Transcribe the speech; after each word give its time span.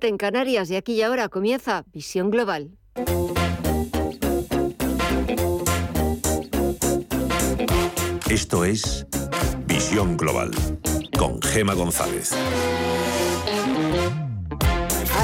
en 0.00 0.16
Canarias 0.16 0.70
y 0.70 0.76
aquí 0.76 0.94
y 0.94 1.02
ahora 1.02 1.28
comienza 1.28 1.84
Visión 1.92 2.30
Global. 2.30 2.70
Esto 8.30 8.64
es 8.64 9.06
Visión 9.66 10.16
Global 10.16 10.50
con 11.18 11.42
Gema 11.42 11.74
González. 11.74 12.30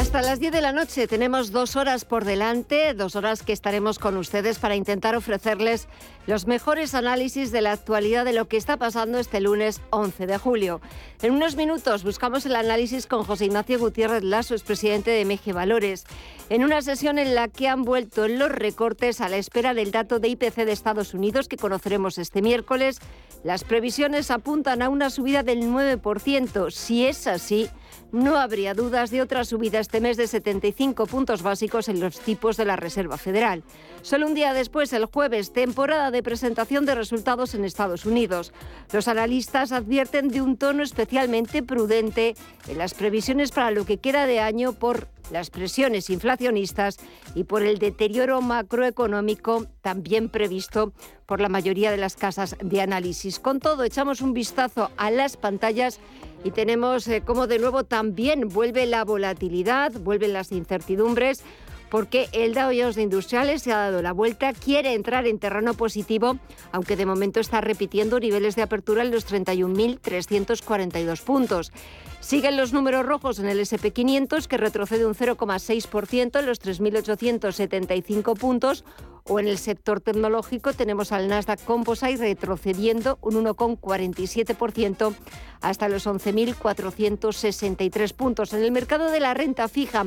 Hasta 0.09 0.23
las 0.23 0.41
10 0.41 0.53
de 0.53 0.63
la 0.63 0.73
noche 0.73 1.07
tenemos 1.07 1.53
dos 1.53 1.77
horas 1.77 2.07
por 2.07 2.25
delante, 2.25 2.95
dos 2.95 3.15
horas 3.15 3.43
que 3.43 3.53
estaremos 3.53 3.99
con 3.99 4.17
ustedes 4.17 4.59
para 4.59 4.75
intentar 4.75 5.15
ofrecerles 5.15 5.87
los 6.27 6.47
mejores 6.47 6.95
análisis 6.95 7.53
de 7.53 7.61
la 7.61 7.73
actualidad 7.73 8.25
de 8.25 8.33
lo 8.33 8.49
que 8.49 8.57
está 8.57 8.79
pasando 8.79 9.19
este 9.19 9.43
lunes 9.43 9.83
11 9.91 10.27
de 10.27 10.39
julio. 10.39 10.81
En 11.21 11.35
unos 11.35 11.57
minutos 11.57 12.05
buscamos 12.05 12.47
el 12.47 12.57
análisis 12.57 13.07
con 13.07 13.23
José 13.23 13.45
Ignacio 13.45 13.79
Gutiérrez 13.79 14.23
Lasso, 14.23 14.55
expresidente 14.55 15.11
de 15.11 15.27
Meje 15.27 15.53
Valores, 15.53 16.07
en 16.49 16.65
una 16.65 16.81
sesión 16.81 17.19
en 17.19 17.35
la 17.35 17.49
que 17.49 17.69
han 17.69 17.83
vuelto 17.83 18.29
los 18.29 18.51
recortes 18.51 19.21
a 19.21 19.29
la 19.29 19.37
espera 19.37 19.75
del 19.75 19.91
dato 19.91 20.21
de 20.21 20.29
IPC 20.29 20.65
de 20.65 20.73
Estados 20.73 21.13
Unidos 21.13 21.49
que 21.49 21.59
conoceremos 21.59 22.17
este 22.17 22.41
miércoles. 22.41 22.99
Las 23.45 23.63
previsiones 23.63 24.31
apuntan 24.31 24.81
a 24.81 24.89
una 24.89 25.11
subida 25.11 25.43
del 25.43 25.65
9%. 25.65 26.71
Si 26.71 27.05
es 27.05 27.27
así, 27.27 27.69
no 28.13 28.39
habría 28.39 28.75
dudas 28.75 29.11
de 29.11 29.23
otra 29.23 29.45
subida 29.45 29.81
este 29.81 30.01
mes 30.01 30.17
de 30.17 30.27
75 30.27 31.07
puntos 31.07 31.43
básicos 31.43 31.89
en 31.89 32.01
los 32.01 32.19
tipos 32.21 32.57
de 32.57 32.65
la 32.65 32.77
Reserva 32.77 33.19
Federal. 33.19 33.63
Solo 34.03 34.27
un 34.27 34.35
día 34.35 34.55
después, 34.55 34.93
el 34.93 35.07
jueves, 35.07 35.53
temporada 35.53 36.11
de 36.11 36.23
presentación 36.23 36.87
de 36.87 36.95
resultados 36.95 37.55
en 37.55 37.65
Estados 37.65 38.07
Unidos. 38.07 38.53
Los 38.93 39.09
analistas 39.09 39.73
advierten 39.73 40.29
de 40.29 40.43
un 40.43 40.57
tono 40.57 40.83
especialmente 40.83 41.63
prudente 41.63 42.35
en 42.67 42.79
las 42.79 42.95
previsiones 42.95 43.51
para 43.51 43.71
lo 43.71 43.85
que 43.85 43.99
queda 43.99 44.27
de 44.27 44.41
año 44.41 44.73
por 44.73 45.09
las 45.31 45.51
presiones 45.51 46.11
inflacionistas 46.11 46.97
y 47.35 47.45
por 47.45 47.63
el 47.63 47.79
deterioro 47.79 48.41
macroeconómico 48.41 49.67
también 49.83 50.29
previsto 50.29 50.93
por 51.27 51.41
la 51.41 51.51
mayoría 51.51 51.91
de 51.91 51.99
las 51.99 52.17
casas 52.17 52.57
de 52.63 52.81
análisis. 52.81 53.39
Con 53.39 53.61
todo, 53.61 53.85
echamos 53.85 54.23
un 54.23 54.33
vistazo 54.33 54.91
a 54.97 55.11
las 55.11 55.37
pantallas 55.37 56.01
y 56.45 56.51
tenemos 56.51 57.09
eh, 57.09 57.23
como 57.25 57.47
de 57.47 57.59
nuevo 57.59 57.85
también 57.85 58.49
vuelve 58.49 58.87
la 58.87 59.05
volatilidad, 59.05 59.93
vuelven 59.93 60.33
las 60.33 60.53
incertidumbres 60.53 61.43
porque 61.91 62.29
el 62.33 62.55
Dow 62.55 62.71
Jones 62.71 62.97
de 62.97 63.03
Industriales 63.03 63.63
se 63.63 63.73
ha 63.73 63.79
dado 63.79 64.03
la 64.03 64.13
vuelta, 64.13 64.53
quiere 64.53 64.95
entrar 64.95 65.27
en 65.27 65.39
terreno 65.39 65.75
positivo, 65.75 66.39
aunque 66.73 66.97
de 66.97 67.07
momento 67.07 67.41
está 67.41 67.61
repitiendo 67.61 68.21
niveles 68.21 68.57
de 68.57 68.63
apertura 68.63 69.03
en 69.03 69.11
los 69.11 69.27
31.342 69.31 71.23
puntos. 71.23 71.73
Siguen 72.21 72.57
los 72.57 72.73
números 72.73 73.07
rojos 73.07 73.39
en 73.39 73.49
el 73.49 73.61
SP500, 73.61 74.47
que 74.47 74.57
retrocede 74.57 75.07
un 75.07 75.15
0,6% 75.15 76.39
en 76.39 76.47
los 76.47 76.61
3.875 76.61 78.37
puntos, 78.37 78.85
o 79.29 79.39
en 79.39 79.49
el 79.49 79.59
sector 79.59 80.01
tecnológico 80.01 80.73
tenemos 80.73 81.13
al 81.13 81.29
Nasdaq 81.29 81.63
Composite 81.65 82.17
retrocediendo 82.17 83.19
un 83.21 83.45
1,47% 83.45 85.15
hasta 85.61 85.89
los 85.89 86.07
11.463 86.07 88.15
puntos. 88.15 88.53
En 88.53 88.63
el 88.63 88.73
mercado 88.73 89.11
de 89.11 89.21
la 89.21 89.35
renta 89.35 89.69
fija, 89.69 90.07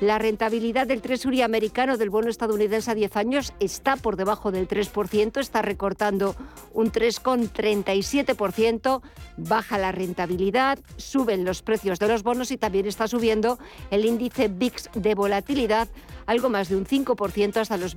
la 0.00 0.18
rentabilidad 0.18 0.86
del 0.86 1.02
Treasury 1.02 1.42
americano 1.42 1.96
del 1.96 2.10
bono 2.10 2.28
estadounidense 2.28 2.90
a 2.90 2.94
10 2.94 3.16
años 3.16 3.52
está 3.58 3.96
por 3.96 4.16
debajo 4.16 4.52
del 4.52 4.68
3%, 4.68 5.40
está 5.40 5.62
recortando 5.62 6.36
un 6.72 6.92
3,37%, 6.92 9.00
baja 9.36 9.78
la 9.78 9.90
rentabilidad, 9.90 10.78
suben 10.96 11.44
los 11.44 11.62
precios 11.62 11.98
de 11.98 12.06
los 12.08 12.22
bonos 12.22 12.52
y 12.52 12.58
también 12.58 12.86
está 12.86 13.08
subiendo 13.08 13.58
el 13.90 14.04
índice 14.04 14.48
VIX 14.48 14.90
de 14.94 15.14
volatilidad 15.14 15.88
algo 16.28 16.50
más 16.50 16.68
de 16.68 16.76
un 16.76 16.84
5% 16.84 17.56
hasta 17.56 17.78
los 17.78 17.94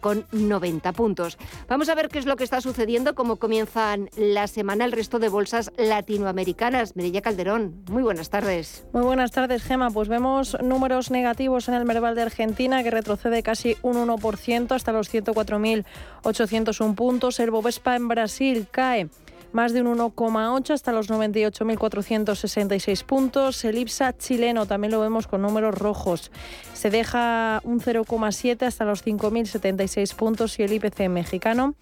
25,90 0.00 0.92
puntos. 0.92 1.38
Vamos 1.68 1.88
a 1.88 1.94
ver 1.94 2.08
qué 2.08 2.18
es 2.18 2.26
lo 2.26 2.36
que 2.36 2.44
está 2.44 2.60
sucediendo, 2.60 3.14
cómo 3.14 3.36
comienzan 3.36 4.10
la 4.16 4.46
semana 4.46 4.84
el 4.84 4.92
resto 4.92 5.18
de 5.18 5.28
bolsas 5.28 5.72
latinoamericanas. 5.76 6.96
Merilla 6.96 7.22
Calderón, 7.22 7.82
muy 7.90 8.02
buenas 8.02 8.30
tardes. 8.30 8.86
Muy 8.92 9.02
buenas 9.02 9.32
tardes, 9.32 9.62
Gema. 9.62 9.90
Pues 9.90 10.08
vemos 10.08 10.56
números 10.62 11.10
negativos 11.10 11.68
en 11.68 11.74
el 11.74 11.84
Merval 11.84 12.14
de 12.14 12.22
Argentina, 12.22 12.82
que 12.82 12.90
retrocede 12.90 13.42
casi 13.42 13.76
un 13.82 13.96
1% 13.96 14.72
hasta 14.72 14.92
los 14.92 15.12
104.801 15.12 16.94
puntos. 16.94 17.40
El 17.40 17.50
Bovespa 17.50 17.96
en 17.96 18.08
Brasil 18.08 18.66
cae 18.70 19.08
más 19.52 19.72
de 19.72 19.82
un 19.82 19.98
1,8 19.98 20.70
hasta 20.70 20.92
los 20.92 21.10
98.466 21.10 23.04
puntos. 23.04 23.64
El 23.64 23.78
IPSA 23.78 24.16
chileno 24.16 24.66
también 24.66 24.92
lo 24.92 25.00
vemos 25.00 25.26
con 25.26 25.42
números 25.42 25.74
rojos. 25.74 26.30
Se 26.74 26.90
deja 26.90 27.60
un 27.64 27.80
0,7 27.80 28.62
hasta 28.66 28.84
los 28.84 29.04
5.076 29.04 30.14
puntos 30.14 30.58
y 30.58 30.62
el 30.62 30.72
IPC 30.72 31.08
mexicano 31.08 31.74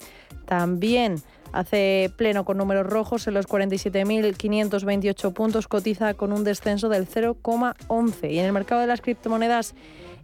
también 0.47 1.23
hace 1.53 2.13
pleno 2.17 2.45
con 2.45 2.59
números 2.59 2.87
rojos 2.87 3.27
en 3.27 3.35
los 3.35 3.47
47.528 3.49 5.33
puntos, 5.33 5.69
cotiza 5.69 6.15
con 6.15 6.33
un 6.33 6.45
descenso 6.45 6.89
del 6.89 7.09
0,11. 7.09 8.31
Y 8.31 8.39
en 8.39 8.45
el 8.45 8.53
mercado 8.53 8.81
de 8.81 8.87
las 8.87 9.01
criptomonedas 9.01 9.75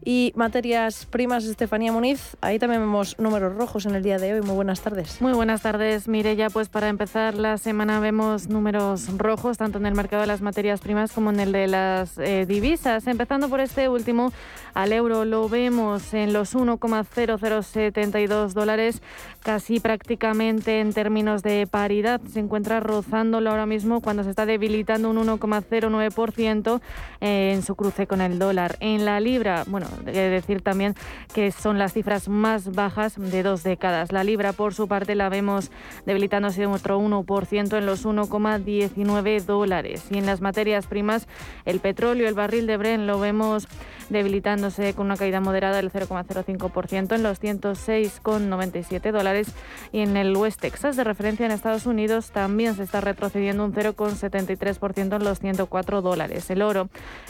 y 0.04 0.32
materias 0.36 1.06
primas, 1.06 1.44
Estefanía 1.44 1.92
Muniz. 1.92 2.36
Ahí 2.40 2.58
también 2.58 2.80
vemos 2.80 3.18
números 3.18 3.54
rojos 3.54 3.86
en 3.86 3.94
el 3.94 4.02
día 4.02 4.18
de 4.18 4.34
hoy. 4.34 4.42
Muy 4.42 4.54
buenas 4.54 4.80
tardes. 4.80 5.20
Muy 5.20 5.32
buenas 5.32 5.62
tardes, 5.62 6.08
Mireya. 6.08 6.50
Pues 6.50 6.68
para 6.68 6.88
empezar 6.88 7.34
la 7.34 7.58
semana 7.58 8.00
vemos 8.00 8.48
números 8.48 9.16
rojos 9.16 9.58
tanto 9.58 9.78
en 9.78 9.86
el 9.86 9.94
mercado 9.94 10.22
de 10.22 10.26
las 10.26 10.40
materias 10.40 10.80
primas 10.80 11.12
como 11.12 11.30
en 11.30 11.40
el 11.40 11.52
de 11.52 11.68
las 11.68 12.18
eh, 12.18 12.46
divisas. 12.46 13.06
Empezando 13.06 13.48
por 13.48 13.60
este 13.60 13.88
último, 13.88 14.32
al 14.74 14.92
euro 14.92 15.24
lo 15.24 15.48
vemos 15.48 16.14
en 16.14 16.32
los 16.32 16.54
1,0072 16.54 18.52
dólares, 18.52 19.02
casi 19.42 19.80
prácticamente 19.80 20.80
en 20.80 20.92
términos 20.92 21.42
de 21.42 21.66
paridad. 21.66 22.20
Se 22.32 22.40
encuentra 22.40 22.80
rozándolo 22.80 23.50
ahora 23.50 23.66
mismo 23.66 24.00
cuando 24.00 24.24
se 24.24 24.30
está 24.30 24.46
debilitando 24.46 25.10
un 25.10 25.18
1,09% 25.18 26.80
en 27.20 27.62
su 27.62 27.76
cruce 27.76 28.06
con 28.06 28.20
el 28.20 28.38
dólar. 28.38 28.76
En 28.80 29.04
la 29.04 29.20
libra, 29.20 29.64
bueno, 29.66 29.86
que 30.04 30.12
decir 30.12 30.62
también 30.62 30.94
que 31.34 31.52
son 31.52 31.78
las 31.78 31.92
cifras 31.92 32.28
más 32.28 32.72
bajas 32.72 33.14
de 33.18 33.42
dos 33.42 33.62
décadas. 33.62 34.12
La 34.12 34.24
libra, 34.24 34.52
por 34.52 34.74
su 34.74 34.88
parte, 34.88 35.14
la 35.14 35.28
vemos 35.28 35.70
debilitándose 36.06 36.66
otro 36.66 37.00
1% 37.00 37.78
en 37.78 37.86
los 37.86 38.06
1,19 38.06 39.44
dólares. 39.44 40.06
Y 40.10 40.18
en 40.18 40.26
las 40.26 40.40
materias 40.40 40.86
primas, 40.86 41.28
el 41.64 41.80
petróleo, 41.80 42.28
el 42.28 42.34
barril 42.34 42.66
de 42.66 42.76
Bren, 42.76 43.06
lo 43.06 43.20
vemos 43.20 43.68
debilitándose 44.12 44.94
con 44.94 45.06
una 45.06 45.16
caída 45.16 45.40
moderada 45.40 45.76
del 45.76 45.90
0,05% 45.90 47.14
en 47.14 47.22
los 47.22 47.40
106,97 47.40 49.10
dólares. 49.12 49.48
Y 49.90 50.00
en 50.00 50.16
el 50.16 50.36
West 50.36 50.60
Texas, 50.60 50.96
de 50.96 51.04
referencia 51.04 51.46
en 51.46 51.52
Estados 51.52 51.86
Unidos, 51.86 52.30
también 52.30 52.74
se 52.76 52.82
está 52.82 53.00
retrocediendo 53.00 53.64
un 53.64 53.72
0,73% 53.72 55.16
en 55.16 55.24
los 55.24 55.40
104 55.40 56.02
dólares. 56.02 56.50
El 56.50 56.62
oro, 56.62 56.88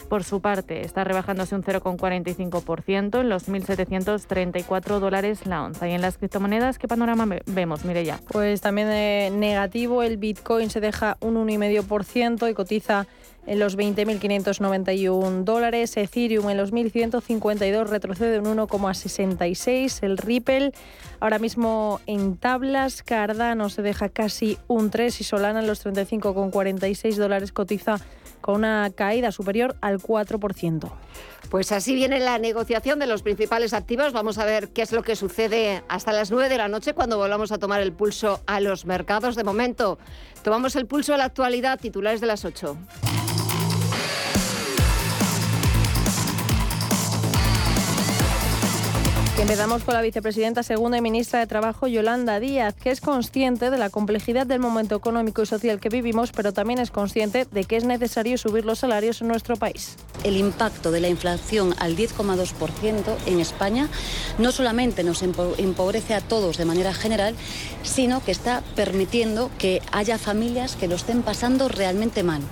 por 0.08 0.24
su 0.24 0.40
parte, 0.40 0.82
está 0.82 1.04
rebajándose 1.04 1.54
un 1.54 1.62
0,45% 1.62 3.20
en 3.20 3.28
los 3.28 3.48
1.734 3.48 4.98
dólares 4.98 5.46
la 5.46 5.62
onza. 5.64 5.88
Y 5.88 5.92
en 5.92 6.02
las 6.02 6.18
criptomonedas, 6.18 6.78
¿qué 6.78 6.88
panorama 6.88 7.26
vemos, 7.46 7.82
ya 8.04 8.20
Pues 8.28 8.60
también 8.60 8.88
eh, 8.90 9.30
negativo, 9.32 10.02
el 10.02 10.16
Bitcoin 10.16 10.70
se 10.70 10.80
deja 10.80 11.16
un 11.20 11.34
1,5% 11.34 12.50
y 12.50 12.54
cotiza 12.54 13.06
en 13.46 13.58
los 13.58 13.76
20.591 13.76 15.44
dólares, 15.44 15.96
Ethereum 15.96 16.48
en 16.50 16.56
los 16.56 16.72
1.152 16.72 17.86
retrocede 17.86 18.38
un 18.38 18.56
1,66, 18.56 20.02
el 20.02 20.18
Ripple 20.18 20.72
ahora 21.20 21.38
mismo 21.38 22.00
en 22.06 22.36
tablas, 22.36 23.02
Cardano 23.02 23.68
se 23.68 23.82
deja 23.82 24.08
casi 24.08 24.58
un 24.68 24.90
3 24.90 25.20
y 25.20 25.24
Solana 25.24 25.60
en 25.60 25.66
los 25.66 25.84
35,46 25.84 27.16
dólares 27.16 27.52
cotiza 27.52 28.00
con 28.42 28.56
una 28.56 28.90
caída 28.94 29.32
superior 29.32 29.76
al 29.80 29.98
4%. 29.98 30.92
Pues 31.48 31.72
así 31.72 31.94
viene 31.94 32.18
la 32.18 32.38
negociación 32.38 32.98
de 32.98 33.06
los 33.06 33.22
principales 33.22 33.72
activos. 33.72 34.12
Vamos 34.12 34.38
a 34.38 34.44
ver 34.44 34.70
qué 34.70 34.82
es 34.82 34.92
lo 34.92 35.02
que 35.02 35.16
sucede 35.16 35.82
hasta 35.88 36.12
las 36.12 36.30
9 36.30 36.48
de 36.48 36.58
la 36.58 36.68
noche 36.68 36.92
cuando 36.92 37.18
volvamos 37.18 37.52
a 37.52 37.58
tomar 37.58 37.80
el 37.80 37.92
pulso 37.92 38.40
a 38.46 38.60
los 38.60 38.84
mercados. 38.84 39.36
De 39.36 39.44
momento, 39.44 39.98
tomamos 40.42 40.76
el 40.76 40.86
pulso 40.86 41.14
a 41.14 41.16
la 41.16 41.24
actualidad, 41.24 41.78
titulares 41.78 42.20
de 42.20 42.26
las 42.26 42.44
8. 42.44 42.76
Empezamos 49.38 49.82
con 49.82 49.94
la 49.94 50.02
vicepresidenta 50.02 50.62
segunda 50.62 50.98
y 50.98 51.00
ministra 51.00 51.40
de 51.40 51.46
Trabajo, 51.46 51.88
Yolanda 51.88 52.38
Díaz, 52.38 52.74
que 52.74 52.90
es 52.90 53.00
consciente 53.00 53.70
de 53.70 53.78
la 53.78 53.88
complejidad 53.88 54.46
del 54.46 54.60
momento 54.60 54.94
económico 54.94 55.42
y 55.42 55.46
social 55.46 55.80
que 55.80 55.88
vivimos, 55.88 56.32
pero 56.32 56.52
también 56.52 56.78
es 56.78 56.90
consciente 56.90 57.46
de 57.50 57.64
que 57.64 57.76
es 57.76 57.84
necesario 57.84 58.36
subir 58.36 58.66
los 58.66 58.80
salarios 58.80 59.22
en 59.22 59.28
nuestro 59.28 59.56
país. 59.56 59.96
El 60.22 60.36
impacto 60.36 60.90
de 60.90 61.00
la 61.00 61.08
inflación 61.08 61.74
al 61.78 61.96
10,2% 61.96 63.16
en 63.24 63.40
España 63.40 63.88
no 64.38 64.52
solamente 64.52 65.02
nos 65.02 65.22
empobrece 65.22 66.14
a 66.14 66.20
todos 66.20 66.58
de 66.58 66.66
manera 66.66 66.92
general, 66.92 67.34
sino 67.82 68.22
que 68.22 68.32
está 68.32 68.62
permitiendo 68.76 69.50
que 69.58 69.80
haya 69.92 70.18
familias 70.18 70.76
que 70.76 70.88
lo 70.88 70.94
estén 70.94 71.22
pasando 71.22 71.68
realmente 71.68 72.22
mal. 72.22 72.42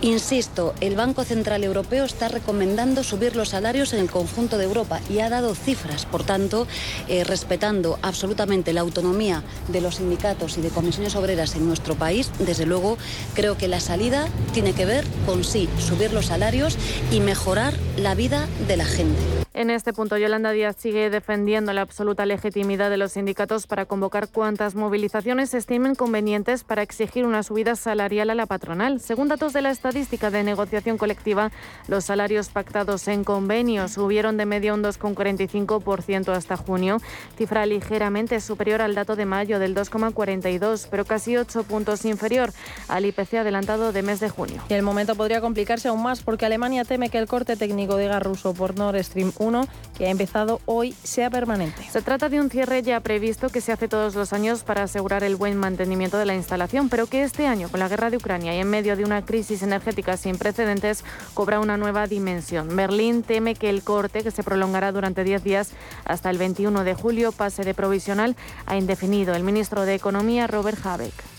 Insisto, 0.00 0.74
el 0.80 0.94
Banco 0.94 1.24
Central 1.24 1.64
Europeo 1.64 2.04
está 2.04 2.28
recomendando 2.28 3.02
subir 3.02 3.34
los 3.34 3.48
salarios 3.48 3.92
en 3.92 3.98
el 3.98 4.08
conjunto 4.08 4.56
de 4.56 4.64
Europa 4.64 5.00
y 5.10 5.18
ha 5.18 5.28
dado 5.28 5.56
cifras, 5.56 6.06
por 6.06 6.22
tanto, 6.22 6.68
eh, 7.08 7.24
respetando 7.24 7.98
absolutamente 8.00 8.72
la 8.72 8.82
autonomía 8.82 9.42
de 9.66 9.80
los 9.80 9.96
sindicatos 9.96 10.56
y 10.56 10.60
de 10.60 10.68
comisiones 10.68 11.16
obreras 11.16 11.56
en 11.56 11.66
nuestro 11.66 11.96
país, 11.96 12.30
desde 12.38 12.64
luego 12.64 12.96
creo 13.34 13.58
que 13.58 13.66
la 13.66 13.80
salida 13.80 14.28
tiene 14.52 14.72
que 14.72 14.86
ver 14.86 15.04
con 15.26 15.42
sí, 15.42 15.68
subir 15.80 16.12
los 16.12 16.26
salarios 16.26 16.78
y 17.10 17.18
mejorar 17.18 17.74
la 17.96 18.14
vida 18.14 18.46
de 18.68 18.76
la 18.76 18.84
gente. 18.84 19.18
En 19.58 19.70
este 19.70 19.92
punto, 19.92 20.16
Yolanda 20.16 20.52
Díaz 20.52 20.76
sigue 20.78 21.10
defendiendo 21.10 21.72
la 21.72 21.80
absoluta 21.80 22.24
legitimidad 22.26 22.90
de 22.90 22.96
los 22.96 23.14
sindicatos 23.14 23.66
para 23.66 23.86
convocar 23.86 24.28
cuantas 24.28 24.76
movilizaciones 24.76 25.50
se 25.50 25.58
estimen 25.58 25.96
convenientes 25.96 26.62
para 26.62 26.82
exigir 26.82 27.26
una 27.26 27.42
subida 27.42 27.74
salarial 27.74 28.30
a 28.30 28.36
la 28.36 28.46
patronal. 28.46 29.00
Según 29.00 29.26
datos 29.26 29.52
de 29.52 29.62
la 29.62 29.70
estadística 29.88 30.30
de 30.30 30.44
negociación 30.44 30.98
colectiva, 30.98 31.50
los 31.86 32.04
salarios 32.04 32.50
pactados 32.50 33.08
en 33.08 33.24
convenios 33.24 33.92
subieron 33.92 34.36
de 34.36 34.44
media 34.44 34.74
un 34.74 34.82
2,45% 34.82 36.28
hasta 36.28 36.58
junio, 36.58 36.98
cifra 37.38 37.64
ligeramente 37.64 38.38
superior 38.40 38.82
al 38.82 38.94
dato 38.94 39.16
de 39.16 39.24
mayo 39.24 39.58
del 39.58 39.74
2,42, 39.74 40.88
pero 40.90 41.06
casi 41.06 41.38
8 41.38 41.62
puntos 41.62 42.04
inferior 42.04 42.52
al 42.88 43.06
IPC 43.06 43.34
adelantado 43.34 43.92
de 43.92 44.02
mes 44.02 44.20
de 44.20 44.28
junio. 44.28 44.62
Y 44.68 44.74
el 44.74 44.82
momento 44.82 45.14
podría 45.14 45.40
complicarse 45.40 45.88
aún 45.88 46.02
más 46.02 46.22
porque 46.22 46.44
Alemania 46.44 46.84
teme 46.84 47.08
que 47.08 47.16
el 47.16 47.26
corte 47.26 47.56
técnico 47.56 47.96
de 47.96 48.08
gas 48.08 48.22
ruso 48.22 48.52
por 48.52 48.76
Nord 48.76 49.02
Stream 49.02 49.32
1 49.38 49.66
que 49.96 50.06
ha 50.06 50.10
empezado 50.10 50.60
hoy 50.66 50.94
sea 51.02 51.30
permanente. 51.30 51.82
Se 51.90 52.02
trata 52.02 52.28
de 52.28 52.40
un 52.40 52.50
cierre 52.50 52.82
ya 52.82 53.00
previsto 53.00 53.48
que 53.48 53.62
se 53.62 53.72
hace 53.72 53.88
todos 53.88 54.14
los 54.14 54.34
años 54.34 54.64
para 54.64 54.82
asegurar 54.82 55.24
el 55.24 55.36
buen 55.36 55.56
mantenimiento 55.56 56.18
de 56.18 56.26
la 56.26 56.34
instalación, 56.34 56.90
pero 56.90 57.06
que 57.06 57.22
este 57.22 57.46
año, 57.46 57.70
con 57.70 57.80
la 57.80 57.88
guerra 57.88 58.10
de 58.10 58.18
Ucrania 58.18 58.54
y 58.54 58.60
en 58.60 58.68
medio 58.68 58.94
de 58.94 59.04
una 59.04 59.24
crisis 59.24 59.62
energética 59.62 59.77
sin 60.16 60.38
precedentes, 60.38 61.04
cobra 61.34 61.60
una 61.60 61.76
nueva 61.76 62.06
dimensión. 62.06 62.74
Berlín 62.76 63.22
teme 63.22 63.54
que 63.54 63.70
el 63.70 63.82
corte, 63.82 64.22
que 64.22 64.30
se 64.30 64.42
prolongará 64.42 64.92
durante 64.92 65.24
10 65.24 65.44
días 65.44 65.70
hasta 66.04 66.30
el 66.30 66.38
21 66.38 66.84
de 66.84 66.94
julio, 66.94 67.32
pase 67.32 67.64
de 67.64 67.74
provisional 67.74 68.36
a 68.66 68.76
indefinido. 68.76 69.34
El 69.34 69.44
ministro 69.44 69.84
de 69.84 69.94
Economía, 69.94 70.46
Robert 70.46 70.84
Habeck. 70.84 71.37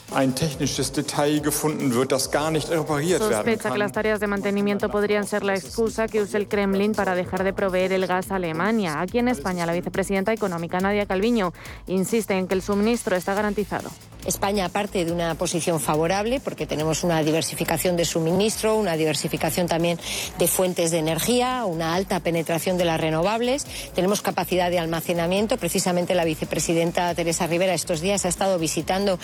Sospecha 3.38 3.72
que 3.72 3.78
las 3.78 3.92
tareas 3.92 4.20
de 4.20 4.28
mantenimiento 4.28 4.90
podrían 4.90 5.28
ser 5.28 5.44
la 5.44 5.56
excusa 5.56 6.08
que 6.08 6.22
use 6.22 6.38
el 6.38 6.48
Kremlin 6.48 6.94
para 6.94 7.16
dejar 7.16 7.44
de 7.44 7.54
proveer 7.54 7.94
el 7.94 8.08
gas 8.08 8.32
a 8.32 8.36
Alemania. 8.36 9.02
Aquí 9.02 9.20
en 9.20 9.28
España, 9.28 9.66
la 9.66 9.74
vicepresidenta 9.74 10.34
económica 10.34 10.80
Nadia 10.80 11.06
Calviño 11.06 11.54
insiste 11.88 12.38
en 12.38 12.48
que 12.48 12.56
el 12.56 12.62
suministro 12.62 13.16
está 13.16 13.34
garantizado. 13.34 13.90
España 14.26 14.68
parte 14.68 15.06
de 15.06 15.14
una 15.14 15.34
posición 15.36 15.80
favorable 15.80 16.42
porque 16.42 16.66
tenemos 16.66 17.04
una 17.04 17.24
diversificación 17.24 17.96
de 17.96 18.04
suministro, 18.04 18.76
una 18.76 18.98
diversificación 18.98 19.68
también 19.68 19.98
de 20.38 20.48
fuentes 20.48 20.92
de 20.92 20.98
energía, 20.98 21.64
una 21.66 21.96
alta 21.96 22.20
penetración 22.20 22.78
de 22.78 22.84
las 22.84 23.00
renovables, 23.00 23.66
tenemos 23.96 24.22
capacidad 24.22 24.70
de 24.70 24.78
almacenamiento. 24.78 25.58
Precisamente 25.58 26.16
la 26.16 26.26
vicepresidenta 26.26 27.16
Teresa 27.16 27.48
Rivera 27.48 27.74
estos 27.74 28.02
días 28.02 28.26
ha 28.26 28.30
estado 28.30 28.60
visitando 28.60 29.20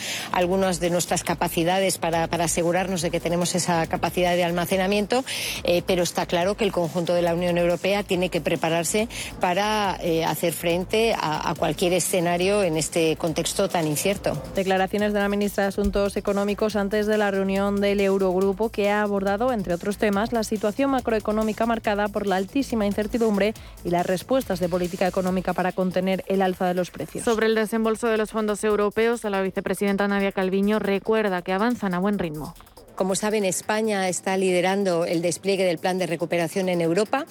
algunas 0.76 0.80
de 0.80 0.90
nuestras 0.90 1.24
capacidades 1.24 1.98
para, 1.98 2.24
asegurarnos 2.26 3.02
de 3.02 3.10
que 3.10 3.20
tenemos 3.20 3.56
esa 3.56 3.86
capacidad 3.88 4.36
de 4.36 4.44
almacenamiento, 4.44 5.24
eh, 5.64 5.82
pero 5.86 6.04
está 6.04 6.26
claro 6.26 6.56
que 6.56 6.64
el 6.64 6.72
conjunto 6.72 7.14
de 7.14 7.22
la 7.22 7.34
Unión 7.34 7.58
Europea 7.58 8.04
tiene 8.04 8.30
que 8.30 8.42
prepararse 8.42 9.08
para 9.40 9.98
eh, 10.02 10.24
hacer 10.24 10.54
frente 10.54 11.14
a, 11.14 11.50
a, 11.50 11.56
cualquier 11.56 11.94
escenario 11.94 12.64
en 12.64 12.78
este 12.78 13.16
contexto 13.16 13.70
tan 13.70 13.88
incierto 13.88 14.42
de 14.56 15.20
la 15.20 15.30
ministra 15.30 15.64
de 15.64 15.70
Asuntos 15.70 16.18
Económicos 16.18 16.76
antes 16.76 17.08
de 17.08 17.18
la 17.18 17.32
reunión 17.32 17.82
del 17.82 18.00
Eurogrupo 18.02 18.70
que 18.70 18.90
ha 18.90 19.02
abordado, 19.02 19.52
entre 19.52 19.74
otros 19.74 19.98
temas, 19.98 20.32
la 20.32 20.44
situación 20.44 20.92
macroeconómica 20.92 21.66
marcada 21.66 22.08
por 22.08 22.28
la 22.28 22.36
altísima 22.36 22.86
incertidumbre 22.86 23.54
y 23.84 23.90
las 23.90 24.06
respuestas 24.06 24.60
de 24.60 24.70
política 24.70 25.08
económica 25.08 25.54
para 25.54 25.72
contener 25.72 26.24
el 26.28 26.42
alza 26.42 26.68
de 26.68 26.74
los 26.74 26.92
precios. 26.92 27.26
Sobre 27.26 27.48
el 27.48 27.56
desembolso 27.56 28.08
de 28.08 28.18
los 28.18 28.32
fondos 28.32 28.64
europeos, 28.64 29.24
la 29.24 29.42
vicepresidenta 29.42 30.08
Nadia 30.08 30.32
Calviño 30.32 30.65
recuerda 30.80 31.42
que 31.42 31.54
avanzan 31.54 31.94
a 31.94 32.00
buen 32.00 32.20
ritmo. 32.20 32.54
Como 32.96 33.16
saben, 33.16 33.44
España 33.44 34.08
está 34.08 34.38
liderando 34.38 35.04
el 35.04 35.22
despliegue 35.22 35.66
del 35.66 35.80
plan 35.80 35.98
de 35.98 36.08
recuperación 36.08 36.70
en 36.70 36.80
Europa. 36.80 37.26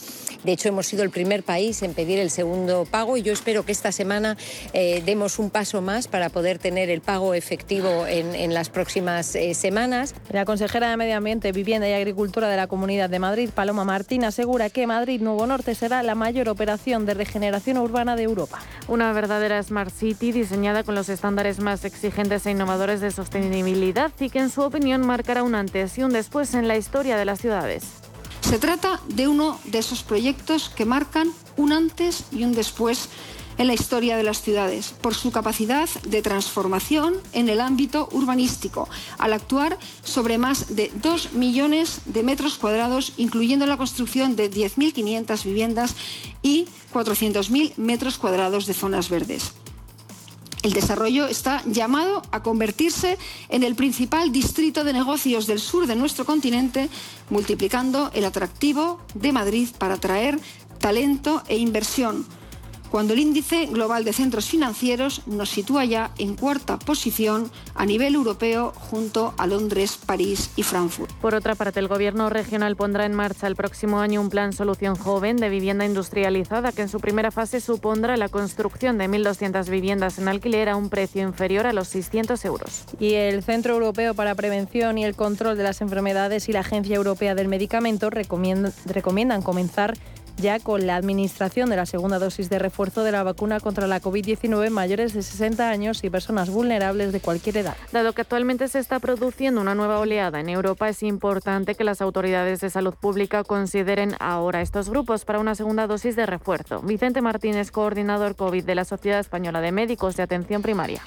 De 0.45 0.53
hecho, 0.53 0.69
hemos 0.69 0.87
sido 0.87 1.03
el 1.05 1.09
primer 1.09 1.43
país 1.43 1.83
en 1.83 1.95
pedir 1.95 2.19
el 2.19 2.31
segundo 2.31 2.85
pago 2.85 3.17
y 3.17 3.23
yo 3.23 3.33
espero 3.33 3.65
que 3.65 3.73
esta 3.73 3.91
semana 3.91 4.37
eh, 4.75 5.03
demos 5.07 5.39
un 5.39 5.49
paso 5.49 5.81
más 5.81 6.07
para 6.07 6.29
poder 6.29 6.59
tener 6.59 6.91
el 6.91 7.01
pago 7.01 7.33
efectivo 7.33 8.07
en, 8.07 8.53
las 8.53 8.69
próximas 8.69 9.35
eh, 9.37 9.55
semanas. 9.55 10.15
La 10.31 10.45
consejera 10.45 10.91
de 10.91 10.99
Medio 10.99 11.17
Ambiente, 11.17 11.51
Vivienda 11.51 11.89
y 11.89 11.95
Agricultura 11.95 12.49
de 12.49 12.57
la 12.57 12.67
Comunidad 12.67 13.09
de 13.09 13.19
Madrid, 13.19 13.49
Paloma 13.49 13.85
Martín, 13.85 14.25
asegura 14.25 14.69
que 14.69 14.87
Madrid 14.87 15.23
Nuevo 15.23 15.47
Norte 15.47 15.75
será 15.75 16.03
la 16.03 16.15
mayor 16.15 16.51
operación 16.51 17.07
de 17.07 17.15
regeneración 17.15 17.79
urbana 17.79 18.17
de 18.17 18.25
Europa. 18.25 18.61
Una 18.87 19.11
verdadera 19.15 19.63
Smart 19.63 19.91
City 19.91 20.31
diseñada 20.31 20.85
con 20.85 20.95
los 20.95 21.09
estándares 21.09 21.59
más 21.59 21.87
exigentes 21.87 22.45
e 22.45 22.51
innovadores 22.51 23.01
de 23.01 23.11
sostenibilidad 23.11 24.13
y 24.21 24.29
que, 24.29 24.41
en 24.41 24.51
su 24.51 24.61
opinión, 24.61 25.07
marcará 25.07 25.43
antes 25.55 25.99
y 25.99 26.03
un 26.03 26.13
después 26.13 26.55
en 26.55 26.69
la 26.69 26.77
historia 26.77 27.17
de 27.17 27.25
las 27.25 27.41
ciudades. 27.41 27.85
Se 28.41 28.59
trata 28.59 29.01
de 29.09 29.27
uno 29.27 29.59
de 29.65 29.79
esos 29.79 30.03
proyectos 30.03 30.69
que 30.69 30.85
marcan 30.85 31.33
un 31.57 31.73
antes 31.73 32.25
y 32.31 32.45
un 32.45 32.53
después 32.53 33.09
en 33.59 33.67
la 33.67 33.75
historia 33.75 34.17
de 34.17 34.23
las 34.23 34.43
ciudades, 34.43 34.95
por 35.01 35.15
su 35.15 35.31
capacidad 35.31 35.89
de 36.07 36.23
transformación 36.23 37.15
en 37.33 37.49
el 37.49 37.61
ámbito 37.61 38.09
urbanístico, 38.13 38.89
al 39.19 39.33
actuar 39.33 39.79
sobre 40.03 40.39
más 40.39 40.75
de 40.75 40.91
2 41.03 41.35
millones 41.35 42.01
de 42.05 42.23
metros 42.23 42.59
cuadrados, 42.59 43.13
incluyendo 43.17 43.67
la 43.67 43.77
construcción 43.77 44.37
de 44.37 44.51
10.500 44.51 45.45
viviendas 45.45 45.95
y 46.43 46.67
400.000 46.93 47.77
metros 47.77 48.19
cuadrados 48.19 48.67
de 48.67 48.75
zonas 48.75 49.09
verdes. 49.09 49.53
El 50.65 50.73
desarrollo 50.73 51.27
está 51.27 51.63
llamado 51.67 52.23
a 52.33 52.43
convertirse 52.43 53.19
en 53.51 53.65
el 53.65 53.75
principal 53.75 54.33
distrito 54.33 54.83
de 54.83 54.95
negocios 54.95 55.47
del 55.47 55.61
sur 55.61 55.87
de 55.87 55.95
nuestro 55.95 56.25
continente, 56.25 56.89
multiplicando 57.29 58.11
el 58.15 58.25
atractivo 58.25 58.99
de 59.13 59.33
Madrid 59.33 59.69
para 59.77 59.97
atraer 59.97 60.41
talento 60.81 61.43
e 61.49 61.59
inversión 61.59 62.25
cuando 62.95 63.13
el 63.13 63.19
índice 63.19 63.67
global 63.67 64.05
de 64.05 64.13
centros 64.13 64.49
financieros 64.49 65.27
nos 65.27 65.51
sitúa 65.51 65.85
ya 65.85 66.13
en 66.17 66.37
cuarta 66.37 66.79
posición 66.79 67.51
a 67.75 67.87
nivel 67.87 68.15
europeo 68.15 68.73
junto 68.73 69.35
a 69.37 69.49
Londres, 69.49 69.99
París 70.07 70.53
y 70.55 70.63
Frankfurt. 70.63 71.11
Por 71.15 71.35
otra 71.35 71.57
parte, 71.57 71.81
el 71.81 71.89
Gobierno 71.89 72.31
regional 72.31 72.77
pondrá 72.77 73.05
en 73.05 73.13
marcha 73.13 73.49
el 73.49 73.57
próximo 73.57 73.99
año 73.99 74.21
un 74.21 74.31
plan 74.31 74.53
Solución 74.53 74.95
Joven 74.95 75.39
de 75.39 75.49
vivienda 75.49 75.85
industrializada 75.85 76.71
que 76.71 76.83
en 76.83 76.89
su 76.89 77.01
primera 77.01 77.33
fase 77.33 77.61
supondrá 77.61 78.17
la 78.17 78.29
construcción 78.29 78.97
de 78.97 79.09
1.200 79.09 79.69
viviendas 79.69 80.21
en 80.21 80.29
alquiler 80.29 80.69
a 80.69 80.77
un 80.77 80.89
precio 80.89 81.23
inferior 81.25 81.67
a 81.67 81.73
los 81.73 81.89
600 81.89 82.45
euros. 82.45 82.85
Y 83.01 83.15
el 83.15 83.43
Centro 83.43 83.75
Europeo 83.75 84.15
para 84.15 84.37
Prevención 84.37 84.99
y 84.99 85.05
el 85.05 85.17
Control 85.17 85.57
de 85.57 85.65
las 85.65 85.81
Enfermedades 85.81 86.49
y 86.49 86.53
la 86.53 86.61
Agencia 86.61 86.95
Europea 86.95 87.35
del 87.35 87.49
Medicamento 87.49 88.09
recomiendan 88.09 89.43
comenzar 89.43 89.95
ya 90.37 90.59
con 90.59 90.87
la 90.87 90.97
administración 90.97 91.71
de 91.71 91.77
la 91.77 91.87
segunda 91.87 92.19
dosis 92.19 92.51
de 92.51 92.59
refuerzo 92.59 93.05
de 93.05 93.13
la 93.13 93.23
vacuna 93.23 93.61
contra 93.61 93.87
la 93.87 94.01
COVID-19 94.01 94.67
en 94.67 94.73
mayores 94.73 95.15
de 95.15 95.23
60 95.23 95.69
años 95.69 96.05
y 96.05 96.11
personas 96.11 96.51
vulnerables 96.51 97.13
de 97.13 97.21
cualquier 97.21 97.59
edad. 97.59 97.77
Dado 97.93 98.13
que 98.13 98.23
actualmente 98.23 98.69
se 98.69 98.79
está 98.79 98.99
produciendo 98.99 99.61
una 99.61 99.75
nueva 99.75 100.01
oleada 100.01 100.41
en 100.41 100.49
Europa, 100.49 100.89
es 100.89 101.03
importante 101.03 101.75
que 101.75 101.85
las 101.85 102.01
autoridades 102.01 102.61
de 102.61 102.71
salud 102.71 102.95
pública 102.95 103.45
consideren 103.45 104.17
ahora 104.21 104.61
estos 104.61 104.89
grupos 104.89 105.25
para 105.25 105.39
una 105.39 105.55
segunda 105.55 105.87
dosis 105.87 106.17
de 106.17 106.27
refuerzo. 106.27 106.81
Vicente 106.81 107.21
Martínez, 107.21 107.71
coordinador 107.71 108.37
COVID 108.37 108.65
de 108.65 108.75
la 108.75 108.85
Sociedad 108.85 109.21
Española 109.21 109.61
de 109.61 109.73
Médicos 109.73 110.17
de 110.17 110.23
Atención 110.23 110.63
Primaria. 110.63 111.03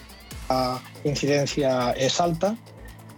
La 0.49 0.81
incidencia 1.03 1.91
es 1.91 2.21
alta 2.21 2.55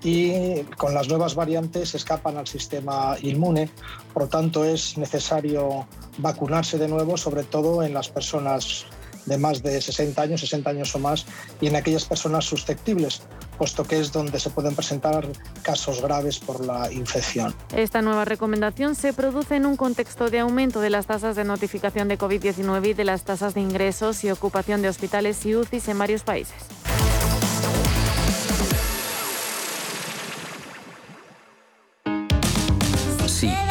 y 0.04 0.62
con 0.78 0.94
las 0.94 1.10
nuevas 1.10 1.36
variantes 1.36 1.96
escapan 1.96 2.38
al 2.38 2.48
sistema 2.48 3.18
inmune. 3.22 3.70
Por 4.14 4.24
lo 4.24 4.30
tanto, 4.30 4.64
es 4.64 4.98
necesario 4.98 5.88
vacunarse 6.18 6.78
de 6.78 6.88
nuevo, 6.88 7.18
sobre 7.18 7.44
todo 7.44 7.84
en 7.84 7.94
las 7.94 8.10
personas 8.10 8.86
de 9.26 9.38
más 9.38 9.62
de 9.62 9.80
60 9.80 10.22
años, 10.22 10.42
60 10.42 10.70
años 10.70 10.96
o 10.96 11.00
más, 11.00 11.26
y 11.62 11.68
en 11.68 11.76
aquellas 11.76 12.06
personas 12.06 12.46
susceptibles, 12.46 13.22
puesto 13.58 13.84
que 13.84 14.00
es 14.00 14.12
donde 14.12 14.40
se 14.40 14.50
pueden 14.50 14.76
presentar 14.76 15.28
casos 15.62 16.02
graves 16.02 16.40
por 16.40 16.66
la 16.66 16.92
infección. 16.92 17.54
Esta 17.76 18.02
nueva 18.02 18.26
recomendación 18.26 18.96
se 18.96 19.14
produce 19.14 19.56
en 19.56 19.66
un 19.66 19.76
contexto 19.76 20.30
de 20.30 20.40
aumento 20.40 20.82
de 20.82 20.90
las 20.90 21.06
tasas 21.06 21.36
de 21.36 21.44
notificación 21.44 22.08
de 22.08 22.18
COVID-19 22.18 22.90
y 22.90 22.94
de 22.94 23.06
las 23.06 23.24
tasas 23.24 23.54
de 23.54 23.62
ingresos 23.62 24.24
y 24.24 24.32
ocupación 24.32 24.82
de 24.82 24.90
hospitales 24.90 25.46
y 25.46 25.56
UCIs 25.56 25.88
en 25.88 26.00
varios 26.00 26.24
países. 26.24 26.79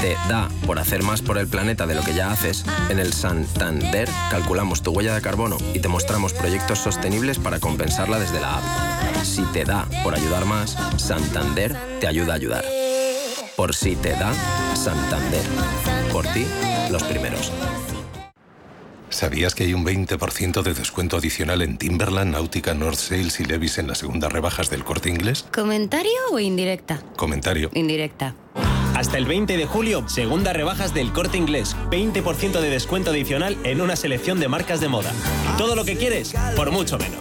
Te 0.08 0.28
da 0.28 0.48
por 0.66 0.78
hacer 0.78 1.02
más 1.02 1.20
por 1.20 1.36
el 1.36 1.48
planeta 1.48 1.86
de 1.86 1.94
lo 1.94 2.02
que 2.02 2.14
ya 2.14 2.30
haces, 2.30 2.64
en 2.88 2.98
el 2.98 3.12
Santander 3.12 4.08
calculamos 4.30 4.82
tu 4.82 4.90
huella 4.90 5.14
de 5.14 5.20
carbono 5.20 5.58
y 5.74 5.80
te 5.80 5.88
mostramos 5.88 6.32
proyectos 6.32 6.78
sostenibles 6.78 7.38
para 7.38 7.60
compensarla 7.60 8.18
desde 8.18 8.40
la 8.40 8.56
app. 8.56 8.64
Si 9.22 9.42
te 9.52 9.64
da 9.64 9.86
por 10.02 10.14
ayudar 10.14 10.46
más, 10.46 10.78
Santander 10.96 11.76
te 12.00 12.06
ayuda 12.06 12.32
a 12.32 12.36
ayudar. 12.36 12.64
Por 13.54 13.74
si 13.74 13.96
te 13.96 14.10
da 14.12 14.32
Santander. 14.74 15.42
Por 16.10 16.26
ti, 16.28 16.46
los 16.90 17.02
primeros. 17.02 17.52
¿Sabías 19.10 19.54
que 19.54 19.64
hay 19.64 19.74
un 19.74 19.84
20% 19.84 20.62
de 20.62 20.74
descuento 20.74 21.18
adicional 21.18 21.60
en 21.60 21.76
Timberland, 21.76 22.32
Náutica, 22.32 22.72
North 22.72 22.98
Sales 22.98 23.40
y 23.40 23.44
Levis 23.44 23.78
en 23.78 23.88
las 23.88 23.98
segundas 23.98 24.32
rebajas 24.32 24.70
del 24.70 24.84
corte 24.84 25.10
inglés? 25.10 25.44
¿Comentario 25.52 26.12
o 26.30 26.38
indirecta? 26.38 27.02
Comentario. 27.16 27.70
Indirecta. 27.74 28.34
Hasta 28.98 29.16
el 29.16 29.26
20 29.26 29.56
de 29.56 29.64
julio, 29.64 30.02
segunda 30.08 30.52
rebajas 30.52 30.92
del 30.92 31.12
corte 31.12 31.38
inglés. 31.38 31.76
20% 31.88 32.60
de 32.60 32.68
descuento 32.68 33.10
adicional 33.10 33.56
en 33.62 33.80
una 33.80 33.94
selección 33.94 34.40
de 34.40 34.48
marcas 34.48 34.80
de 34.80 34.88
moda. 34.88 35.12
Todo 35.56 35.76
lo 35.76 35.84
que 35.84 35.96
quieres, 35.96 36.34
por 36.56 36.72
mucho 36.72 36.98
menos. 36.98 37.20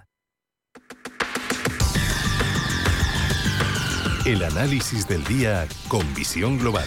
El 4.23 4.43
análisis 4.43 5.07
del 5.07 5.23
día 5.23 5.65
con 5.87 6.01
visión 6.13 6.59
global. 6.59 6.85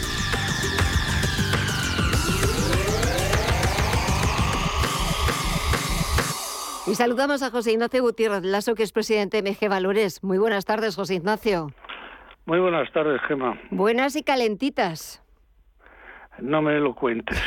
Y 6.86 6.94
saludamos 6.94 7.42
a 7.42 7.50
José 7.50 7.72
Ignacio 7.72 8.02
Gutiérrez 8.02 8.44
Lasso, 8.44 8.76
que 8.76 8.84
es 8.84 8.92
presidente 8.92 9.42
de 9.42 9.50
MG 9.50 9.68
Valores. 9.68 10.22
Muy 10.22 10.38
buenas 10.38 10.64
tardes, 10.64 10.94
José 10.94 11.16
Ignacio. 11.16 11.72
Muy 12.46 12.60
buenas 12.60 12.92
tardes, 12.92 13.20
Gema. 13.22 13.58
Buenas 13.70 14.14
y 14.14 14.22
calentitas. 14.22 15.20
No 16.38 16.62
me 16.62 16.78
lo 16.78 16.94
cuentes. 16.94 17.42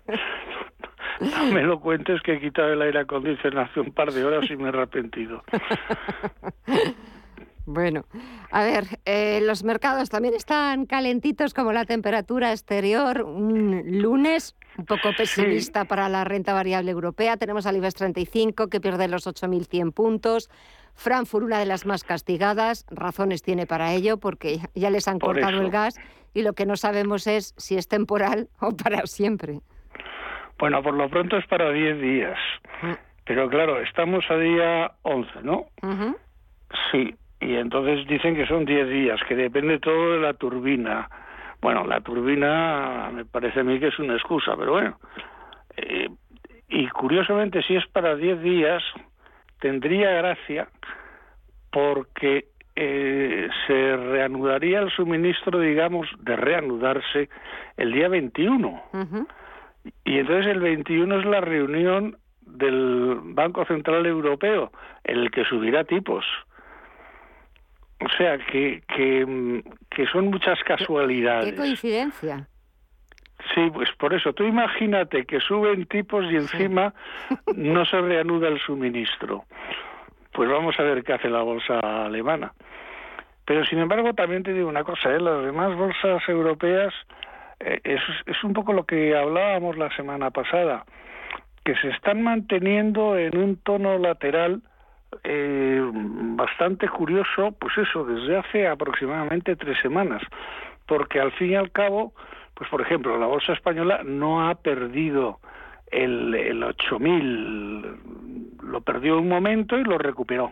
no 1.20 1.44
me 1.52 1.62
lo 1.62 1.78
cuentes 1.78 2.22
que 2.22 2.36
he 2.36 2.40
quitado 2.40 2.72
el 2.72 2.80
aire 2.80 3.00
acondicionado 3.00 3.66
hace 3.66 3.80
un 3.80 3.92
par 3.92 4.12
de 4.12 4.24
horas 4.24 4.50
y 4.50 4.56
me 4.56 4.64
he 4.64 4.68
arrepentido. 4.68 5.44
Bueno, 7.70 8.06
a 8.50 8.62
ver, 8.62 8.84
eh, 9.04 9.40
los 9.42 9.62
mercados 9.62 10.08
también 10.08 10.32
están 10.32 10.86
calentitos 10.86 11.52
como 11.52 11.70
la 11.70 11.84
temperatura 11.84 12.50
exterior. 12.52 13.20
Un 13.20 14.00
lunes 14.00 14.56
un 14.78 14.86
poco 14.86 15.10
pesimista 15.14 15.84
para 15.84 16.08
la 16.08 16.24
renta 16.24 16.54
variable 16.54 16.90
europea. 16.90 17.36
Tenemos 17.36 17.66
al 17.66 17.76
IBEX 17.76 17.94
35 17.96 18.68
que 18.68 18.80
pierde 18.80 19.06
los 19.06 19.26
8.100 19.26 19.92
puntos. 19.92 20.48
Frankfurt, 20.94 21.44
una 21.44 21.58
de 21.58 21.66
las 21.66 21.84
más 21.84 22.04
castigadas, 22.04 22.86
razones 22.90 23.42
tiene 23.42 23.66
para 23.66 23.92
ello 23.92 24.16
porque 24.16 24.60
ya 24.74 24.88
les 24.88 25.06
han 25.06 25.18
cortado 25.18 25.60
el 25.60 25.70
gas 25.70 25.96
y 26.32 26.44
lo 26.44 26.54
que 26.54 26.64
no 26.64 26.74
sabemos 26.76 27.26
es 27.26 27.52
si 27.58 27.76
es 27.76 27.86
temporal 27.86 28.48
o 28.60 28.74
para 28.74 29.06
siempre. 29.06 29.60
Bueno, 30.58 30.82
por 30.82 30.94
lo 30.94 31.10
pronto 31.10 31.36
es 31.36 31.46
para 31.48 31.70
10 31.70 32.00
días. 32.00 32.38
Mm. 32.80 32.92
Pero 33.26 33.46
claro, 33.50 33.78
estamos 33.82 34.24
a 34.30 34.36
día 34.36 34.92
11, 35.02 35.42
¿no? 35.42 35.66
Sí, 36.90 37.14
y 37.40 37.54
entonces 37.54 38.06
dicen 38.06 38.34
que 38.34 38.46
son 38.46 38.64
10 38.64 38.88
días, 38.88 39.20
que 39.28 39.36
depende 39.36 39.78
todo 39.78 40.12
de 40.12 40.20
la 40.20 40.34
turbina. 40.34 41.08
Bueno, 41.60 41.84
la 41.84 42.00
turbina 42.00 43.10
me 43.12 43.24
parece 43.24 43.60
a 43.60 43.64
mí 43.64 43.78
que 43.78 43.88
es 43.88 43.98
una 43.98 44.14
excusa, 44.14 44.56
pero 44.56 44.72
bueno. 44.72 44.98
Eh, 45.76 46.08
y 46.68 46.88
curiosamente, 46.88 47.62
si 47.62 47.76
es 47.76 47.86
para 47.88 48.16
10 48.16 48.42
días, 48.42 48.82
tendría 49.60 50.10
gracia 50.10 50.68
porque 51.70 52.46
eh, 52.74 53.48
se 53.66 53.96
reanudaría 53.96 54.80
el 54.80 54.90
suministro, 54.90 55.60
digamos, 55.60 56.08
de 56.20 56.36
reanudarse 56.36 57.28
el 57.76 57.92
día 57.92 58.08
21. 58.08 58.82
Y 60.04 60.18
entonces 60.18 60.46
el 60.46 60.60
21 60.60 61.20
es 61.20 61.24
la 61.24 61.40
reunión 61.40 62.16
del 62.42 63.18
Banco 63.22 63.64
Central 63.64 64.06
Europeo, 64.06 64.70
en 65.04 65.18
el 65.18 65.30
que 65.30 65.44
subirá 65.44 65.84
tipos. 65.84 66.24
O 68.00 68.08
sea, 68.16 68.38
que, 68.38 68.82
que, 68.86 70.06
son 70.12 70.30
muchas 70.30 70.58
casualidades. 70.64 71.50
¿Qué 71.50 71.56
coincidencia? 71.56 72.46
Sí, 73.54 73.70
pues 73.72 73.90
por 73.98 74.14
eso. 74.14 74.32
Tú 74.32 74.44
imagínate 74.44 75.24
que 75.24 75.40
suben 75.40 75.86
tipos 75.86 76.24
y 76.30 76.36
encima 76.36 76.94
no 77.56 77.84
se 77.84 78.00
reanuda 78.00 78.48
el 78.48 78.60
suministro. 78.60 79.44
Pues 80.32 80.48
vamos 80.48 80.78
a 80.78 80.82
ver 80.82 81.02
qué 81.02 81.14
hace 81.14 81.28
la 81.28 81.42
bolsa 81.42 82.04
alemana. 82.04 82.52
Pero 83.44 83.64
sin 83.64 83.78
embargo, 83.78 84.12
también 84.12 84.42
te 84.42 84.52
digo 84.52 84.68
una 84.68 84.84
cosa, 84.84 85.10
¿eh? 85.10 85.20
las 85.20 85.44
demás 85.44 85.74
bolsas 85.74 86.22
europeas 86.28 86.92
eh, 87.60 87.80
es, 87.82 88.00
es 88.26 88.44
un 88.44 88.52
poco 88.52 88.72
lo 88.72 88.84
que 88.84 89.16
hablábamos 89.16 89.76
la 89.76 89.90
semana 89.96 90.30
pasada, 90.30 90.84
que 91.64 91.74
se 91.76 91.88
están 91.88 92.22
manteniendo 92.22 93.16
en 93.16 93.36
un 93.36 93.56
tono 93.56 93.98
lateral 93.98 94.62
eh, 95.24 95.80
bastante 95.92 96.88
curioso, 96.88 97.52
pues 97.58 97.76
eso, 97.78 98.04
desde 98.04 98.36
hace 98.36 98.68
aproximadamente 98.68 99.56
tres 99.56 99.78
semanas, 99.80 100.22
porque 100.86 101.20
al 101.20 101.32
fin 101.32 101.52
y 101.52 101.54
al 101.56 101.70
cabo, 101.70 102.12
pues 102.54 102.68
por 102.70 102.80
ejemplo, 102.80 103.18
la 103.18 103.26
bolsa 103.26 103.52
española 103.52 104.02
no 104.04 104.48
ha 104.48 104.54
perdido 104.56 105.40
el, 105.90 106.34
el 106.34 106.62
8000, 106.62 107.96
lo 108.62 108.80
perdió 108.82 109.18
un 109.18 109.28
momento 109.28 109.78
y 109.78 109.84
lo 109.84 109.98
recuperó, 109.98 110.50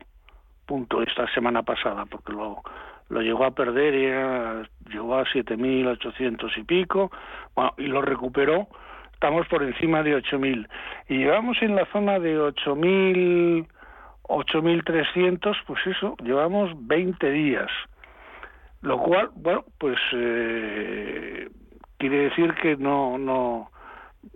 punto, 0.64 1.02
esta 1.02 1.32
semana 1.32 1.62
pasada, 1.62 2.06
porque 2.06 2.32
lo, 2.32 2.62
lo 3.08 3.20
llegó 3.20 3.44
a 3.44 3.52
perder 3.52 3.94
y 3.94 4.92
llegó 4.92 5.16
a 5.16 5.25
7.800 5.25 6.56
y 6.56 6.62
pico, 6.64 7.10
bueno, 7.54 7.75
y 7.76 7.86
lo 7.86 8.02
recuperó, 8.02 8.68
estamos 9.12 9.46
por 9.48 9.62
encima 9.62 10.02
de 10.02 10.16
8.000. 10.16 10.68
Y 11.08 11.18
llevamos 11.18 11.56
en 11.62 11.76
la 11.76 11.86
zona 11.86 12.18
de 12.18 12.38
8.000 12.38 13.66
8.300, 14.28 15.56
pues 15.66 15.87
eso, 15.87 16.16
llevamos 16.23 16.71
20 16.87 17.30
días. 17.30 17.71
Lo 18.83 18.99
cual, 18.99 19.30
bueno, 19.35 19.64
pues 19.78 19.99
eh, 20.12 21.49
quiere 21.99 22.28
decir 22.28 22.54
que 22.54 22.76
no, 22.76 23.18
no, 23.18 23.71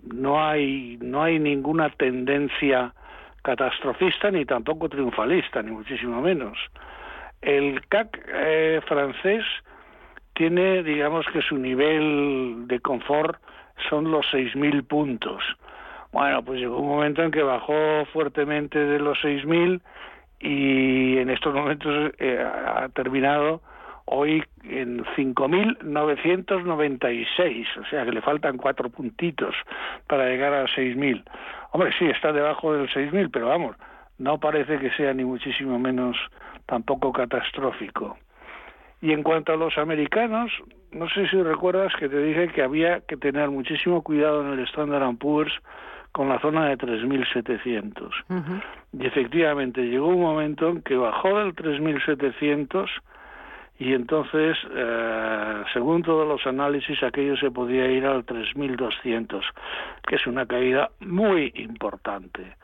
no 0.02 0.44
hay, 0.44 0.98
no 1.00 1.22
hay 1.22 1.38
ninguna 1.38 1.90
tendencia 1.90 2.94
catastrofista 3.42 4.30
ni 4.30 4.44
tampoco 4.44 4.88
triunfalista, 4.88 5.62
ni 5.62 5.70
muchísimo 5.70 6.20
menos. 6.20 6.58
El 7.40 7.86
CAC 7.88 8.20
eh, 8.32 8.80
francés 8.86 9.44
tiene, 10.34 10.82
digamos 10.82 11.26
que 11.32 11.42
su 11.42 11.56
nivel 11.56 12.66
de 12.66 12.80
confort 12.80 13.40
son 13.88 14.10
los 14.10 14.26
6.000 14.32 14.86
puntos. 14.86 15.42
Bueno, 16.12 16.44
pues 16.44 16.58
llegó 16.58 16.78
un 16.78 16.88
momento 16.88 17.22
en 17.22 17.30
que 17.30 17.42
bajó 17.42 18.04
fuertemente 18.12 18.78
de 18.78 18.98
los 18.98 19.16
6.000 19.18 19.80
y 20.40 21.18
en 21.18 21.30
estos 21.30 21.54
momentos 21.54 22.12
eh, 22.18 22.42
ha 22.42 22.88
terminado 22.88 23.60
hoy 24.06 24.42
en 24.64 25.04
5.996, 25.04 27.66
o 27.78 27.84
sea 27.86 28.04
que 28.04 28.10
le 28.10 28.22
faltan 28.22 28.56
cuatro 28.56 28.90
puntitos 28.90 29.54
para 30.08 30.26
llegar 30.26 30.52
a 30.52 30.64
6.000. 30.64 31.22
Hombre, 31.70 31.92
sí, 31.96 32.06
está 32.06 32.32
debajo 32.32 32.72
del 32.72 32.88
6.000, 32.88 33.30
pero 33.32 33.46
vamos, 33.46 33.76
no 34.18 34.40
parece 34.40 34.78
que 34.78 34.90
sea 34.90 35.14
ni 35.14 35.24
muchísimo 35.24 35.78
menos 35.78 36.16
tampoco 36.66 37.12
catastrófico. 37.12 38.18
Y 39.00 39.12
en 39.12 39.22
cuanto 39.22 39.52
a 39.52 39.56
los 39.56 39.78
americanos, 39.78 40.50
no 40.90 41.08
sé 41.08 41.28
si 41.28 41.40
recuerdas 41.42 41.92
que 41.98 42.08
te 42.08 42.18
dije 42.18 42.48
que 42.48 42.62
había 42.62 43.00
que 43.00 43.16
tener 43.16 43.48
muchísimo 43.48 44.02
cuidado 44.02 44.42
en 44.42 44.48
el 44.58 44.64
Standard 44.66 45.16
Poor's 45.16 45.52
con 46.12 46.28
la 46.28 46.40
zona 46.40 46.66
de 46.68 46.78
3.700. 46.78 48.60
Y 48.92 49.06
efectivamente 49.06 49.82
llegó 49.82 50.08
un 50.08 50.20
momento 50.20 50.68
en 50.68 50.82
que 50.82 50.96
bajó 50.96 51.38
del 51.38 51.54
3.700 51.54 52.88
y 53.80 53.94
entonces, 53.94 54.58
eh, 54.74 55.62
según 55.72 56.02
todos 56.02 56.28
los 56.28 56.46
análisis, 56.46 57.02
aquello 57.02 57.34
se 57.38 57.50
podía 57.50 57.86
ir 57.86 58.04
al 58.04 58.26
3.200, 58.26 59.40
que 60.06 60.16
es 60.16 60.26
una 60.26 60.44
caída 60.44 60.90
muy 61.00 61.50
importante. 61.56 62.56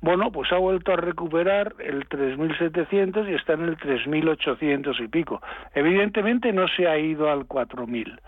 Bueno, 0.00 0.30
pues 0.30 0.50
ha 0.52 0.58
vuelto 0.58 0.92
a 0.92 0.96
recuperar 0.96 1.74
el 1.80 2.08
3.700 2.08 3.28
y 3.28 3.34
está 3.34 3.54
en 3.54 3.62
el 3.62 3.76
3.800 3.78 5.04
y 5.04 5.08
pico. 5.08 5.42
Evidentemente 5.74 6.52
no 6.52 6.68
se 6.68 6.86
ha 6.86 6.96
ido 6.96 7.28
al 7.28 7.48
4.000, 7.48 8.20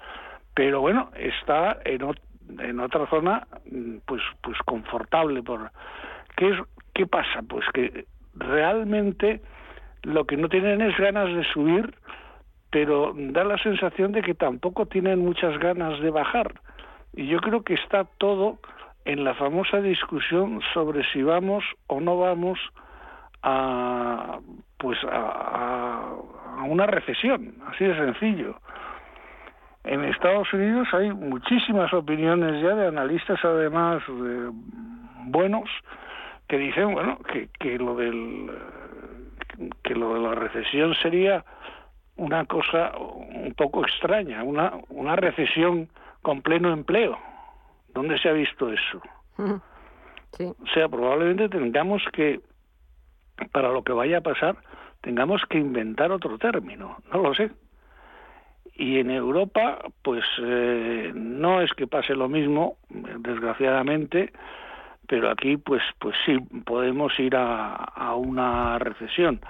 pero 0.53 0.81
bueno, 0.81 1.11
está 1.15 1.79
en, 1.85 2.03
en 2.61 2.81
otra 2.81 3.07
zona 3.09 3.47
mm, 3.71 3.99
pues 4.07 4.23
pues 4.43 4.59
confortable 4.65 5.43
por 5.43 5.71
qué 6.37 6.51
es 6.51 6.59
qué 6.95 7.07
pasa 7.07 7.43
pues 7.49 7.65
que 7.73 8.07
realmente 8.35 9.41
lo 10.03 10.25
que 10.25 10.37
no 10.37 10.49
tienen 10.49 10.81
es 10.81 10.97
ganas 10.97 11.35
de 11.35 11.45
subir 11.53 11.95
pero 12.71 13.13
da 13.15 13.45
la 13.45 13.59
sensación 13.59 14.13
de 14.13 14.23
que 14.23 14.35
tampoco 14.35 14.87
tienen 14.87 15.19
muchas 15.19 15.59
ganas 15.59 16.01
de 16.01 16.11
bajar 16.11 16.55
Y 17.15 17.27
yo 17.27 17.39
creo 17.41 17.63
que 17.63 17.75
está 17.75 18.05
todo 18.17 18.59
en 19.05 19.25
la 19.25 19.35
famosa 19.35 19.81
discusión 19.81 20.61
sobre 20.73 21.05
si 21.13 21.23
vamos 21.23 21.65
o 21.87 22.01
no 22.01 22.17
vamos 22.17 22.59
a 23.43 24.39
pues 24.79 24.99
a, 25.05 26.15
una 26.67 26.87
recesión, 26.87 27.55
así 27.67 27.85
de 27.85 27.95
sencillo. 27.95 28.57
En 29.85 30.05
Estados 30.05 30.53
Unidos 30.53 30.89
hay 30.93 31.13
muchísimas 31.13 31.93
opiniones 31.93 32.63
ya 32.63 32.75
de 32.75 32.87
analistas, 32.87 33.45
además 33.45 34.03
buenos, 35.27 35.69
que 36.49 36.59
dicen 36.59 36.93
bueno 36.93 37.19
que, 37.33 37.49
que 37.59 37.79
lo 37.79 37.97
del 37.97 38.51
que 39.83 39.95
lo 39.95 40.15
de 40.15 40.21
la 40.21 40.35
recesión 40.35 40.95
sería 41.03 41.45
una 42.17 42.45
cosa 42.47 42.93
un 42.97 43.55
poco 43.57 43.83
extraña, 43.83 44.43
una, 44.43 44.73
una 44.89 45.17
recesión 45.17 45.89
con 46.21 46.43
pleno 46.43 46.73
empleo. 46.73 47.19
¿Dónde 47.95 48.19
se 48.19 48.29
ha 48.29 48.33
visto 48.33 48.73
eso? 48.73 49.03
O 50.39 50.67
sea, 50.73 50.89
probablemente 50.89 51.49
tengamos 51.49 52.03
que, 52.13 52.41
para 53.53 53.71
lo 53.71 53.83
que 53.83 53.93
vaya 53.93 54.19
a 54.19 54.23
pasar, 54.23 54.57
tengamos 55.03 55.43
que 55.49 55.59
inventar 55.59 56.11
otro 56.11 56.39
término, 56.39 56.99
no 57.13 57.23
lo 57.23 57.35
sé. 57.35 57.51
Y 58.75 58.99
en 58.99 59.11
Europa, 59.11 59.79
pues 60.03 60.25
eh, 60.43 61.13
no 61.15 61.61
es 61.61 61.73
que 61.75 61.87
pase 61.87 62.15
lo 62.15 62.29
mismo, 62.29 62.77
desgraciadamente, 62.89 64.33
pero 65.07 65.31
aquí, 65.31 65.57
pues, 65.57 65.83
pues 65.99 66.17
sí, 66.25 66.39
podemos 66.65 67.19
ir 67.19 67.37
a, 67.37 67.75
a 67.75 68.15
una 68.15 68.79
recesión. 68.79 69.41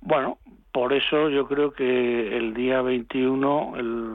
Bueno, 0.00 0.38
por 0.72 0.92
eso 0.92 1.28
yo 1.28 1.46
creo 1.48 1.72
que 1.72 2.36
el 2.36 2.54
día 2.54 2.82
21 2.82 3.72
el, 3.76 4.14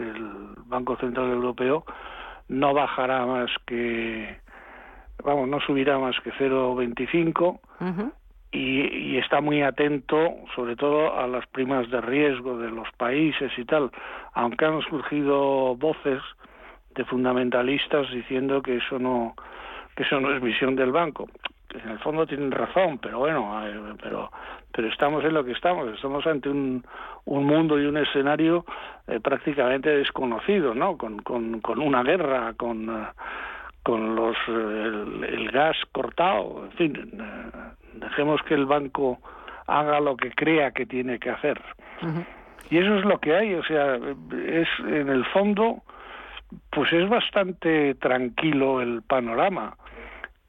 el 0.00 0.24
Banco 0.66 0.96
Central 0.96 1.30
Europeo 1.30 1.84
no 2.48 2.74
bajará 2.74 3.26
más 3.26 3.50
que, 3.66 4.38
vamos, 5.22 5.48
no 5.48 5.60
subirá 5.60 5.98
más 5.98 6.16
que 6.20 6.32
0,25 6.32 7.60
y, 8.54 9.14
y, 9.14 9.18
está 9.18 9.40
muy 9.40 9.62
atento 9.62 10.34
sobre 10.54 10.76
todo 10.76 11.18
a 11.18 11.26
las 11.26 11.46
primas 11.48 11.90
de 11.90 12.00
riesgo 12.00 12.58
de 12.58 12.70
los 12.70 12.88
países 12.96 13.50
y 13.58 13.64
tal, 13.64 13.90
aunque 14.32 14.64
han 14.64 14.80
surgido 14.82 15.76
voces 15.76 16.22
de 16.94 17.04
fundamentalistas 17.04 18.10
diciendo 18.10 18.62
que 18.62 18.76
eso 18.76 18.98
no 18.98 19.34
que 19.96 20.02
eso 20.02 20.20
no 20.20 20.34
es 20.34 20.42
misión 20.42 20.76
del 20.76 20.92
banco 20.92 21.28
en 21.82 21.90
el 21.90 21.98
fondo 21.98 22.26
tienen 22.26 22.50
razón, 22.50 22.98
pero 22.98 23.18
bueno, 23.18 23.60
eh, 23.66 23.94
pero 24.02 24.30
pero 24.72 24.88
estamos 24.88 25.24
en 25.24 25.34
lo 25.34 25.44
que 25.44 25.52
estamos, 25.52 25.88
estamos 25.94 26.26
ante 26.26 26.48
un, 26.48 26.84
un 27.26 27.44
mundo 27.44 27.80
y 27.80 27.86
un 27.86 27.96
escenario 27.96 28.64
eh, 29.06 29.20
prácticamente 29.20 29.88
desconocido, 29.90 30.74
¿no? 30.74 30.98
Con, 30.98 31.20
con, 31.20 31.60
con 31.60 31.80
una 31.80 32.02
guerra, 32.02 32.54
con, 32.56 32.88
eh, 32.88 33.06
con 33.84 34.16
los 34.16 34.36
el, 34.48 35.50
gas 35.52 35.76
cortado, 35.92 36.64
en 36.64 36.72
fin, 36.72 37.22
dejemos 37.94 38.42
que 38.42 38.54
el 38.54 38.66
banco 38.66 39.20
haga 39.66 40.00
lo 40.00 40.16
que 40.16 40.30
crea 40.32 40.72
que 40.72 40.86
tiene 40.86 41.18
que 41.18 41.30
hacer. 41.30 41.60
Y 42.70 42.78
eso 42.78 42.96
es 42.96 43.04
lo 43.04 43.18
que 43.18 43.36
hay, 43.36 43.54
o 43.54 43.62
sea, 43.62 43.96
es 43.96 44.68
en 44.80 45.08
el 45.08 45.24
fondo 45.26 45.82
pues 46.70 46.92
es 46.92 47.08
bastante 47.08 47.94
tranquilo 47.96 48.80
el 48.80 49.02
panorama 49.02 49.76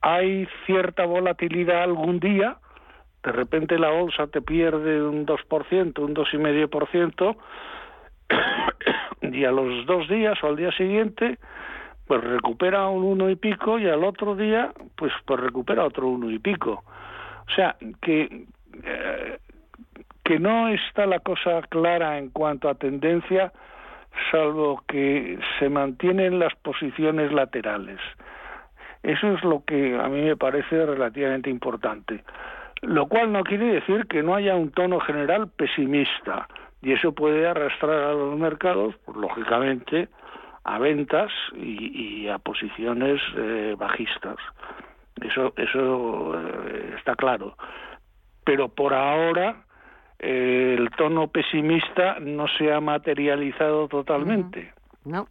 hay 0.05 0.47
cierta 0.67 1.03
volatilidad 1.03 1.81
algún 1.81 2.19
día, 2.19 2.57
de 3.23 3.31
repente 3.31 3.79
la 3.79 3.89
bolsa 3.89 4.27
te 4.27 4.39
pierde 4.39 5.01
un 5.01 5.25
2%, 5.25 5.99
un 5.99 6.13
2,5%, 6.13 7.37
y 9.33 9.45
a 9.45 9.51
los 9.51 9.83
dos 9.87 10.07
días 10.07 10.37
o 10.43 10.47
al 10.47 10.57
día 10.57 10.71
siguiente, 10.73 11.39
pues 12.07 12.23
recupera 12.23 12.87
un 12.87 13.03
uno 13.03 13.29
y 13.29 13.35
pico 13.35 13.79
y 13.79 13.87
al 13.87 14.03
otro 14.03 14.35
día, 14.35 14.71
pues, 14.95 15.11
pues 15.25 15.39
recupera 15.39 15.83
otro 15.83 16.07
uno 16.07 16.29
y 16.29 16.39
pico. 16.39 16.83
O 17.47 17.51
sea, 17.55 17.75
que, 18.01 18.45
eh, 18.83 19.39
que 20.23 20.39
no 20.39 20.69
está 20.69 21.05
la 21.05 21.19
cosa 21.19 21.61
clara 21.69 22.17
en 22.17 22.29
cuanto 22.29 22.69
a 22.69 22.75
tendencia, 22.75 23.51
salvo 24.31 24.83
que 24.87 25.39
se 25.59 25.69
mantienen 25.69 26.39
las 26.39 26.55
posiciones 26.55 27.31
laterales. 27.31 27.99
Eso 29.03 29.33
es 29.33 29.43
lo 29.43 29.63
que 29.65 29.95
a 29.99 30.07
mí 30.07 30.21
me 30.21 30.35
parece 30.35 30.85
relativamente 30.85 31.49
importante. 31.49 32.23
Lo 32.81 33.07
cual 33.07 33.31
no 33.31 33.43
quiere 33.43 33.65
decir 33.65 34.07
que 34.07 34.23
no 34.23 34.35
haya 34.35 34.55
un 34.55 34.71
tono 34.71 34.99
general 34.99 35.47
pesimista 35.55 36.47
y 36.81 36.93
eso 36.93 37.13
puede 37.13 37.47
arrastrar 37.47 38.03
a 38.03 38.13
los 38.13 38.37
mercados, 38.37 38.95
pues, 39.05 39.17
lógicamente, 39.17 40.07
a 40.65 40.79
ventas 40.79 41.31
y, 41.55 42.27
a 42.27 42.39
posiciones 42.39 43.21
eh, 43.37 43.75
bajistas. 43.77 44.37
Eso, 45.21 45.53
eso 45.55 46.33
eh, 46.35 46.95
está 46.97 47.15
claro. 47.15 47.55
Pero 48.43 48.69
por 48.69 48.93
ahora 48.93 49.63
eh, 50.19 50.75
el 50.77 50.89
tono 50.97 51.27
pesimista 51.27 52.19
no 52.19 52.47
se 52.57 52.73
ha 52.73 52.81
materializado 52.81 53.87
totalmente. 53.87 54.73
No. 55.03 55.27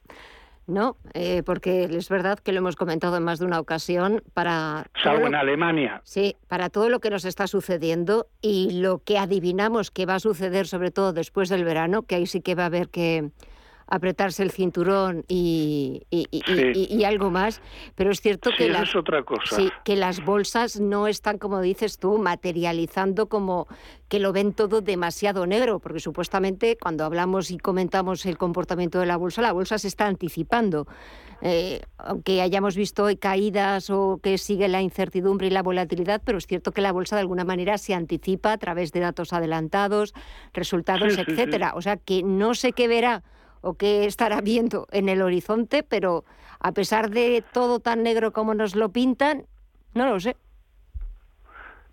No, 0.66 0.96
eh, 1.12 1.42
porque 1.44 1.84
es 1.84 2.08
verdad 2.08 2.38
que 2.38 2.52
lo 2.52 2.58
hemos 2.58 2.74
comentado 2.74 3.18
en 3.18 3.22
más 3.22 3.38
de 3.38 3.44
una 3.44 3.60
ocasión 3.60 4.22
para... 4.32 4.86
Salvo 5.02 5.26
en 5.26 5.34
Alemania. 5.34 6.00
Sí, 6.04 6.36
para 6.48 6.70
todo 6.70 6.88
lo 6.88 7.00
que 7.00 7.10
nos 7.10 7.26
está 7.26 7.46
sucediendo 7.46 8.28
y 8.40 8.80
lo 8.80 9.00
que 9.00 9.18
adivinamos 9.18 9.90
que 9.90 10.06
va 10.06 10.14
a 10.14 10.20
suceder, 10.20 10.66
sobre 10.66 10.90
todo 10.90 11.12
después 11.12 11.50
del 11.50 11.64
verano, 11.64 12.04
que 12.04 12.14
ahí 12.14 12.24
sí 12.24 12.40
que 12.40 12.54
va 12.54 12.62
a 12.62 12.66
haber 12.66 12.88
que 12.88 13.28
apretarse 13.86 14.42
el 14.42 14.50
cinturón 14.50 15.24
y, 15.28 16.06
y, 16.10 17.04
algo 17.04 17.30
más, 17.30 17.60
pero 17.94 18.10
es 18.10 18.20
cierto 18.20 18.50
que, 18.56 18.68
las, 18.68 18.96
otra 18.96 19.22
cosa. 19.22 19.56
que 19.84 19.96
las 19.96 20.24
bolsas 20.24 20.80
no 20.80 21.06
están, 21.06 21.38
como 21.38 21.60
dices 21.60 21.98
tú, 21.98 22.18
materializando 22.18 23.28
como 23.28 23.66
que 24.08 24.18
lo 24.18 24.32
ven 24.32 24.52
todo 24.52 24.80
demasiado 24.80 25.46
negro, 25.46 25.80
porque 25.80 26.00
supuestamente 26.00 26.78
cuando 26.80 27.04
hablamos 27.04 27.50
y 27.50 27.58
comentamos 27.58 28.24
el 28.26 28.38
comportamiento 28.38 29.00
de 29.00 29.06
la 29.06 29.16
bolsa, 29.16 29.42
la 29.42 29.52
bolsa 29.52 29.78
se 29.78 29.88
está 29.88 30.06
anticipando. 30.06 30.86
Eh, 31.42 31.82
aunque 31.98 32.40
hayamos 32.40 32.74
visto 32.74 33.04
hoy 33.04 33.16
caídas 33.16 33.90
o 33.90 34.18
que 34.22 34.38
sigue 34.38 34.66
la 34.68 34.80
incertidumbre 34.80 35.48
y 35.48 35.50
la 35.50 35.62
volatilidad, 35.62 36.22
pero 36.24 36.38
es 36.38 36.46
cierto 36.46 36.72
que 36.72 36.80
la 36.80 36.92
bolsa 36.92 37.16
de 37.16 37.20
alguna 37.20 37.44
manera 37.44 37.76
se 37.76 37.92
anticipa 37.92 38.52
a 38.52 38.58
través 38.58 38.92
de 38.92 39.00
datos 39.00 39.32
adelantados, 39.32 40.14
resultados, 40.54 41.18
etcétera. 41.18 41.72
O 41.74 41.82
sea 41.82 41.98
que 41.98 42.22
no 42.22 42.54
sé 42.54 42.72
qué 42.72 42.88
verá 42.88 43.22
o 43.64 43.74
qué 43.74 44.04
estará 44.04 44.40
viendo 44.40 44.86
en 44.92 45.08
el 45.08 45.22
horizonte, 45.22 45.82
pero 45.82 46.24
a 46.60 46.72
pesar 46.72 47.10
de 47.10 47.42
todo 47.52 47.80
tan 47.80 48.02
negro 48.02 48.32
como 48.32 48.54
nos 48.54 48.76
lo 48.76 48.90
pintan, 48.90 49.44
no 49.94 50.06
lo 50.08 50.20
sé. 50.20 50.36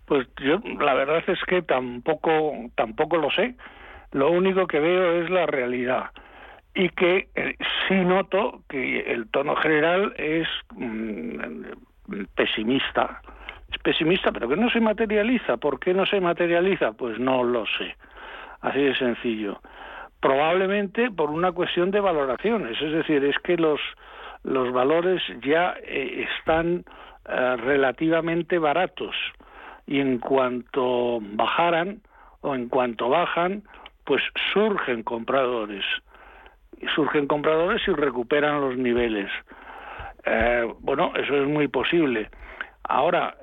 Pues 0.06 0.28
yo 0.44 0.58
la 0.80 0.94
verdad 0.94 1.22
es 1.26 1.38
que 1.46 1.62
tampoco 1.62 2.52
tampoco 2.74 3.16
lo 3.16 3.30
sé. 3.30 3.54
Lo 4.12 4.30
único 4.30 4.66
que 4.66 4.78
veo 4.78 5.22
es 5.22 5.30
la 5.30 5.46
realidad 5.46 6.10
y 6.74 6.90
que 6.90 7.28
eh, 7.34 7.56
sí 7.88 7.94
noto 7.94 8.62
que 8.68 9.00
el 9.12 9.28
tono 9.30 9.56
general 9.56 10.12
es 10.18 10.48
mm, 10.74 11.62
pesimista. 12.34 13.22
Es 13.70 13.78
pesimista, 13.78 14.32
pero 14.32 14.48
que 14.48 14.56
no 14.56 14.68
se 14.68 14.80
materializa. 14.80 15.56
¿Por 15.56 15.80
qué 15.80 15.94
no 15.94 16.04
se 16.04 16.20
materializa? 16.20 16.92
Pues 16.92 17.18
no 17.18 17.42
lo 17.42 17.64
sé. 17.78 17.96
Así 18.60 18.80
de 18.80 18.94
sencillo 18.96 19.60
probablemente 20.22 21.10
por 21.10 21.30
una 21.30 21.50
cuestión 21.50 21.90
de 21.90 22.00
valoraciones, 22.00 22.80
es 22.80 22.92
decir, 22.92 23.24
es 23.24 23.36
que 23.40 23.56
los, 23.56 23.80
los 24.44 24.72
valores 24.72 25.20
ya 25.44 25.74
eh, 25.82 26.26
están 26.38 26.84
eh, 27.28 27.56
relativamente 27.56 28.58
baratos 28.58 29.16
y 29.84 29.98
en 29.98 30.18
cuanto 30.18 31.18
bajaran 31.20 32.02
o 32.40 32.54
en 32.54 32.68
cuanto 32.68 33.08
bajan, 33.08 33.64
pues 34.04 34.22
surgen 34.52 35.02
compradores, 35.02 35.84
surgen 36.94 37.26
compradores 37.26 37.82
y 37.88 37.90
recuperan 37.90 38.60
los 38.60 38.76
niveles. 38.76 39.28
Eh, 40.24 40.72
bueno, 40.78 41.12
eso 41.16 41.34
es 41.34 41.48
muy 41.48 41.66
posible. 41.66 42.30
Ahora, 42.84 43.36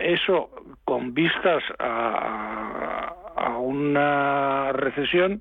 eso 0.00 0.50
con 0.84 1.14
vistas 1.14 1.62
a 1.78 3.12
una 3.58 4.72
recesión, 4.72 5.40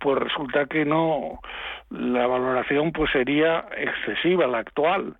pues 0.00 0.18
resulta 0.18 0.66
que 0.66 0.84
no 0.84 1.40
la 1.90 2.26
valoración 2.26 2.92
pues 2.92 3.10
sería 3.12 3.66
excesiva 3.76 4.46
la 4.46 4.58
actual 4.58 5.14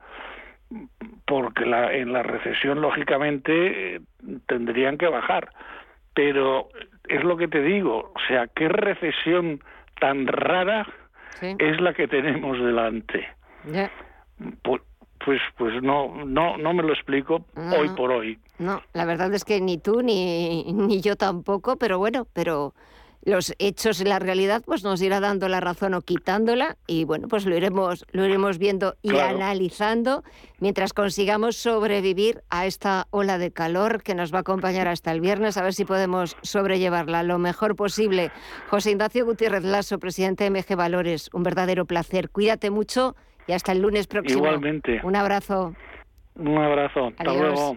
porque 1.27 1.67
la, 1.67 1.93
en 1.93 2.13
la 2.13 2.23
recesión 2.23 2.81
lógicamente 2.81 4.01
tendrían 4.47 4.99
que 4.99 5.09
bajar. 5.09 5.51
Pero 6.15 6.69
es 7.09 7.23
lo 7.23 7.37
que 7.37 7.49
te 7.49 7.63
digo 7.63 8.13
o 8.15 8.21
sea 8.29 8.47
qué 8.49 8.69
recesión 8.69 9.61
tan 10.01 10.27
rara 10.27 10.87
es 11.41 11.81
la 11.81 11.95
que 11.95 12.09
tenemos 12.09 12.59
delante. 12.59 13.29
Pues, 14.63 14.83
pues 15.25 15.41
pues 15.57 15.83
no 15.83 16.25
no 16.25 16.57
no 16.57 16.73
me 16.73 16.83
lo 16.83 16.93
explico 16.93 17.45
hoy 17.55 17.89
por 17.91 18.11
hoy. 18.11 18.39
No 18.59 18.83
la 18.95 19.05
verdad 19.05 19.33
es 19.35 19.45
que 19.45 19.61
ni 19.61 19.79
tú 19.79 20.03
ni 20.03 20.65
ni 20.73 21.01
yo 21.01 21.17
tampoco 21.17 21.77
pero 21.77 21.99
bueno 21.99 22.27
pero 22.33 22.75
los 23.23 23.55
hechos 23.59 24.01
y 24.01 24.05
la 24.05 24.19
realidad 24.19 24.63
pues 24.65 24.83
nos 24.83 25.03
irá 25.03 25.21
dando 25.21 25.49
la 25.49 25.61
razón 25.61 25.95
o 25.95 26.01
quitándola 26.01 26.77
y 26.87 27.05
bueno, 27.05 27.29
pues 27.29 27.45
lo 27.45 27.57
iremos, 27.57 28.07
lo 28.13 28.25
iremos 28.25 28.59
viendo 28.59 28.97
y 29.03 29.17
analizando 29.19 30.23
mientras 30.59 30.93
consigamos 30.93 31.57
sobrevivir 31.57 32.43
a 32.49 32.67
esta 32.67 33.07
ola 33.11 33.39
de 33.39 33.51
calor 33.53 34.03
que 34.03 34.15
nos 34.15 34.33
va 34.33 34.39
a 34.39 34.41
acompañar 34.41 34.89
hasta 34.89 35.13
el 35.13 35.21
viernes, 35.21 35.57
a 35.57 35.63
ver 35.63 35.75
si 35.75 35.85
podemos 35.85 36.37
sobrellevarla 36.43 37.23
lo 37.23 37.39
mejor 37.39 37.77
posible. 37.77 38.31
José 38.69 38.93
Ignacio 38.93 39.25
Gutiérrez 39.25 39.65
Lasso, 39.65 39.99
presidente 39.99 40.45
de 40.45 40.51
MG 40.51 40.77
Valores, 40.77 41.31
un 41.33 41.43
verdadero 41.43 41.85
placer. 41.85 42.31
Cuídate 42.31 42.71
mucho 42.71 43.17
y 43.47 43.53
hasta 43.53 43.73
el 43.73 43.83
lunes 43.83 44.07
próximo. 44.07 44.45
Igualmente. 44.45 45.01
Un 45.03 45.17
abrazo. 45.17 45.75
Un 46.37 46.59
abrazo. 46.59 47.09
Hasta 47.09 47.35
luego. 47.35 47.77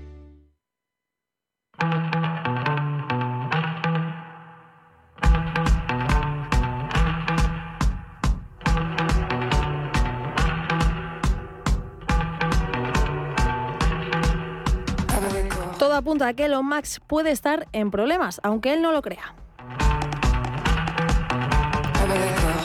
que 16.33 16.45
Elon 16.45 16.65
Musk 16.65 17.01
puede 17.07 17.31
estar 17.31 17.67
en 17.73 17.91
problemas, 17.91 18.39
aunque 18.43 18.73
él 18.73 18.81
no 18.81 18.91
lo 18.91 19.01
crea. 19.01 19.35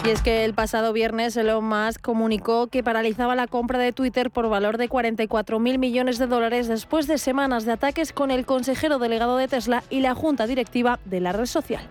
Y 0.04 0.10
es 0.10 0.22
que 0.22 0.44
el 0.44 0.54
pasado 0.54 0.92
viernes 0.92 1.36
Elon 1.36 1.64
Musk 1.64 2.00
comunicó 2.00 2.68
que 2.68 2.84
paralizaba 2.84 3.34
la 3.34 3.48
compra 3.48 3.80
de 3.80 3.92
Twitter 3.92 4.30
por 4.30 4.48
valor 4.48 4.78
de 4.78 4.88
44 4.88 5.58
mil 5.58 5.78
millones 5.80 6.18
de 6.18 6.28
dólares 6.28 6.68
después 6.68 7.08
de 7.08 7.18
semanas 7.18 7.64
de 7.64 7.72
ataques 7.72 8.12
con 8.12 8.30
el 8.30 8.46
consejero 8.46 9.00
delegado 9.00 9.36
de 9.36 9.48
Tesla 9.48 9.82
y 9.90 10.00
la 10.00 10.14
junta 10.14 10.46
directiva 10.46 11.00
de 11.04 11.20
la 11.20 11.32
red 11.32 11.46
social. 11.46 11.88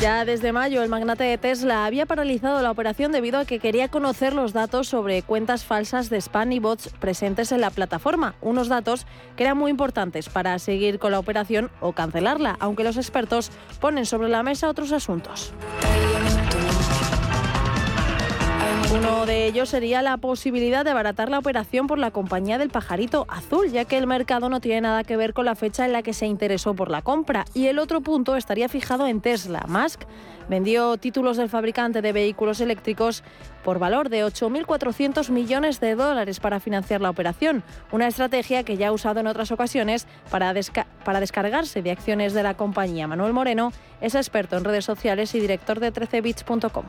Ya 0.00 0.26
desde 0.26 0.52
mayo, 0.52 0.82
el 0.82 0.90
magnate 0.90 1.24
de 1.24 1.38
Tesla 1.38 1.86
había 1.86 2.04
paralizado 2.04 2.60
la 2.60 2.70
operación 2.70 3.12
debido 3.12 3.38
a 3.38 3.46
que 3.46 3.58
quería 3.58 3.88
conocer 3.88 4.34
los 4.34 4.52
datos 4.52 4.88
sobre 4.88 5.22
cuentas 5.22 5.64
falsas 5.64 6.10
de 6.10 6.20
spam 6.20 6.52
y 6.52 6.58
bots 6.58 6.90
presentes 7.00 7.50
en 7.50 7.62
la 7.62 7.70
plataforma, 7.70 8.34
unos 8.42 8.68
datos 8.68 9.06
que 9.36 9.44
eran 9.44 9.56
muy 9.56 9.70
importantes 9.70 10.28
para 10.28 10.58
seguir 10.58 10.98
con 10.98 11.12
la 11.12 11.18
operación 11.18 11.70
o 11.80 11.92
cancelarla, 11.92 12.56
aunque 12.60 12.84
los 12.84 12.98
expertos 12.98 13.50
ponen 13.80 14.04
sobre 14.04 14.28
la 14.28 14.42
mesa 14.42 14.68
otros 14.68 14.92
asuntos. 14.92 15.54
Uno 18.98 19.26
de 19.26 19.44
ellos 19.44 19.68
sería 19.68 20.00
la 20.00 20.16
posibilidad 20.16 20.82
de 20.82 20.90
abaratar 20.90 21.28
la 21.28 21.38
operación 21.38 21.86
por 21.86 21.98
la 21.98 22.12
compañía 22.12 22.56
del 22.56 22.70
pajarito 22.70 23.26
azul, 23.28 23.70
ya 23.70 23.84
que 23.84 23.98
el 23.98 24.06
mercado 24.06 24.48
no 24.48 24.60
tiene 24.60 24.80
nada 24.80 25.04
que 25.04 25.18
ver 25.18 25.34
con 25.34 25.44
la 25.44 25.54
fecha 25.54 25.84
en 25.84 25.92
la 25.92 26.02
que 26.02 26.14
se 26.14 26.24
interesó 26.24 26.74
por 26.74 26.90
la 26.90 27.02
compra. 27.02 27.44
Y 27.52 27.66
el 27.66 27.78
otro 27.78 28.00
punto 28.00 28.36
estaría 28.36 28.70
fijado 28.70 29.06
en 29.06 29.20
Tesla. 29.20 29.66
Musk 29.68 30.04
vendió 30.48 30.96
títulos 30.96 31.36
del 31.36 31.50
fabricante 31.50 32.00
de 32.00 32.12
vehículos 32.12 32.60
eléctricos 32.62 33.22
por 33.62 33.78
valor 33.78 34.08
de 34.08 34.24
8.400 34.24 35.28
millones 35.28 35.78
de 35.78 35.94
dólares 35.94 36.40
para 36.40 36.58
financiar 36.58 37.02
la 37.02 37.10
operación, 37.10 37.64
una 37.92 38.06
estrategia 38.06 38.62
que 38.62 38.78
ya 38.78 38.88
ha 38.88 38.92
usado 38.92 39.20
en 39.20 39.26
otras 39.26 39.52
ocasiones 39.52 40.06
para, 40.30 40.54
para 41.04 41.20
descargarse 41.20 41.82
de 41.82 41.90
acciones 41.90 42.32
de 42.32 42.42
la 42.42 42.56
compañía. 42.56 43.06
Manuel 43.06 43.34
Moreno 43.34 43.72
es 44.00 44.14
experto 44.14 44.56
en 44.56 44.64
redes 44.64 44.86
sociales 44.86 45.34
y 45.34 45.40
director 45.40 45.80
de 45.80 45.92
13bits.com. 45.92 46.86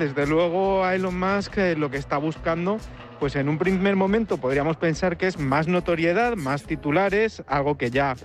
Desde 0.00 0.26
luego 0.26 0.82
a 0.82 0.94
Elon 0.94 1.20
Musk 1.20 1.58
eh, 1.58 1.76
lo 1.76 1.90
que 1.90 1.98
está 1.98 2.16
buscando, 2.16 2.78
pues 3.18 3.36
en 3.36 3.50
un 3.50 3.58
primer 3.58 3.96
momento 3.96 4.38
podríamos 4.38 4.78
pensar 4.78 5.18
que 5.18 5.26
es 5.26 5.38
más 5.38 5.68
notoriedad, 5.68 6.36
más 6.36 6.62
titulares, 6.62 7.42
algo 7.46 7.76
que 7.76 7.90
ya 7.90 8.16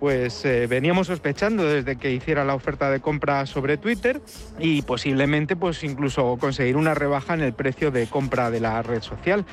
pues 0.00 0.42
eh, 0.46 0.66
veníamos 0.66 1.08
sospechando 1.08 1.64
desde 1.64 1.96
que 1.96 2.12
hiciera 2.12 2.46
la 2.46 2.54
oferta 2.54 2.90
de 2.90 3.00
compra 3.00 3.44
sobre 3.44 3.76
Twitter 3.76 4.22
y 4.58 4.80
posiblemente 4.80 5.54
pues 5.54 5.84
incluso 5.84 6.38
conseguir 6.40 6.78
una 6.78 6.94
rebaja 6.94 7.34
en 7.34 7.42
el 7.42 7.52
precio 7.52 7.90
de 7.90 8.06
compra 8.06 8.50
de 8.50 8.60
la 8.60 8.80
red 8.80 9.02
social. 9.02 9.44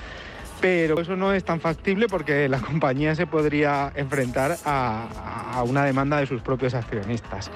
Pero 0.61 1.01
eso 1.01 1.17
no 1.17 1.33
es 1.33 1.43
tan 1.43 1.59
factible 1.59 2.07
porque 2.07 2.47
la 2.47 2.59
compañía 2.61 3.15
se 3.15 3.27
podría 3.27 3.91
enfrentar 3.95 4.55
a 4.63 5.61
una 5.67 5.83
demanda 5.83 6.21
de 6.21 6.25
sus 6.25 6.41
propios 6.41 6.73
accionistas. 6.73 7.51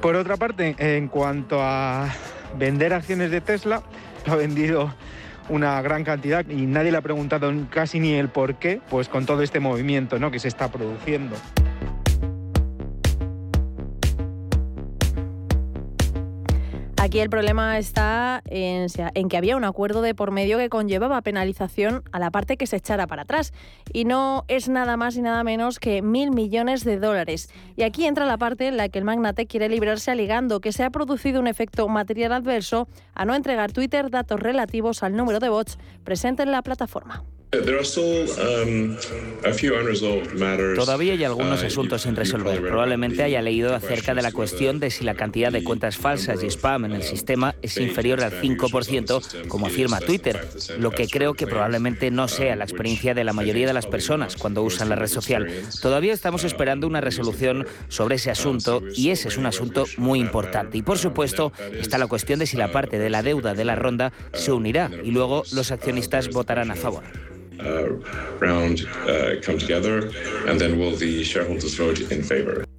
Por 0.00 0.16
otra 0.16 0.38
parte, 0.38 0.74
en 0.78 1.08
cuanto 1.08 1.58
a 1.60 2.08
vender 2.58 2.92
acciones 2.92 3.30
de 3.30 3.40
Tesla, 3.40 3.82
ha 4.26 4.36
vendido 4.36 4.92
una 5.48 5.80
gran 5.82 6.04
cantidad 6.04 6.46
y 6.48 6.66
nadie 6.66 6.92
le 6.92 6.98
ha 6.98 7.02
preguntado 7.02 7.52
casi 7.70 8.00
ni 8.00 8.12
el 8.14 8.28
por 8.28 8.54
qué, 8.54 8.80
pues 8.90 9.08
con 9.08 9.26
todo 9.26 9.42
este 9.42 9.60
movimiento 9.60 10.18
¿no? 10.18 10.30
que 10.30 10.38
se 10.38 10.48
está 10.48 10.70
produciendo. 10.70 11.36
Aquí 17.02 17.18
el 17.18 17.30
problema 17.30 17.78
está 17.78 18.44
en, 18.44 18.88
que 19.28 19.36
había 19.36 19.56
un 19.56 19.64
acuerdo 19.64 20.02
de 20.02 20.14
por 20.14 20.30
medio 20.30 20.56
que 20.58 20.68
conllevaba 20.68 21.20
penalización 21.20 22.04
a 22.12 22.20
la 22.20 22.30
parte 22.30 22.56
que 22.56 22.68
se 22.68 22.76
echara 22.76 23.08
para 23.08 23.22
atrás. 23.22 23.52
Y 23.92 24.04
no 24.04 24.44
es 24.46 24.68
nada 24.68 24.96
más 24.96 25.16
y 25.16 25.20
nada 25.20 25.42
menos 25.42 25.80
que 25.80 26.00
mil 26.00 26.30
millones 26.30 26.84
de 26.84 27.00
dólares. 27.00 27.50
Y 27.74 27.82
aquí 27.82 28.06
entra 28.06 28.24
la 28.24 28.38
parte 28.38 28.68
en 28.68 28.76
la 28.76 28.88
que 28.88 29.00
el 29.00 29.04
magnate 29.04 29.48
quiere 29.48 29.68
librarse 29.68 30.12
alegando 30.12 30.60
que 30.60 30.70
se 30.70 30.84
ha 30.84 30.90
producido 30.90 31.40
un 31.40 31.48
efecto 31.48 31.88
material 31.88 32.32
adverso 32.34 32.86
a 33.14 33.24
no 33.24 33.34
entregar 33.34 33.72
Twitter 33.72 34.08
datos 34.08 34.38
relativos 34.38 35.02
al 35.02 35.16
número 35.16 35.40
de 35.40 35.48
bots 35.48 35.80
presente 36.04 36.44
en 36.44 36.52
la 36.52 36.62
plataforma. 36.62 37.24
Um, 37.54 38.96
Todavía 40.74 41.12
hay 41.12 41.24
algunos 41.24 41.62
uh, 41.62 41.66
asuntos 41.66 42.00
sin 42.00 42.16
resolver. 42.16 42.62
Probablemente 42.62 43.22
haya 43.22 43.42
leído 43.42 43.74
acerca 43.74 44.14
de 44.14 44.22
la 44.22 44.32
cuestión 44.32 44.80
de 44.80 44.90
si 44.90 45.04
la 45.04 45.14
cantidad 45.14 45.52
de 45.52 45.62
cuentas 45.62 45.98
falsas 45.98 46.42
y 46.42 46.46
spam 46.46 46.86
en 46.86 46.92
el 46.92 47.02
sistema 47.02 47.54
es 47.60 47.76
inferior 47.76 48.22
al 48.22 48.32
5%, 48.32 49.48
como 49.48 49.66
afirma 49.66 50.00
Twitter, 50.00 50.48
lo 50.78 50.92
que 50.92 51.06
creo 51.08 51.34
que 51.34 51.46
probablemente 51.46 52.10
no 52.10 52.26
sea 52.26 52.56
la 52.56 52.64
experiencia 52.64 53.12
de 53.12 53.22
la 53.22 53.34
mayoría 53.34 53.66
de 53.66 53.74
las 53.74 53.86
personas 53.86 54.36
cuando 54.36 54.62
usan 54.62 54.88
la 54.88 54.96
red 54.96 55.08
social. 55.08 55.46
Todavía 55.82 56.14
estamos 56.14 56.44
esperando 56.44 56.86
una 56.86 57.02
resolución 57.02 57.66
sobre 57.88 58.14
ese 58.14 58.30
asunto 58.30 58.82
y 58.96 59.10
ese 59.10 59.28
es 59.28 59.36
un 59.36 59.44
asunto 59.44 59.84
muy 59.98 60.20
importante. 60.20 60.78
Y 60.78 60.82
por 60.82 60.96
supuesto 60.96 61.52
está 61.78 61.98
la 61.98 62.06
cuestión 62.06 62.38
de 62.38 62.46
si 62.46 62.56
la 62.56 62.72
parte 62.72 62.98
de 62.98 63.10
la 63.10 63.22
deuda 63.22 63.52
de 63.52 63.66
la 63.66 63.76
ronda 63.76 64.10
se 64.32 64.52
unirá 64.52 64.90
y 65.04 65.10
luego 65.10 65.42
los 65.52 65.70
accionistas 65.70 66.30
votarán 66.30 66.70
a 66.70 66.76
favor. 66.76 67.04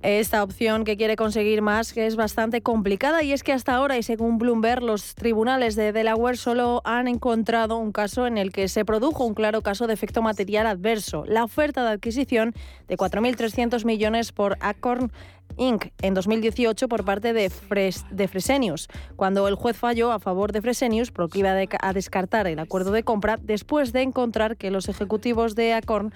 Esta 0.02 0.44
opción 0.44 0.84
que 0.84 0.98
quiere 0.98 1.16
conseguir 1.16 1.62
más 1.62 1.94
que 1.94 2.06
es 2.06 2.18
bastante 2.18 2.62
complicada 2.62 3.24
y 3.24 3.32
es 3.32 3.42
que 3.42 3.54
hasta 3.54 3.74
ahora 3.74 3.98
y 3.98 4.04
según 4.04 4.38
Bloomberg 4.38 4.84
los 4.84 5.16
tribunales 5.16 5.76
de 5.76 5.94
Delaware 5.94 6.36
solo 6.36 6.82
han 6.84 7.08
encontrado 7.08 7.78
un 7.78 7.94
caso 7.94 8.28
en 8.28 8.38
el 8.38 8.52
que 8.52 8.68
se 8.68 8.84
produjo 8.84 9.26
un 9.26 9.34
claro 9.34 9.62
caso 9.62 9.88
de 9.88 9.94
efecto 9.94 10.22
material 10.22 10.68
adverso, 10.68 11.24
la 11.26 11.46
oferta 11.46 11.84
de 11.84 11.92
adquisición 11.92 12.54
de 12.88 12.98
4.300 12.98 13.86
millones 13.86 14.34
por 14.34 14.58
Acorn 14.60 15.12
Inc. 15.58 15.88
en 16.02 16.14
2018 16.14 16.88
por 16.88 17.06
parte 17.06 17.34
de, 17.34 17.50
Fresenius, 17.50 18.88
cuando 19.16 19.48
el 19.48 19.56
juez 19.56 19.78
falló 19.78 20.12
a 20.12 20.20
favor 20.20 20.52
de 20.52 20.62
Fresenius, 20.62 21.12
procliva 21.12 21.54
a 21.82 21.94
descartar 21.94 22.48
el 22.48 22.60
acuerdo 22.60 22.92
de 22.92 23.04
compra 23.04 23.38
después 23.42 23.94
de 23.94 24.02
encontrar 24.02 24.58
que 24.58 24.72
los 24.72 24.90
ejecutivos 24.90 25.56
de 25.56 25.74
Acorn 25.74 26.12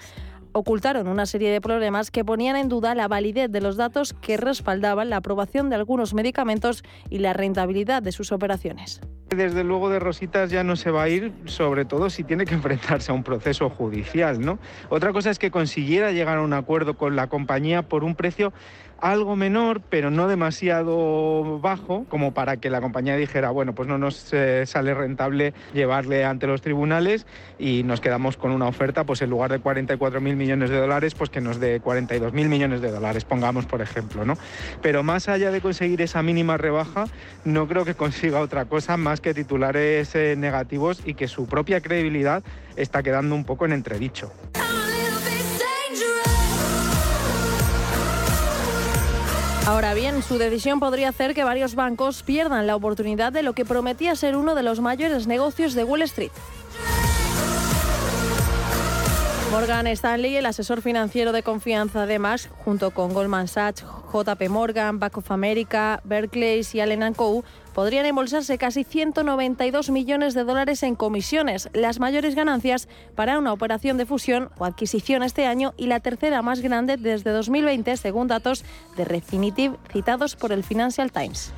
ocultaron 0.52 1.08
una 1.08 1.26
serie 1.26 1.50
de 1.50 1.60
problemas 1.60 2.10
que 2.10 2.24
ponían 2.24 2.56
en 2.56 2.68
duda 2.68 2.94
la 2.94 3.08
validez 3.08 3.50
de 3.50 3.60
los 3.60 3.76
datos 3.76 4.14
que 4.14 4.36
respaldaban 4.36 5.10
la 5.10 5.18
aprobación 5.18 5.70
de 5.70 5.76
algunos 5.76 6.14
medicamentos 6.14 6.82
y 7.10 7.18
la 7.18 7.32
rentabilidad 7.32 8.02
de 8.02 8.12
sus 8.12 8.32
operaciones. 8.32 9.00
Desde 9.28 9.62
luego 9.62 9.90
de 9.90 9.98
Rositas 9.98 10.50
ya 10.50 10.64
no 10.64 10.74
se 10.74 10.90
va 10.90 11.02
a 11.02 11.08
ir, 11.10 11.32
sobre 11.44 11.84
todo 11.84 12.08
si 12.08 12.24
tiene 12.24 12.46
que 12.46 12.54
enfrentarse 12.54 13.12
a 13.12 13.14
un 13.14 13.22
proceso 13.22 13.68
judicial. 13.68 14.58
Otra 14.88 15.12
cosa 15.12 15.30
es 15.30 15.38
que 15.38 15.50
consiguiera 15.50 16.12
llegar 16.12 16.38
a 16.38 16.42
un 16.42 16.54
acuerdo 16.54 16.96
con 16.96 17.14
la 17.14 17.28
compañía 17.28 17.82
por 17.82 18.04
un 18.04 18.14
precio 18.14 18.52
algo 19.00 19.36
menor, 19.36 19.80
pero 19.88 20.10
no 20.10 20.28
demasiado 20.28 21.58
bajo, 21.60 22.04
como 22.08 22.32
para 22.32 22.56
que 22.56 22.70
la 22.70 22.80
compañía 22.80 23.16
dijera, 23.16 23.50
bueno, 23.50 23.74
pues 23.74 23.88
no 23.88 23.98
nos 23.98 24.32
eh, 24.32 24.64
sale 24.66 24.94
rentable 24.94 25.54
llevarle 25.72 26.24
ante 26.24 26.46
los 26.46 26.60
tribunales 26.60 27.26
y 27.58 27.82
nos 27.84 28.00
quedamos 28.00 28.36
con 28.36 28.50
una 28.50 28.66
oferta, 28.66 29.04
pues 29.04 29.22
en 29.22 29.30
lugar 29.30 29.50
de 29.50 29.60
44 29.60 30.20
mil 30.20 30.36
millones 30.36 30.70
de 30.70 30.78
dólares, 30.78 31.14
pues 31.14 31.30
que 31.30 31.40
nos 31.40 31.60
dé 31.60 31.80
42 31.80 32.32
mil 32.32 32.48
millones 32.48 32.80
de 32.80 32.90
dólares, 32.90 33.24
pongamos 33.24 33.66
por 33.66 33.82
ejemplo, 33.82 34.24
¿no? 34.24 34.36
Pero 34.82 35.02
más 35.02 35.28
allá 35.28 35.50
de 35.50 35.60
conseguir 35.60 36.02
esa 36.02 36.22
mínima 36.22 36.56
rebaja, 36.56 37.06
no 37.44 37.68
creo 37.68 37.84
que 37.84 37.94
consiga 37.94 38.40
otra 38.40 38.64
cosa 38.64 38.96
más 38.96 39.20
que 39.20 39.34
titulares 39.34 40.14
eh, 40.14 40.34
negativos 40.36 41.02
y 41.04 41.14
que 41.14 41.28
su 41.28 41.46
propia 41.46 41.80
credibilidad 41.80 42.42
está 42.76 43.02
quedando 43.02 43.34
un 43.34 43.44
poco 43.44 43.64
en 43.64 43.72
entredicho. 43.72 44.32
Ahora 49.68 49.92
bien, 49.92 50.22
su 50.22 50.38
decisión 50.38 50.80
podría 50.80 51.10
hacer 51.10 51.34
que 51.34 51.44
varios 51.44 51.74
bancos 51.74 52.22
pierdan 52.22 52.66
la 52.66 52.74
oportunidad 52.74 53.34
de 53.34 53.42
lo 53.42 53.52
que 53.52 53.66
prometía 53.66 54.16
ser 54.16 54.34
uno 54.34 54.54
de 54.54 54.62
los 54.62 54.80
mayores 54.80 55.26
negocios 55.26 55.74
de 55.74 55.84
Wall 55.84 56.00
Street. 56.00 56.30
Morgan 59.50 59.86
Stanley, 59.86 60.36
el 60.36 60.44
asesor 60.44 60.82
financiero 60.82 61.32
de 61.32 61.42
confianza 61.42 62.04
de 62.04 62.18
Marsh, 62.18 62.48
junto 62.64 62.90
con 62.90 63.14
Goldman 63.14 63.48
Sachs, 63.48 63.84
JP 64.12 64.48
Morgan, 64.50 64.98
Bank 64.98 65.16
of 65.16 65.30
America, 65.30 66.00
Berkeley 66.04 66.60
y 66.70 66.80
Allen 66.80 67.14
Co., 67.14 67.44
podrían 67.72 68.04
embolsarse 68.04 68.58
casi 68.58 68.84
192 68.84 69.88
millones 69.90 70.34
de 70.34 70.44
dólares 70.44 70.82
en 70.82 70.96
comisiones, 70.96 71.70
las 71.72 71.98
mayores 71.98 72.34
ganancias 72.34 72.88
para 73.14 73.38
una 73.38 73.52
operación 73.52 73.96
de 73.96 74.06
fusión 74.06 74.50
o 74.58 74.66
adquisición 74.66 75.22
este 75.22 75.46
año 75.46 75.72
y 75.78 75.86
la 75.86 76.00
tercera 76.00 76.42
más 76.42 76.60
grande 76.60 76.96
desde 76.98 77.30
2020, 77.30 77.96
según 77.96 78.28
datos 78.28 78.64
de 78.96 79.04
Refinitiv 79.04 79.76
citados 79.90 80.36
por 80.36 80.52
el 80.52 80.62
Financial 80.62 81.10
Times. 81.10 81.54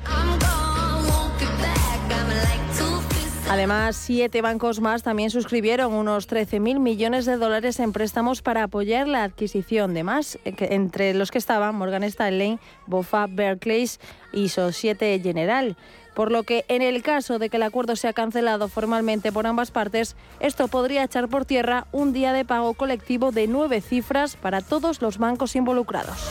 Además, 3.51 3.97
siete 3.97 4.41
bancos 4.41 4.79
más 4.79 5.03
también 5.03 5.29
suscribieron 5.29 5.91
unos 5.91 6.29
13.000 6.29 6.79
millones 6.79 7.25
de 7.25 7.35
dólares 7.35 7.81
en 7.81 7.91
préstamos 7.91 8.41
para 8.41 8.63
apoyar 8.63 9.09
la 9.09 9.23
adquisición 9.25 9.93
de 9.93 10.05
más, 10.05 10.39
eh, 10.45 10.55
entre 10.57 11.13
los 11.13 11.31
que 11.31 11.37
estaban 11.37 11.75
Morgan 11.75 12.03
Stanley, 12.05 12.59
Bofa, 12.87 13.27
Berkeley 13.27 13.89
y 14.31 14.47
Societe 14.47 15.19
General. 15.21 15.75
Por 16.15 16.31
lo 16.31 16.43
que, 16.43 16.63
en 16.69 16.81
el 16.81 17.03
caso 17.03 17.39
de 17.39 17.49
que 17.49 17.57
el 17.57 17.63
acuerdo 17.63 17.97
sea 17.97 18.13
cancelado 18.13 18.69
formalmente 18.69 19.33
por 19.33 19.45
ambas 19.45 19.69
partes, 19.69 20.15
esto 20.39 20.69
podría 20.69 21.03
echar 21.03 21.27
por 21.27 21.43
tierra 21.43 21.87
un 21.91 22.13
día 22.13 22.31
de 22.31 22.45
pago 22.45 22.73
colectivo 22.73 23.33
de 23.33 23.47
nueve 23.47 23.81
cifras 23.81 24.37
para 24.37 24.61
todos 24.61 25.01
los 25.01 25.17
bancos 25.17 25.57
involucrados. 25.57 26.29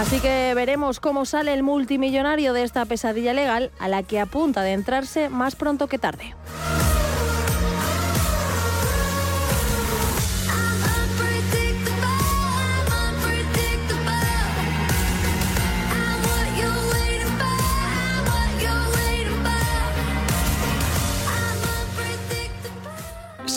Así 0.00 0.18
que 0.18 0.54
veremos 0.54 0.98
cómo 0.98 1.26
sale 1.26 1.52
el 1.52 1.62
multimillonario 1.62 2.54
de 2.54 2.62
esta 2.62 2.86
pesadilla 2.86 3.34
legal 3.34 3.70
a 3.78 3.86
la 3.86 4.02
que 4.02 4.18
apunta 4.18 4.62
de 4.62 4.72
entrarse 4.72 5.28
más 5.28 5.56
pronto 5.56 5.88
que 5.88 5.98
tarde. 5.98 6.34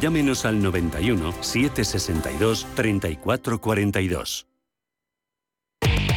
llámenos 0.00 0.44
al 0.44 0.62
91 0.62 1.32
762 1.40 2.66
3442. 2.74 4.46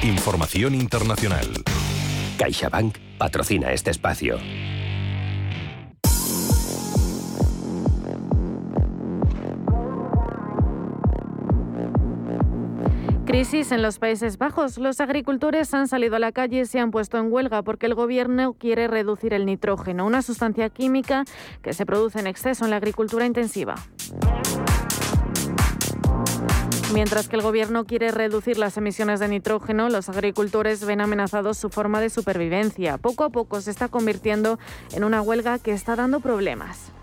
Información 0.03 0.75
internacional. 0.75 1.47
CaixaBank 2.37 2.97
patrocina 3.17 3.71
este 3.71 3.91
espacio. 3.91 4.37
Crisis 13.33 13.71
en 13.71 13.81
los 13.81 13.97
Países 13.97 14.37
Bajos. 14.37 14.77
Los 14.77 15.01
agricultores 15.01 15.73
han 15.73 15.87
salido 15.87 16.17
a 16.17 16.19
la 16.19 16.31
calle 16.31 16.59
y 16.59 16.65
se 16.67 16.79
han 16.79 16.91
puesto 16.91 17.17
en 17.17 17.33
huelga 17.33 17.63
porque 17.63 17.87
el 17.87 17.95
gobierno 17.95 18.53
quiere 18.53 18.87
reducir 18.87 19.33
el 19.33 19.47
nitrógeno, 19.47 20.05
una 20.05 20.21
sustancia 20.21 20.69
química 20.69 21.25
que 21.63 21.73
se 21.73 21.83
produce 21.83 22.19
en 22.19 22.27
exceso 22.27 22.63
en 22.63 22.69
la 22.69 22.77
agricultura 22.77 23.25
intensiva. 23.25 23.73
Mientras 26.93 27.27
que 27.27 27.35
el 27.35 27.41
gobierno 27.41 27.85
quiere 27.85 28.11
reducir 28.11 28.59
las 28.59 28.77
emisiones 28.77 29.19
de 29.19 29.27
nitrógeno, 29.27 29.89
los 29.89 30.09
agricultores 30.09 30.85
ven 30.85 31.01
amenazados 31.01 31.57
su 31.57 31.71
forma 31.71 32.01
de 32.01 32.11
supervivencia. 32.11 32.99
Poco 32.99 33.23
a 33.23 33.31
poco 33.31 33.61
se 33.61 33.71
está 33.71 33.87
convirtiendo 33.87 34.59
en 34.91 35.03
una 35.03 35.23
huelga 35.23 35.57
que 35.57 35.71
está 35.71 35.95
dando 35.95 36.19
problemas. 36.19 36.93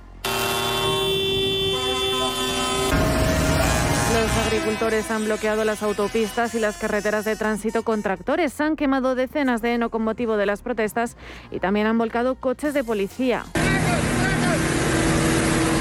Los 4.13 4.47
agricultores 4.47 5.09
han 5.13 5.25
bloqueado 5.25 5.65
las 5.65 5.85
autopistas 5.85 6.57
y 6.57 6.59
las 6.59 6.79
carreteras 6.79 7.25
de 7.25 7.37
tránsito 7.37 7.85
con 7.85 8.03
tractores. 8.03 8.61
Han 8.61 8.75
quemado 8.75 9.15
decenas 9.15 9.63
de 9.63 9.75
heno 9.75 9.89
con 9.89 10.03
motivo 10.03 10.37
de 10.37 10.47
las 10.47 10.63
protestas 10.63 11.17
y 11.53 11.61
también 11.61 11.87
han 11.87 11.97
volcado 11.97 12.35
coches 12.35 12.75
de 12.75 12.83
policía. 12.83 13.45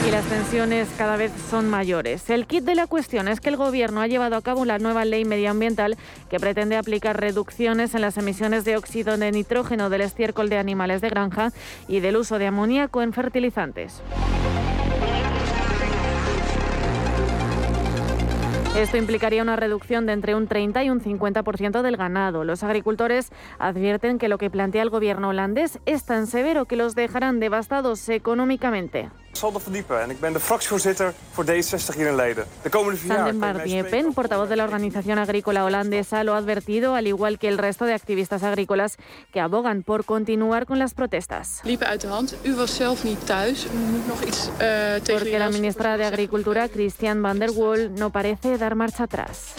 Y 0.08 0.12
las 0.12 0.24
tensiones 0.26 0.88
cada 0.96 1.18
vez 1.18 1.32
son 1.50 1.68
mayores. 1.70 2.30
El 2.30 2.46
kit 2.46 2.64
de 2.64 2.76
la 2.76 2.86
cuestión 2.86 3.28
es 3.28 3.42
que 3.42 3.50
el 3.50 3.58
Gobierno 3.58 4.00
ha 4.00 4.08
llevado 4.08 4.36
a 4.36 4.42
cabo 4.44 4.64
la 4.64 4.78
nueva 4.78 5.06
ley 5.06 5.26
medioambiental 5.26 5.98
que 6.30 6.40
pretende 6.40 6.78
aplicar 6.78 7.20
reducciones 7.20 7.96
en 7.96 8.02
las 8.02 8.18
emisiones 8.18 8.64
de 8.64 8.78
óxido 8.78 9.18
de 9.18 9.32
nitrógeno 9.32 9.90
del 9.90 10.02
estiércol 10.02 10.50
de 10.50 10.60
animales 10.60 11.02
de 11.02 11.10
granja 11.10 11.52
y 11.88 12.00
del 12.00 12.18
uso 12.18 12.38
de 12.38 12.46
amoníaco 12.46 13.02
en 13.02 13.12
fertilizantes. 13.12 14.04
Esto 18.76 18.98
implicaría 18.98 19.42
una 19.42 19.56
reducción 19.56 20.06
de 20.06 20.14
entre 20.14 20.36
un 20.36 20.48
30 20.48 20.84
y 20.84 20.90
un 20.90 21.02
50% 21.02 21.82
del 21.82 21.98
ganado. 21.98 22.44
Los 22.44 22.64
agricultores 22.64 23.30
advierten 23.58 24.20
que 24.20 24.30
lo 24.30 24.38
que 24.38 24.50
plantea 24.50 24.84
el 24.84 24.90
gobierno 24.90 25.30
holandés 25.30 25.80
es 25.86 26.06
tan 26.06 26.28
severo 26.28 26.66
que 26.66 26.76
los 26.76 26.96
dejarán 26.96 27.40
devastados 27.40 28.08
económicamente. 28.08 29.10
Sanden 32.98 33.64
Diepen, 33.64 34.14
portavoz 34.14 34.50
de 34.50 34.56
la 34.56 34.64
Organización 34.64 35.20
Agrícola 35.20 35.64
Holandesa, 35.66 36.24
lo 36.24 36.34
ha 36.34 36.38
advertido, 36.38 36.96
al 36.96 37.08
igual 37.08 37.40
que 37.40 37.48
el 37.48 37.58
resto 37.58 37.86
de 37.86 37.94
activistas 37.94 38.44
agrícolas 38.44 38.98
que 39.32 39.40
abogan 39.40 39.84
por 39.84 40.06
continuar 40.06 40.66
con 40.66 40.80
las 40.80 40.94
protestas. 40.94 41.62
Porque 45.08 45.40
la 45.40 45.50
ministra 45.50 45.98
de 45.98 46.06
Agricultura, 46.06 46.70
Christian 46.70 47.22
van 47.22 47.40
der 47.40 47.52
Waal, 47.52 47.96
no 47.96 48.12
parece 48.12 48.58
dar 48.58 48.76
marcha 48.76 49.04
atrás. 49.04 49.54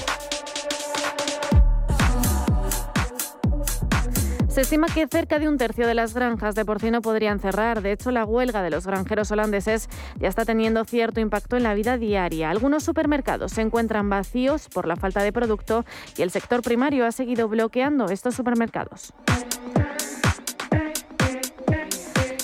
Se 4.51 4.63
estima 4.63 4.89
que 4.93 5.07
cerca 5.07 5.39
de 5.39 5.49
un 5.49 5.59
tercio 5.59 5.87
de 5.87 5.95
las 5.95 6.13
granjas 6.13 6.57
de 6.57 6.65
porcino 6.65 7.01
podrían 7.01 7.39
cerrar. 7.39 7.83
De 7.83 7.93
hecho, 7.93 8.11
la 8.11 8.25
huelga 8.25 8.63
de 8.63 8.71
los 8.71 8.85
granjeros 8.85 9.31
holandeses 9.31 9.89
ya 10.19 10.27
está 10.27 10.45
teniendo 10.45 10.85
cierto 10.85 11.21
impacto 11.21 11.57
en 11.57 11.63
la 11.63 11.73
vida 11.73 11.97
diaria. 11.99 12.51
Algunos 12.51 12.83
supermercados 12.83 13.53
se 13.53 13.61
encuentran 13.61 14.11
vacíos 14.11 14.69
por 14.69 14.89
la 14.89 14.97
falta 14.97 15.23
de 15.23 15.33
producto 15.33 15.85
y 16.17 16.23
el 16.23 16.33
sector 16.33 16.63
primario 16.63 17.07
ha 17.07 17.13
seguido 17.13 17.49
bloqueando 17.49 18.07
estos 18.07 18.35
supermercados. 18.35 19.13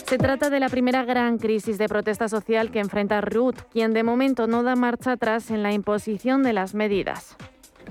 Se 0.07 0.17
trata 0.17 0.49
de 0.49 0.61
la 0.61 0.69
primera 0.69 1.05
gran 1.05 1.39
crisis 1.39 1.77
de 1.77 1.89
protesta 1.89 2.29
social 2.29 2.71
que 2.71 2.79
enfrenta 2.79 3.21
Ruth, 3.21 3.57
quien 3.73 3.93
de 3.93 4.05
momento 4.05 4.47
no 4.47 4.63
da 4.63 4.77
marcha 4.77 5.13
atrás 5.13 5.51
en 5.51 5.65
la 5.65 5.73
imposición 5.73 6.45
de 6.45 6.53
las 6.53 6.73
medidas. 6.73 7.37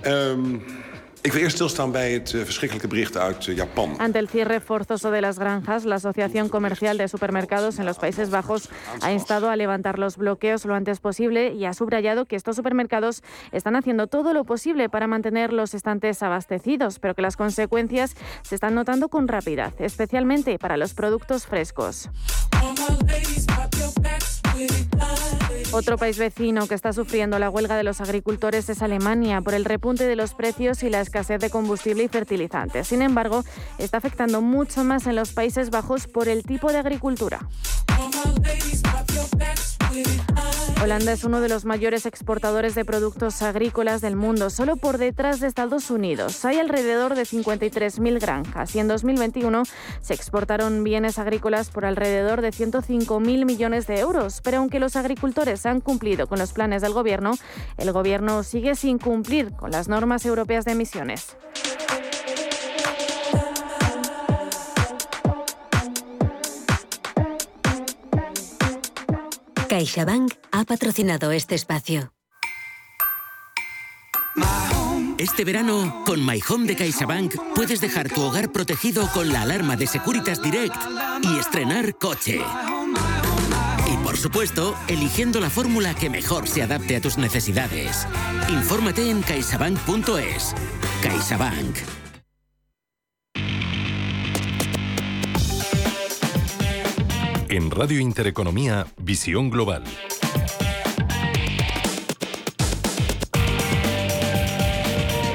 Um, 0.06 0.62
Ik 1.26 1.34
wil 1.34 1.42
eerst 1.42 1.56
stilstaan 1.56 1.92
bij 1.92 2.14
het 2.14 2.34
eh, 2.34 2.42
verschrikkelijke 2.42 2.88
bericht 2.88 3.18
uit 3.18 3.48
eh, 3.48 3.56
Japan. 3.56 3.98
Ante 3.98 4.18
el 4.18 4.28
cierre 4.28 4.62
forzoso 4.62 5.12
de 5.12 5.22
las 5.22 5.38
granjas, 5.38 5.84
la 5.84 5.96
Asociación 5.96 6.50
Comercial 6.50 6.98
de 6.98 7.08
Supermercados 7.08 7.80
en 7.80 7.86
los 7.86 7.98
Países 7.98 8.30
Bajos 8.30 8.70
ha 9.02 9.12
instado 9.12 9.50
a 9.50 9.56
levantar 9.56 9.98
los 9.98 10.18
bloqueos 10.18 10.66
lo 10.66 10.76
antes 10.76 11.00
posible 11.00 11.54
y 11.54 11.66
ha 11.66 11.74
subrayado 11.74 12.26
que 12.26 12.36
estos 12.36 12.56
supermercados 12.56 13.24
están 13.52 13.76
haciendo 13.76 14.06
todo 14.06 14.34
lo 14.34 14.44
posible 14.44 14.88
para 14.88 15.08
mantener 15.08 15.52
los 15.52 15.74
estantes 15.74 16.22
abastecidos, 16.22 17.00
pero 17.00 17.16
que 17.16 17.24
las 17.24 17.38
consecuencias 17.38 18.16
se 18.44 18.54
están 18.54 18.76
notando 18.76 19.10
con 19.10 19.28
rapidez, 19.28 19.74
especialmente 19.80 20.60
para 20.60 20.78
los 20.78 20.94
productos 20.94 21.48
frescos. 21.48 22.10
Otro 25.76 25.98
país 25.98 26.18
vecino 26.18 26.68
que 26.68 26.74
está 26.74 26.94
sufriendo 26.94 27.38
la 27.38 27.50
huelga 27.50 27.76
de 27.76 27.84
los 27.84 28.00
agricultores 28.00 28.70
es 28.70 28.82
Alemania 28.82 29.42
por 29.42 29.54
el 29.54 29.66
repunte 29.66 30.06
de 30.06 30.16
los 30.16 30.34
precios 30.34 30.82
y 30.84 30.90
la 30.90 31.02
escasez 31.02 31.42
de 31.42 31.50
combustible 31.50 32.04
y 32.06 32.08
fertilizantes. 32.08 32.88
Sin 32.88 33.02
embargo, 33.02 33.44
está 33.78 33.98
afectando 33.98 34.42
mucho 34.42 34.86
más 34.86 35.06
en 35.06 35.18
los 35.18 35.34
Países 35.34 35.72
Bajos 35.72 36.08
por 36.08 36.30
el 36.30 36.44
tipo 36.44 36.72
de 36.72 36.78
agricultura. 36.78 37.50
Holanda 40.82 41.14
es 41.14 41.24
uno 41.24 41.42
de 41.42 41.50
los 41.50 41.66
mayores 41.66 42.06
exportadores 42.06 42.76
de 42.76 42.86
productos 42.86 43.42
agrícolas 43.42 44.02
del 44.02 44.16
mundo, 44.16 44.50
solo 44.50 44.76
por 44.76 44.98
detrás 44.98 45.40
de 45.40 45.48
Estados 45.48 45.90
Unidos. 45.90 46.46
Hay 46.46 46.60
alrededor 46.60 47.16
de 47.16 47.24
53.000 47.24 48.20
granjas 48.20 48.76
y 48.76 48.80
en 48.80 48.88
2021 48.88 49.64
se 50.02 50.14
exportaron 50.14 50.84
bienes 50.84 51.18
agrícolas 51.18 51.70
por 51.70 51.86
alrededor 51.86 52.42
de 52.42 52.50
105.000 52.50 53.46
millones 53.46 53.88
de 53.88 54.00
euros. 54.00 54.42
Pero 54.44 54.58
aunque 54.58 54.80
los 54.80 54.96
agricultores 54.96 55.66
han 55.66 55.82
cumplido 55.82 56.28
con 56.28 56.40
los 56.40 56.54
planes 56.54 56.82
del 56.82 56.94
gobierno, 56.94 57.32
el 57.78 57.92
gobierno 57.92 58.44
sigue 58.44 58.76
sin 58.76 59.00
cumplir 59.00 59.54
con 59.54 59.72
las 59.72 59.88
normas 59.88 60.26
europeas 60.26 60.66
de 60.66 60.74
emisiones. 60.74 61.36
CaixaBank 69.76 70.32
ha 70.54 70.64
patrocinado 70.64 71.32
este 71.32 71.54
espacio. 71.54 72.14
Este 75.18 75.44
verano, 75.44 76.02
con 76.06 76.26
My 76.26 76.40
Home 76.48 76.66
de 76.66 76.78
CaixaBank, 76.78 77.36
puedes 77.54 77.82
dejar 77.82 78.08
tu 78.10 78.22
hogar 78.22 78.54
protegido 78.54 79.06
con 79.12 79.34
la 79.34 79.42
alarma 79.42 79.76
de 79.76 79.88
Securitas 79.88 80.42
Direct 80.42 80.78
y 81.24 81.40
estrenar 81.40 81.98
coche. 81.98 82.40
Y 83.92 83.98
por 83.98 84.16
supuesto, 84.16 84.78
eligiendo 84.88 85.42
la 85.42 85.50
fórmula 85.50 85.94
que 85.94 86.10
mejor 86.10 86.48
se 86.48 86.64
adapte 86.64 86.96
a 86.96 87.02
tus 87.02 87.18
necesidades. 87.18 88.08
Infórmate 88.48 89.10
en 89.10 89.24
caixabank.es. 89.24 90.56
CaixaBank. 91.04 92.05
En 97.56 97.72
Radio 97.72 98.02
Intereconomía, 98.02 98.86
Visión 98.98 99.50
Global. 99.50 99.82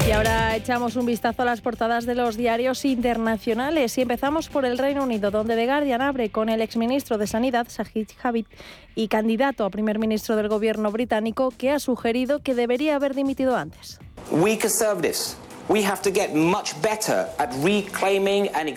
Y 0.07 0.11
ahora 0.11 0.55
echamos 0.55 0.95
un 0.97 1.07
vistazo 1.07 1.41
a 1.41 1.45
las 1.45 1.61
portadas 1.61 2.05
de 2.05 2.13
los 2.13 2.37
diarios 2.37 2.85
internacionales 2.85 3.97
y 3.97 4.01
empezamos 4.01 4.49
por 4.49 4.65
el 4.65 4.77
Reino 4.77 5.03
Unido, 5.03 5.31
donde 5.31 5.55
The 5.55 5.65
Guardian 5.65 6.03
abre 6.03 6.29
con 6.29 6.49
el 6.49 6.61
exministro 6.61 7.17
de 7.17 7.25
Sanidad, 7.25 7.65
Sajid 7.67 8.09
Javid, 8.19 8.45
y 8.93 9.07
candidato 9.07 9.65
a 9.65 9.71
primer 9.71 9.97
ministro 9.97 10.35
del 10.35 10.47
gobierno 10.47 10.91
británico, 10.91 11.51
que 11.57 11.71
ha 11.71 11.79
sugerido 11.79 12.43
que 12.43 12.53
debería 12.53 12.97
haber 12.97 13.15
dimitido 13.15 13.55
antes. 13.57 13.97
We 14.29 14.59
conservatives 14.59 15.37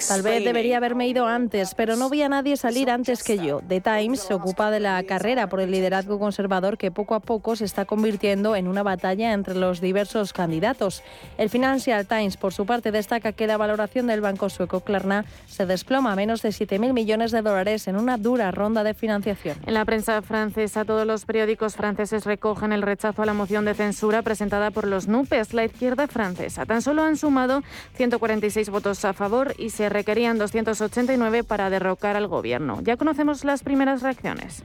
Tal 0.07 0.23
vez 0.23 0.45
debería 0.45 0.77
haberme 0.77 1.09
ido 1.09 1.27
antes, 1.27 1.75
pero 1.75 1.97
no 1.97 2.09
vi 2.09 2.23
a 2.23 2.29
nadie 2.29 2.57
salir 2.57 2.89
antes 2.89 3.25
que 3.25 3.37
yo. 3.37 3.61
The 3.67 3.81
Times 3.81 4.21
se 4.21 4.33
ocupa 4.33 4.71
de 4.71 4.79
la 4.79 5.03
carrera 5.03 5.49
por 5.49 5.61
el 5.61 5.73
liderazgo 5.73 6.21
conservador 6.21 6.79
que 6.79 6.93
poco 6.93 7.17
a 7.17 7.21
poco 7.21 7.57
se 7.57 7.65
está 7.65 7.85
convirtiendo 7.85 8.55
en 8.55 8.69
una 8.69 8.85
batalla 8.85 9.33
entre 9.33 9.57
los 9.57 9.81
diversos 9.81 10.33
candidatos. 10.33 11.03
El 11.37 11.51
Financial 11.51 12.07
Times, 12.07 12.37
por 12.37 12.55
su 12.55 12.65
parte, 12.65 12.93
destaca 12.93 13.33
que 13.33 13.49
la 13.49 13.57
valoración 13.57 14.07
del 14.07 14.21
banco 14.21 14.49
sueco 14.49 14.79
Klarna 14.79 15.25
se 15.49 15.67
desploma 15.67 16.13
a 16.13 16.15
menos 16.15 16.43
de 16.43 16.51
7.000 16.51 16.93
millones 16.93 17.33
de 17.33 17.43
dólares 17.43 17.89
en 17.89 17.97
una 17.97 18.19
dura 18.19 18.53
ronda 18.53 18.85
de 18.85 18.95
financiación. 18.95 19.59
En 19.67 19.75
la 19.75 19.85
prensa 19.85 20.23
francesa, 20.23 20.85
todos 20.85 21.09
los 21.09 21.25
periódicos 21.25 21.75
franceses 21.75 22.25
recogen 22.25 22.73
el 22.73 22.83
rechazo 22.83 23.23
a 23.23 23.27
la 23.27 23.35
moción 23.35 23.65
de 23.65 23.75
censura 23.75 24.23
presentada 24.23 24.71
por 24.71 24.87
los 24.87 25.09
NUPES, 25.09 25.55
la 25.55 25.65
izquierda 25.65 26.07
francesa. 26.07 26.65
Tan 26.67 26.84
solo 26.85 27.03
han 27.03 27.17
sumado 27.17 27.63
146 27.97 28.69
votos 28.69 29.05
a 29.05 29.13
favor 29.15 29.55
y 29.59 29.71
se 29.71 29.89
requerían 29.89 30.39
289 30.39 31.43
para 31.43 31.71
derrocar 31.71 32.17
al 32.17 32.29
gobierno. 32.29 32.81
Ya 32.83 32.97
conocemos 32.97 33.45
las 33.45 33.63
primeras 33.63 34.03
reacciones. 34.03 34.63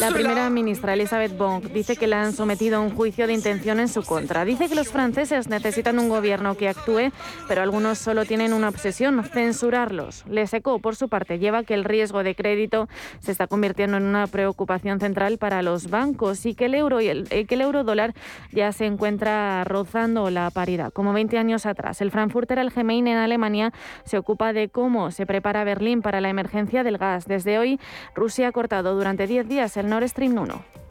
La 0.00 0.10
primera 0.10 0.50
ministra 0.50 0.92
Elisabeth 0.92 1.36
Bon 1.36 1.62
dice 1.72 1.96
que 1.96 2.06
la 2.06 2.22
han 2.22 2.34
sometido 2.34 2.76
a 2.76 2.80
un 2.80 2.94
juicio 2.94 3.26
de 3.26 3.32
intención 3.32 3.80
en 3.80 3.88
su 3.88 4.02
contra. 4.02 4.44
Dice 4.44 4.68
que 4.68 4.74
los 4.74 4.88
franceses 4.88 5.48
necesitan 5.48 5.98
un 5.98 6.10
gobierno 6.10 6.56
que 6.56 6.68
actúe, 6.68 7.10
pero 7.48 7.62
algunos 7.62 7.98
solo 7.98 8.26
tienen 8.26 8.52
una 8.52 8.68
obsesión, 8.68 9.24
censurarlos. 9.24 10.24
Le 10.28 10.46
secó, 10.46 10.78
por 10.78 10.94
su 10.94 11.08
parte, 11.08 11.38
lleva 11.38 11.64
que 11.64 11.74
el 11.74 11.84
riesgo 11.84 12.22
de 12.22 12.34
crédito 12.34 12.88
se 13.20 13.32
está 13.32 13.46
convirtiendo 13.46 13.96
en 13.96 14.04
una 14.04 14.26
preocupación 14.26 15.00
central 15.00 15.38
para 15.38 15.62
los 15.62 15.88
bancos 15.88 16.44
y 16.44 16.54
que 16.54 16.66
el 16.66 16.74
euro 16.74 17.00
y 17.00 17.08
el, 17.08 17.26
eh, 17.30 17.46
que 17.46 17.54
el 17.54 17.62
euro 17.62 17.84
dólar 17.84 18.14
ya 18.52 18.72
se 18.72 18.86
encuentra 18.86 19.64
rozando 19.64 20.30
la 20.30 20.50
paridad. 20.50 20.92
Como 20.92 21.12
20 21.12 21.38
años 21.38 21.66
atrás, 21.66 22.00
el 22.00 22.10
Frankfurter 22.10 22.58
Allgemeine 22.58 23.12
en 23.12 23.18
Alemania 23.18 23.72
se 24.04 24.18
ocupa 24.18 24.52
de 24.52 24.68
cómo 24.68 25.10
se 25.10 25.26
prepara 25.26 25.64
Berlín 25.64 26.02
para 26.02 26.20
la 26.20 26.28
emergencia 26.28 26.82
del 26.82 26.98
gas. 26.98 27.26
Desde 27.26 27.58
hoy, 27.58 27.80
Rusia 28.14 28.48
ha 28.48 28.52
cortado 28.52 28.94
durante 28.94 29.26
10 29.26 29.48
días 29.48 29.76
el 29.76 29.88
Nord 29.88 30.08
Stream 30.08 30.38
1. 30.38 30.85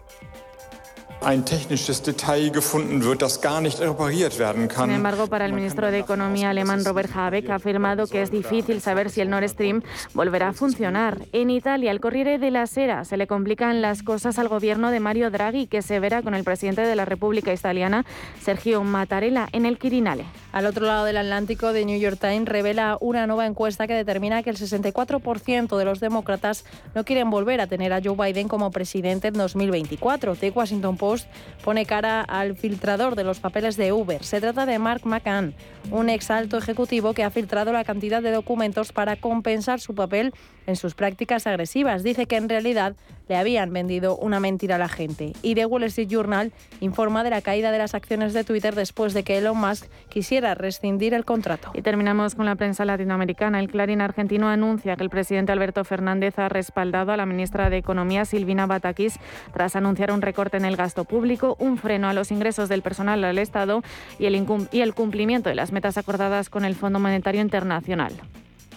Sin 4.90 4.98
embargo, 4.98 5.26
para 5.26 5.48
el 5.48 5.54
ministro 5.54 5.90
de 5.90 5.98
Economía 5.98 6.52
alemán 6.52 6.86
Robert 6.86 7.10
Habeck 7.16 7.50
ha 7.50 7.56
afirmado 7.56 8.06
que 8.06 8.22
es 8.22 8.30
difícil 8.30 8.80
saber 8.80 9.10
si 9.10 9.22
el 9.22 9.32
Nord 9.32 9.50
Stream 9.50 9.82
volverá 10.14 10.50
a 10.50 10.54
funcionar. 10.54 11.26
En 11.34 11.50
Italia, 11.50 11.90
el 11.90 12.00
Corriere 12.00 12.38
de 12.38 12.52
la 12.52 12.68
Sera 12.68 13.06
se 13.06 13.18
le 13.18 13.26
complican 13.26 13.82
las 13.82 14.04
cosas 14.04 14.38
al 14.38 14.50
gobierno 14.50 14.92
de 14.92 15.00
Mario 15.00 15.32
Draghi, 15.32 15.66
que 15.66 15.82
se 15.82 16.00
verá 16.00 16.22
con 16.22 16.36
el 16.36 16.44
presidente 16.44 16.82
de 16.82 16.96
la 16.96 17.06
República 17.06 17.52
Italiana, 17.52 18.06
Sergio 18.40 18.84
Mattarella, 18.84 19.48
en 19.52 19.66
el 19.66 19.80
Quirinale. 19.80 20.26
Al 20.52 20.68
otro 20.68 20.86
lado 20.86 21.06
del 21.06 21.18
Atlántico, 21.18 21.74
The 21.74 21.86
New 21.86 22.00
York 22.00 22.20
Times 22.20 22.48
revela 22.48 22.98
una 23.02 23.26
nueva 23.26 23.46
encuesta 23.46 23.88
que 23.88 23.94
determina 23.94 24.44
que 24.44 24.52
el 24.52 24.58
64% 24.58 25.76
de 25.76 25.86
los 25.86 26.00
demócratas 26.00 26.66
no 26.94 27.04
quieren 27.04 27.30
volver 27.30 27.62
a 27.62 27.68
tener 27.68 27.92
a 27.92 28.02
Joe 28.02 28.16
Biden 28.16 28.48
como 28.48 28.72
presidente 28.72 29.30
en 29.30 29.34
2024. 29.34 30.36
The 30.36 30.52
Washington 30.52 30.96
Post 30.98 31.15
pone 31.64 31.86
cara 31.86 32.22
al 32.22 32.56
filtrador 32.56 33.16
de 33.16 33.24
los 33.24 33.40
papeles 33.40 33.78
de 33.78 33.92
Uber. 33.92 34.24
Se 34.24 34.42
trata 34.42 34.66
de 34.66 34.80
Mark 34.80 35.02
McCann, 35.06 35.54
un 35.92 36.10
ex 36.10 36.32
alto 36.32 36.58
ejecutivo 36.58 37.14
que 37.14 37.24
ha 37.24 37.30
filtrado 37.30 37.72
la 37.72 37.84
cantidad 37.84 38.22
de 38.22 38.32
documentos 38.32 38.92
para 38.92 39.16
compensar 39.16 39.80
su 39.80 39.96
papel 39.96 40.34
en 40.68 40.76
sus 40.76 40.96
prácticas 40.96 41.48
agresivas. 41.48 42.04
Dice 42.04 42.26
que 42.26 42.38
en 42.38 42.50
realidad 42.50 42.96
le 43.28 43.36
habían 43.36 43.74
vendido 43.74 44.16
una 44.18 44.40
mentira 44.40 44.76
a 44.76 44.80
la 44.80 44.90
gente. 44.90 45.34
Y 45.42 45.56
The 45.56 45.66
Wall 45.66 45.84
Street 45.84 46.10
Journal 46.10 46.52
informa 46.80 47.24
de 47.24 47.30
la 47.30 47.42
caída 47.42 47.72
de 47.72 47.78
las 47.78 47.96
acciones 47.96 48.34
de 48.34 48.44
Twitter 48.44 48.76
después 48.76 49.14
de 49.14 49.24
que 49.24 49.38
Elon 49.38 49.58
Musk 49.58 49.86
quisiera 50.10 50.54
rescindir 50.56 51.14
el 51.14 51.26
contrato. 51.26 51.72
Y 51.74 51.82
terminamos 51.82 52.36
con 52.36 52.46
la 52.46 52.56
prensa 52.56 52.86
latinoamericana. 52.86 53.60
El 53.60 53.70
Clarín 53.70 54.02
argentino 54.02 54.48
anuncia 54.48 54.96
que 54.96 55.04
el 55.04 55.10
presidente 55.10 55.52
Alberto 55.52 55.84
Fernández 55.84 56.38
ha 56.38 56.50
respaldado 56.50 57.12
a 57.12 57.18
la 57.18 57.26
ministra 57.26 57.70
de 57.70 57.78
Economía, 57.78 58.26
Silvina 58.26 58.68
Batakis, 58.68 59.20
tras 59.54 59.76
anunciar 59.76 60.12
un 60.12 60.22
recorte 60.22 60.58
en 60.58 60.66
el 60.66 60.76
gasto 60.76 61.06
público, 61.06 61.56
un 61.60 61.78
freno 61.78 62.08
a 62.08 62.14
los 62.14 62.32
ingresos 62.32 62.70
del 62.70 62.82
personal 62.82 63.24
al 63.24 63.38
Estado 63.38 63.82
y 64.20 64.26
el, 64.26 64.46
y 64.72 64.82
el 64.82 64.94
cumplimiento 64.94 65.50
de 65.50 65.56
las 65.56 65.72
metas 65.72 65.98
acordadas 65.98 66.50
con 66.50 66.66
el 66.66 66.76
Fondo 66.76 67.00
Monetario 67.00 67.42
Internacional. 67.42 68.14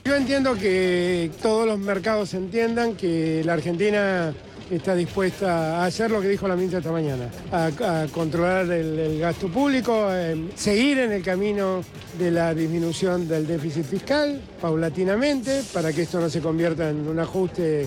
Yo 0.09 0.17
entiendo 0.17 0.55
que 0.55 1.31
todos 1.43 1.67
los 1.67 1.79
mercados 1.79 2.33
entiendan 2.33 2.95
que 2.95 3.43
la 3.45 3.53
Argentina 3.53 4.33
está 4.71 4.95
dispuesta 4.95 5.83
a 5.83 5.85
hacer 5.85 6.11
lo 6.11 6.23
que 6.23 6.29
dijo 6.29 6.49
la 6.49 6.57
ministra 6.57 6.79
esta 6.79 6.91
mañana, 6.91 7.29
a, 7.53 8.07
controlar 8.11 8.71
el, 8.73 9.19
gasto 9.19 9.49
público, 9.49 10.09
seguir 10.55 11.01
en 11.01 11.13
el 11.13 11.23
camino 11.23 11.85
de 12.19 12.31
la 12.31 12.55
disminución 12.55 13.29
del 13.29 13.47
déficit 13.47 13.85
fiscal 13.85 14.41
paulatinamente 14.63 15.61
para 15.75 15.93
que 15.93 16.01
esto 16.01 16.19
no 16.21 16.31
se 16.31 16.41
convierta 16.41 16.89
en 16.89 17.07
un 17.07 17.19
ajuste 17.19 17.87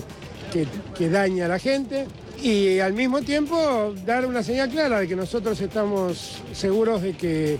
que, 0.52 0.68
que 0.96 1.10
daña 1.10 1.46
a 1.46 1.48
la 1.48 1.58
gente 1.58 2.06
y 2.40 2.78
al 2.78 2.92
mismo 2.92 3.22
tiempo 3.22 3.94
dar 4.06 4.26
una 4.26 4.44
señal 4.44 4.68
clara 4.70 5.00
de 5.00 5.08
que 5.08 5.16
nosotros 5.16 5.60
estamos 5.60 6.40
seguros 6.52 7.02
de 7.02 7.14
que 7.14 7.58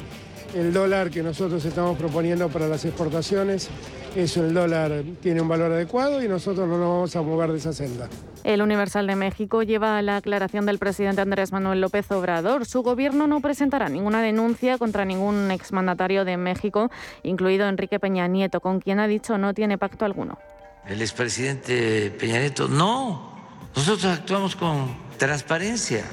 el 0.55 0.73
dólar 0.73 1.11
que 1.11 1.23
nosotros 1.23 1.65
estamos 1.65 1.97
proponiendo 1.99 2.49
para 2.49 2.69
las 2.69 2.85
exportaciones. 2.85 3.69
Eso, 4.15 4.45
el 4.45 4.53
dólar 4.53 5.05
tiene 5.23 5.41
un 5.41 5.49
valor 5.49 5.73
adecuado 5.73 6.23
y 6.23 6.29
nosotros 6.29 6.69
no 6.69 6.77
nos 6.77 6.89
vamos 6.89 7.17
a 7.17 7.23
mover 7.23 7.53
de 7.53 7.59
esa 7.59 7.73
senda. 7.73 8.09
El 8.45 8.61
Universal 8.61 9.07
de 9.07 9.17
México 9.17 9.63
lleva 9.63 10.03
la 10.03 10.17
aclaración 10.17 10.67
del 10.67 10.79
presidente 10.79 11.23
Andrés 11.23 11.51
Manuel 11.51 11.81
López 11.81 12.11
Obrador. 12.11 12.67
Su 12.67 12.83
gobierno 12.83 13.27
no 13.27 13.41
presentará 13.41 13.89
ninguna 13.89 14.21
denuncia 14.21 14.77
contra 14.77 15.07
ningún 15.07 15.51
exmandatario 15.51 16.27
de 16.27 16.37
México, 16.37 16.91
incluido 17.23 17.67
Enrique 17.69 17.99
Peña 17.99 18.27
Nieto, 18.27 18.61
con 18.61 18.81
quien 18.81 19.01
ha 19.01 19.07
dicho 19.07 19.39
no 19.39 19.55
tiene 19.55 19.79
pacto 19.79 20.05
alguno. 20.05 20.39
El 20.87 21.01
expresidente 21.01 22.11
Peña 22.11 22.39
Nieto, 22.39 22.69
no, 22.69 23.33
nosotros 23.75 24.05
actuamos 24.05 24.57
con 24.57 24.95
transparencia. 25.17 26.05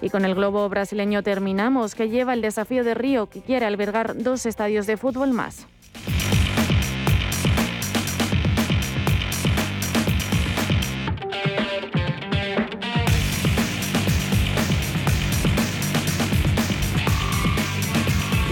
Y 0.00 0.10
con 0.10 0.24
el 0.24 0.36
globo 0.36 0.68
brasileño 0.68 1.24
terminamos, 1.24 1.96
que 1.96 2.08
lleva 2.08 2.34
el 2.34 2.42
desafío 2.42 2.84
de 2.84 2.94
Río, 2.94 3.28
que 3.28 3.40
quiere 3.40 3.66
albergar 3.66 4.22
dos 4.22 4.46
estadios 4.46 4.86
de 4.86 4.96
fútbol 4.96 5.32
más. 5.32 5.66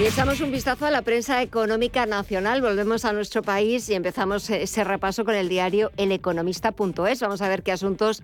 Echamos 0.07 0.41
un 0.41 0.53
vistazo 0.53 0.87
a 0.87 0.93
la 0.93 1.03
prensa 1.03 1.43
económica 1.43 2.07
nacional. 2.07 2.63
Volvemos 2.63 3.05
a 3.05 3.13
nuestro 3.13 3.43
país 3.43 3.89
y 3.89 3.95
empezamos 3.95 4.49
ese 4.51 4.85
repaso 4.85 5.25
con 5.25 5.35
el 5.35 5.49
diario 5.49 5.91
eleconomista.es. 5.97 7.21
Vamos 7.21 7.43
a 7.43 7.49
ver 7.49 7.65
qué 7.65 7.73
asuntos 7.73 8.23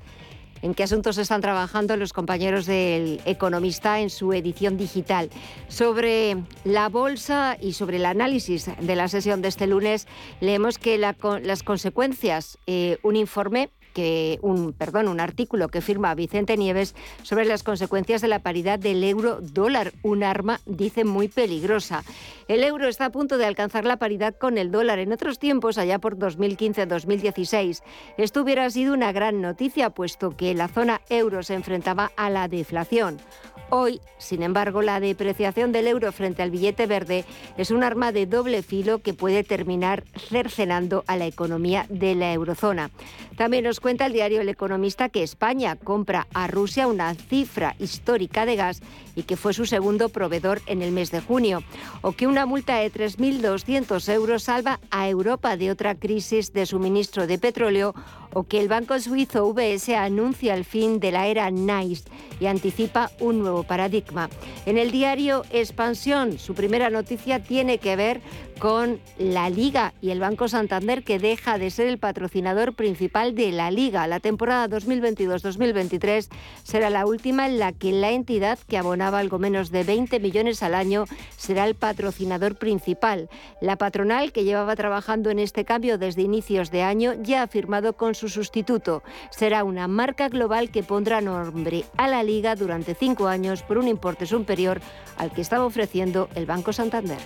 en 0.62 0.74
qué 0.74 0.84
asuntos 0.84 1.18
están 1.18 1.40
trabajando 1.40 1.96
los 1.96 2.12
compañeros 2.12 2.66
del 2.66 3.20
Economista 3.24 3.98
en 3.98 4.10
su 4.10 4.32
edición 4.32 4.76
digital. 4.76 5.28
Sobre 5.66 6.36
la 6.62 6.88
bolsa 6.88 7.56
y 7.60 7.72
sobre 7.72 7.96
el 7.96 8.06
análisis 8.06 8.70
de 8.80 8.94
la 8.94 9.08
sesión 9.08 9.42
de 9.42 9.48
este 9.48 9.66
lunes, 9.66 10.06
leemos 10.40 10.78
que 10.78 10.98
las 10.98 11.62
consecuencias, 11.64 12.58
eh, 12.68 12.98
un 13.02 13.16
informe 13.16 13.70
que 13.92 14.38
un, 14.42 14.72
perdón, 14.72 15.08
un 15.08 15.20
artículo 15.20 15.68
que 15.68 15.80
firma 15.80 16.14
Vicente 16.14 16.56
Nieves 16.56 16.94
sobre 17.22 17.44
las 17.44 17.62
consecuencias 17.62 18.20
de 18.20 18.28
la 18.28 18.40
paridad 18.40 18.78
del 18.78 19.04
euro 19.04 19.40
dólar, 19.40 19.92
un 20.02 20.24
arma, 20.24 20.60
dice, 20.66 21.04
muy 21.04 21.28
peligrosa. 21.28 22.04
El 22.48 22.64
euro 22.64 22.88
está 22.88 23.06
a 23.06 23.12
punto 23.12 23.38
de 23.38 23.46
alcanzar 23.46 23.84
la 23.84 23.96
paridad 23.96 24.34
con 24.34 24.58
el 24.58 24.70
dólar 24.70 24.98
en 24.98 25.12
otros 25.12 25.38
tiempos, 25.38 25.78
allá 25.78 25.98
por 25.98 26.18
2015-2016. 26.18 27.82
Esto 28.18 28.42
hubiera 28.42 28.68
sido 28.70 28.94
una 28.94 29.12
gran 29.12 29.40
noticia, 29.40 29.90
puesto 29.90 30.36
que 30.36 30.54
la 30.54 30.68
zona 30.68 31.00
euro 31.08 31.42
se 31.42 31.54
enfrentaba 31.54 32.12
a 32.16 32.30
la 32.30 32.48
deflación. 32.48 33.20
Hoy, 33.74 34.02
sin 34.18 34.42
embargo, 34.42 34.82
la 34.82 35.00
depreciación 35.00 35.72
del 35.72 35.86
euro 35.86 36.12
frente 36.12 36.42
al 36.42 36.50
billete 36.50 36.86
verde 36.86 37.24
es 37.56 37.70
un 37.70 37.82
arma 37.82 38.12
de 38.12 38.26
doble 38.26 38.62
filo 38.62 38.98
que 38.98 39.14
puede 39.14 39.44
terminar 39.44 40.04
cercenando 40.28 41.04
a 41.06 41.16
la 41.16 41.24
economía 41.24 41.86
de 41.88 42.14
la 42.14 42.34
eurozona. 42.34 42.90
También 43.38 43.64
nos 43.64 43.80
cuenta 43.82 44.06
el 44.06 44.12
diario 44.12 44.40
El 44.40 44.48
Economista 44.48 45.08
que 45.08 45.24
España 45.24 45.76
compra 45.76 46.28
a 46.32 46.46
Rusia 46.46 46.86
una 46.86 47.12
cifra 47.14 47.74
histórica 47.80 48.46
de 48.46 48.56
gas 48.56 48.80
y 49.16 49.24
que 49.24 49.36
fue 49.36 49.52
su 49.52 49.66
segundo 49.66 50.08
proveedor 50.08 50.62
en 50.66 50.80
el 50.80 50.92
mes 50.92 51.10
de 51.10 51.20
junio, 51.20 51.62
o 52.00 52.12
que 52.12 52.28
una 52.28 52.46
multa 52.46 52.76
de 52.76 52.90
3.200 52.90 54.10
euros 54.12 54.44
salva 54.44 54.78
a 54.90 55.08
Europa 55.08 55.56
de 55.56 55.70
otra 55.72 55.96
crisis 55.96 56.52
de 56.52 56.64
suministro 56.64 57.26
de 57.26 57.38
petróleo, 57.38 57.94
o 58.32 58.44
que 58.44 58.60
el 58.60 58.68
banco 58.68 58.98
suizo 58.98 59.46
UBS 59.46 59.90
anuncia 59.90 60.54
el 60.54 60.64
fin 60.64 61.00
de 61.00 61.12
la 61.12 61.26
era 61.26 61.50
NICE 61.50 62.04
y 62.40 62.46
anticipa 62.46 63.10
un 63.20 63.38
nuevo 63.40 63.62
paradigma. 63.62 64.28
En 64.66 64.78
el 64.78 64.90
diario 64.90 65.44
Expansión, 65.50 66.38
su 66.38 66.54
primera 66.54 66.90
noticia 66.90 67.42
tiene 67.42 67.78
que 67.78 67.96
ver 67.96 68.20
con 68.62 69.00
la 69.18 69.50
Liga 69.50 69.92
y 70.00 70.10
el 70.10 70.20
Banco 70.20 70.46
Santander 70.46 71.02
que 71.02 71.18
deja 71.18 71.58
de 71.58 71.70
ser 71.70 71.88
el 71.88 71.98
patrocinador 71.98 72.74
principal 72.74 73.34
de 73.34 73.50
la 73.50 73.72
Liga. 73.72 74.06
La 74.06 74.20
temporada 74.20 74.68
2022-2023 74.68 76.28
será 76.62 76.88
la 76.88 77.04
última 77.04 77.46
en 77.46 77.58
la 77.58 77.72
que 77.72 77.90
la 77.90 78.12
entidad 78.12 78.60
que 78.68 78.78
abonaba 78.78 79.18
algo 79.18 79.40
menos 79.40 79.72
de 79.72 79.82
20 79.82 80.20
millones 80.20 80.62
al 80.62 80.76
año 80.76 81.06
será 81.36 81.64
el 81.66 81.74
patrocinador 81.74 82.54
principal. 82.54 83.28
La 83.60 83.76
patronal, 83.78 84.30
que 84.30 84.44
llevaba 84.44 84.76
trabajando 84.76 85.30
en 85.30 85.40
este 85.40 85.64
cambio 85.64 85.98
desde 85.98 86.22
inicios 86.22 86.70
de 86.70 86.82
año, 86.82 87.14
ya 87.20 87.42
ha 87.42 87.48
firmado 87.48 87.94
con 87.94 88.14
su 88.22 88.28
sustituto. 88.28 89.02
Será 89.30 89.64
una 89.64 89.88
marca 89.88 90.28
global 90.28 90.70
que 90.70 90.84
pondrá 90.84 91.20
nombre 91.20 91.84
a 91.96 92.06
la 92.06 92.22
Liga 92.22 92.54
durante 92.54 92.94
cinco 92.94 93.26
años 93.26 93.64
por 93.64 93.78
un 93.78 93.88
importe 93.88 94.26
superior 94.26 94.80
al 95.16 95.32
que 95.32 95.40
estaba 95.40 95.66
ofreciendo 95.66 96.28
el 96.36 96.46
Banco 96.46 96.72
Santander. 96.72 97.18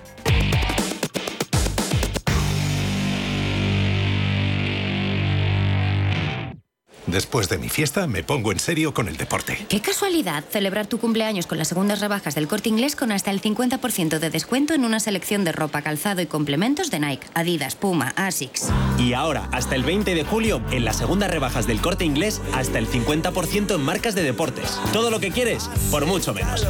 Después 7.07 7.49
de 7.49 7.59
mi 7.59 7.69
fiesta 7.69 8.07
me 8.07 8.23
pongo 8.23 8.53
en 8.53 8.59
serio 8.59 8.93
con 8.93 9.09
el 9.09 9.17
deporte. 9.17 9.67
Qué 9.69 9.81
casualidad 9.81 10.45
celebrar 10.51 10.87
tu 10.87 10.99
cumpleaños 10.99 11.47
con 11.47 11.59
las 11.59 11.69
segundas 11.69 12.01
rebajas 12.01 12.35
del 12.35 12.49
corte 12.49 12.69
inglés 12.69 12.97
con 12.97 13.13
hasta 13.13 13.31
el 13.31 13.41
50% 13.41 14.19
de 14.19 14.31
descuento 14.31 14.75
en 14.75 14.85
una 14.85 14.99
selección 14.99 15.45
de 15.45 15.53
ropa, 15.53 15.83
calzado 15.83 16.21
y 16.21 16.27
complementos 16.27 16.91
de 16.91 17.01
Nike, 17.01 17.27
Adidas, 17.35 17.77
Puma, 17.77 18.13
Asics. 18.17 18.69
Y 18.99 19.13
ahora, 19.13 19.49
hasta 19.53 19.77
el 19.77 19.85
20 19.85 20.15
de 20.15 20.25
julio, 20.25 20.61
en 20.71 20.85
las 20.85 20.97
segundas 20.97 21.31
rebajas 21.31 21.67
del 21.67 21.81
corte 21.81 22.05
inglés, 22.05 22.41
hasta 22.53 22.79
el 22.79 22.89
50% 22.89 23.75
en 23.75 23.83
marcas 23.83 24.15
de 24.15 24.23
deportes. 24.23 24.79
Todo 24.93 25.11
lo 25.11 25.21
que 25.21 25.31
quieres, 25.31 25.71
por 25.91 26.07
mucho 26.07 26.35
menos. 26.35 26.67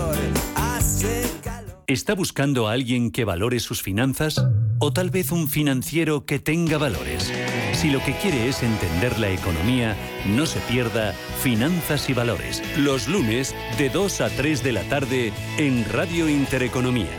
¿Está 1.86 2.14
buscando 2.14 2.66
a 2.66 2.72
alguien 2.72 3.12
que 3.12 3.24
valore 3.24 3.60
sus 3.60 3.80
finanzas? 3.80 4.44
¿O 4.80 4.92
tal 4.92 5.10
vez 5.10 5.30
un 5.30 5.48
financiero 5.48 6.26
que 6.26 6.40
tenga 6.40 6.78
valores? 6.78 7.32
Si 7.76 7.90
lo 7.90 8.02
que 8.02 8.14
quiere 8.14 8.48
es 8.48 8.62
entender 8.62 9.18
la 9.18 9.28
economía, 9.28 9.94
no 10.24 10.46
se 10.46 10.60
pierda 10.60 11.12
Finanzas 11.42 12.08
y 12.08 12.14
Valores, 12.14 12.62
los 12.78 13.06
lunes 13.06 13.54
de 13.76 13.90
2 13.90 14.22
a 14.22 14.30
3 14.30 14.64
de 14.64 14.72
la 14.72 14.82
tarde 14.84 15.30
en 15.58 15.84
Radio 15.92 16.26
Intereconomía. 16.26 17.10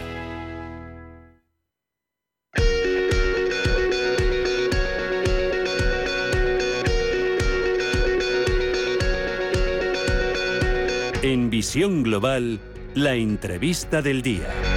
En 11.21 11.51
Visión 11.51 12.01
Global, 12.01 12.59
la 12.95 13.13
entrevista 13.13 14.01
del 14.01 14.23
día. 14.23 14.76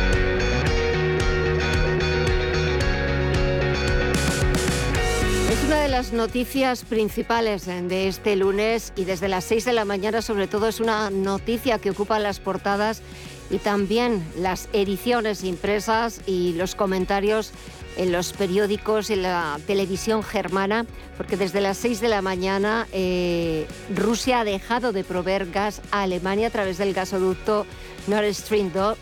Noticias 6.13 6.83
principales 6.85 7.67
de 7.67 8.09
este 8.09 8.35
lunes 8.35 8.93
y 8.97 9.05
desde 9.05 9.29
las 9.29 9.45
6 9.45 9.67
de 9.67 9.73
la 9.75 9.85
mañana 9.85 10.23
sobre 10.23 10.47
todo 10.47 10.67
es 10.67 10.81
una 10.81 11.11
noticia 11.11 11.79
que 11.79 11.91
ocupa 11.91 12.19
las 12.19 12.41
portadas 12.41 13.03
y 13.51 13.59
también 13.59 14.25
las 14.37 14.71
ediciones 14.73 15.45
impresas 15.45 16.23
y 16.27 16.55
los 16.55 16.75
comentarios 16.75 17.53
en 17.99 18.13
los 18.13 18.33
periódicos 18.33 19.11
en 19.11 19.23
la 19.23 19.61
televisión 19.67 20.23
germana, 20.23 20.87
porque 21.19 21.37
desde 21.37 21.61
las 21.61 21.77
6 21.77 22.01
de 22.01 22.09
la 22.09 22.23
mañana 22.23 22.89
eh, 22.93 23.67
Rusia 23.95 24.41
ha 24.41 24.45
dejado 24.45 24.93
de 24.93 25.05
proveer 25.05 25.51
gas 25.51 25.83
a 25.91 26.03
Alemania 26.03 26.49
a 26.49 26.51
través 26.51 26.79
del 26.79 26.95
gasoducto 26.95 27.67
Nord 28.07 28.33
Stream, 28.33 28.73
2, 28.73 28.99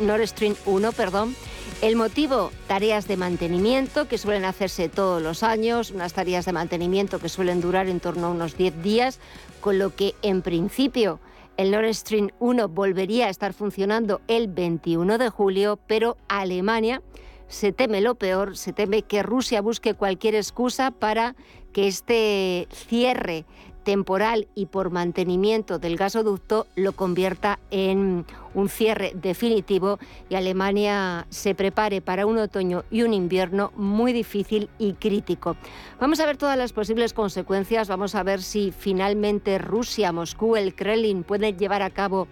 Nord 0.00 0.26
Stream 0.26 0.54
1. 0.66 0.92
Perdón. 0.92 1.34
El 1.82 1.96
motivo, 1.96 2.52
tareas 2.68 3.08
de 3.08 3.16
mantenimiento 3.16 4.06
que 4.06 4.16
suelen 4.16 4.44
hacerse 4.44 4.88
todos 4.88 5.20
los 5.20 5.42
años, 5.42 5.90
unas 5.90 6.12
tareas 6.12 6.44
de 6.44 6.52
mantenimiento 6.52 7.18
que 7.18 7.28
suelen 7.28 7.60
durar 7.60 7.88
en 7.88 7.98
torno 7.98 8.28
a 8.28 8.30
unos 8.30 8.56
10 8.56 8.84
días, 8.84 9.18
con 9.60 9.80
lo 9.80 9.92
que 9.92 10.14
en 10.22 10.42
principio 10.42 11.18
el 11.56 11.72
Nord 11.72 11.92
Stream 11.92 12.30
1 12.38 12.68
volvería 12.68 13.26
a 13.26 13.30
estar 13.30 13.52
funcionando 13.52 14.20
el 14.28 14.46
21 14.46 15.18
de 15.18 15.28
julio, 15.28 15.76
pero 15.88 16.16
Alemania 16.28 17.02
se 17.48 17.72
teme 17.72 18.00
lo 18.00 18.14
peor, 18.14 18.56
se 18.56 18.72
teme 18.72 19.02
que 19.02 19.24
Rusia 19.24 19.60
busque 19.60 19.94
cualquier 19.94 20.36
excusa 20.36 20.92
para 20.92 21.34
que 21.72 21.88
este 21.88 22.68
cierre 22.70 23.44
temporal 23.82 24.48
y 24.54 24.66
por 24.66 24.90
mantenimiento 24.90 25.78
del 25.78 25.96
gasoducto 25.96 26.66
lo 26.76 26.92
convierta 26.92 27.58
en 27.70 28.24
un 28.54 28.68
cierre 28.68 29.12
definitivo 29.14 29.98
y 30.28 30.34
Alemania 30.34 31.26
se 31.30 31.54
prepare 31.54 32.00
para 32.00 32.26
un 32.26 32.38
otoño 32.38 32.84
y 32.90 33.02
un 33.02 33.14
invierno 33.14 33.72
muy 33.76 34.12
difícil 34.12 34.68
y 34.78 34.94
crítico. 34.94 35.56
Vamos 36.00 36.20
a 36.20 36.26
ver 36.26 36.36
todas 36.36 36.58
las 36.58 36.72
posibles 36.72 37.12
consecuencias, 37.12 37.88
vamos 37.88 38.14
a 38.14 38.22
ver 38.22 38.42
si 38.42 38.72
finalmente 38.76 39.58
Rusia, 39.58 40.12
Moscú, 40.12 40.56
el 40.56 40.74
Kremlin 40.74 41.24
pueden 41.24 41.56
llevar 41.58 41.82
a 41.82 41.90
cabo, 41.90 42.28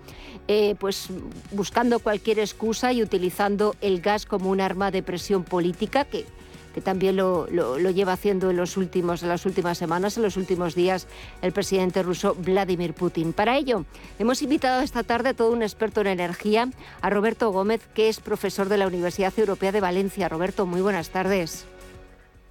eh, 0.49 0.75
pues 0.79 1.09
buscando 1.53 1.99
cualquier 1.99 2.39
excusa 2.39 2.93
y 2.93 3.03
utilizando 3.03 3.75
el 3.81 4.01
gas 4.01 4.27
como 4.27 4.51
un 4.51 4.61
arma 4.61 4.91
de 4.91 5.03
presión 5.03 5.45
política 5.45 6.05
que 6.05 6.27
que 6.75 6.81
también 6.81 7.17
lo, 7.17 7.47
lleva 7.91 8.13
haciendo 8.13 8.51
en, 8.51 8.57
los 8.57 8.77
últimos, 8.77 9.23
en 9.23 9.29
las 9.29 9.47
últimas 9.47 9.79
semanas, 9.79 10.17
en 10.17 10.23
los 10.23 10.37
últimos 10.37 10.75
días, 10.75 11.09
el 11.43 11.53
presidente 11.53 12.03
ruso 12.03 12.35
Vladimir 12.35 12.95
Putin. 12.95 13.33
Para 13.33 13.57
ello, 13.57 13.85
hemos 14.19 14.43
invitado 14.43 14.83
esta 14.83 15.03
tarde 15.03 15.31
a 15.31 15.35
todo 15.35 15.53
un 15.53 15.63
experto 15.63 16.01
en 16.01 16.09
energía, 16.09 16.69
a 17.03 17.11
Roberto 17.11 17.51
Gómez, 17.51 17.87
que 17.95 18.09
es 18.09 18.21
profesor 18.21 18.69
de 18.69 18.79
la 18.79 18.87
Universidad 18.87 19.33
Europea 19.37 19.73
de 19.73 19.81
Valencia. 19.81 20.29
Roberto, 20.29 20.67
muy 20.67 20.81
buenas 20.81 21.11
tardes. 21.11 21.67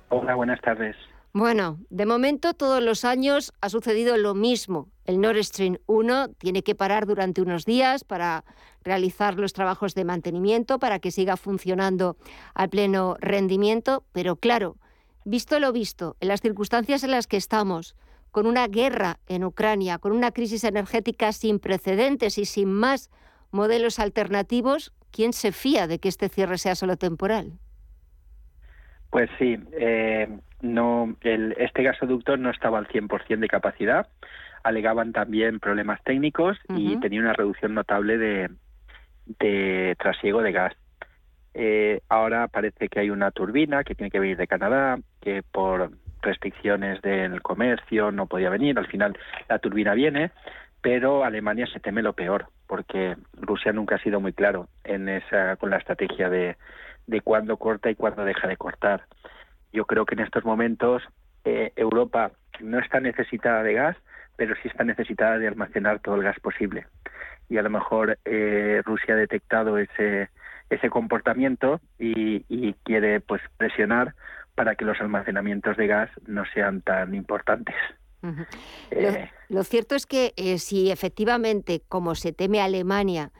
Hola, 0.09 0.35
buenas 0.35 0.59
tardes. 0.61 0.95
Bueno, 1.31 1.79
de 1.91 2.07
momento 2.07 2.55
todos 2.55 2.81
los 2.81 3.05
años 3.05 3.53
ha 3.61 3.69
sucedido 3.69 4.17
lo 4.17 4.33
mismo. 4.33 4.89
El 5.05 5.21
Nord 5.21 5.43
Stream 5.43 5.77
1 5.85 6.29
tiene 6.39 6.63
que 6.63 6.73
parar 6.73 7.05
durante 7.05 7.43
unos 7.43 7.65
días 7.65 8.03
para 8.03 8.43
realizar 8.83 9.37
los 9.37 9.53
trabajos 9.53 9.93
de 9.93 10.05
mantenimiento, 10.05 10.79
para 10.79 10.97
que 10.97 11.11
siga 11.11 11.37
funcionando 11.37 12.17
al 12.55 12.69
pleno 12.69 13.15
rendimiento, 13.19 14.03
pero 14.11 14.37
claro, 14.37 14.77
visto 15.23 15.59
lo 15.59 15.71
visto, 15.71 16.17
en 16.19 16.29
las 16.29 16.41
circunstancias 16.41 17.03
en 17.03 17.11
las 17.11 17.27
que 17.27 17.37
estamos, 17.37 17.95
con 18.31 18.47
una 18.47 18.67
guerra 18.67 19.19
en 19.27 19.43
Ucrania, 19.43 19.99
con 19.99 20.13
una 20.13 20.31
crisis 20.31 20.63
energética 20.63 21.31
sin 21.31 21.59
precedentes 21.59 22.39
y 22.39 22.45
sin 22.45 22.71
más 22.73 23.11
modelos 23.51 23.99
alternativos, 23.99 24.93
¿quién 25.11 25.33
se 25.33 25.51
fía 25.51 25.85
de 25.85 25.99
que 25.99 26.09
este 26.09 26.27
cierre 26.27 26.57
sea 26.57 26.73
solo 26.73 26.97
temporal? 26.97 27.59
Pues 29.09 29.29
sí, 29.39 29.57
eh, 29.73 30.27
no, 30.61 31.15
el, 31.21 31.55
este 31.57 31.83
gasoducto 31.83 32.37
no 32.37 32.49
estaba 32.49 32.77
al 32.77 32.87
100% 32.87 33.39
de 33.39 33.47
capacidad, 33.47 34.07
alegaban 34.63 35.13
también 35.13 35.59
problemas 35.59 36.03
técnicos 36.03 36.57
y 36.69 36.97
tenía 36.97 37.21
una 37.21 37.33
reducción 37.33 37.73
notable 37.73 38.17
de, 38.17 38.49
de 39.39 39.95
trasiego 39.99 40.41
de 40.41 40.51
gas. 40.51 40.73
Eh, 41.53 42.01
ahora 42.09 42.47
parece 42.47 42.89
que 42.89 42.99
hay 42.99 43.09
una 43.09 43.31
turbina 43.31 43.83
que 43.83 43.95
tiene 43.95 44.11
que 44.11 44.19
venir 44.19 44.37
de 44.37 44.47
Canadá, 44.47 44.99
que 45.21 45.41
por 45.43 45.91
restricciones 46.21 47.01
del 47.01 47.41
comercio 47.41 48.11
no 48.11 48.27
podía 48.27 48.49
venir. 48.49 48.77
Al 48.77 48.87
final 48.87 49.17
la 49.47 49.59
turbina 49.59 49.93
viene, 49.93 50.31
pero 50.81 51.23
Alemania 51.23 51.67
se 51.67 51.79
teme 51.79 52.03
lo 52.03 52.13
peor, 52.13 52.47
porque 52.67 53.15
Rusia 53.33 53.71
nunca 53.71 53.95
ha 53.95 54.03
sido 54.03 54.19
muy 54.19 54.33
claro 54.33 54.67
en 54.83 55.09
esa, 55.09 55.55
con 55.55 55.69
la 55.69 55.77
estrategia 55.77 56.29
de, 56.29 56.57
de 57.09 57.21
cuándo 57.21 57.57
corta 57.57 57.89
y 57.89 57.95
cuándo 57.95 58.23
deja 58.23 58.47
de 58.47 58.57
cortar. 58.57 59.05
Yo 59.73 59.85
creo 59.85 60.05
que 60.05 60.15
en 60.15 60.21
estos 60.21 60.45
momentos 60.45 61.03
eh, 61.43 61.73
Europa 61.75 62.31
no 62.59 62.79
está 62.79 62.99
necesitada 62.99 63.63
de 63.63 63.73
gas, 63.73 63.97
pero 64.35 64.55
sí 64.61 64.67
está 64.67 64.83
necesitada 64.83 65.37
de 65.37 65.47
almacenar 65.47 65.99
todo 65.99 66.15
el 66.15 66.23
gas 66.23 66.39
posible. 66.39 66.85
Y 67.49 67.57
a 67.57 67.63
lo 67.63 67.69
mejor 67.69 68.19
eh, 68.25 68.81
Rusia 68.85 69.15
ha 69.15 69.17
detectado 69.17 69.77
ese, 69.77 70.29
ese 70.69 70.89
comportamiento 70.89 71.81
y, 71.97 72.73
quiere 72.83 73.19
pues 73.21 73.41
presionar 73.57 74.15
para 74.55 74.75
que 74.75 74.85
los 74.85 74.99
almacenamientos 74.99 75.77
de 75.77 75.87
gas 75.87 76.09
no 76.27 76.43
sean 76.53 76.81
tan 76.81 77.15
importantes. 77.15 77.75
Eh, 78.91 79.29
lo, 79.47 79.63
cierto 79.63 79.95
es 79.95 80.05
que 80.05 80.33
si 80.57 80.91
efectivamente, 80.91 81.81
como 81.87 82.15
se 82.15 82.33
teme 82.33 82.61
Alemania, 82.61 83.31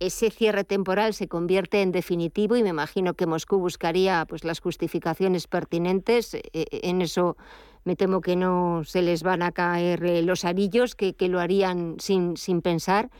ese 0.00 0.30
cierre 0.30 0.64
temporal 0.64 1.14
se 1.14 1.28
convierte 1.28 1.82
en 1.82 1.92
definitivo 1.92 2.56
y 2.56 2.62
me 2.62 2.70
imagino 2.70 3.14
que 3.14 3.26
Moscú 3.26 3.58
buscaría 3.58 4.24
pues 4.28 4.44
las 4.44 4.60
justificaciones 4.60 5.46
pertinentes. 5.46 6.34
E, 6.34 6.42
e, 6.52 6.66
en 6.88 7.02
eso 7.02 7.36
me 7.84 7.96
temo 7.96 8.20
que 8.20 8.36
no 8.36 8.82
se 8.84 9.00
les 9.00 9.22
van 9.22 9.42
a 9.42 9.52
caer 9.52 10.04
eh, 10.04 10.22
los 10.22 10.44
arillos, 10.44 10.94
que, 10.94 11.14
lo 11.28 11.40
harían 11.40 11.96
sin, 11.98 12.36
sin 12.36 12.60
pensar. 12.60 13.10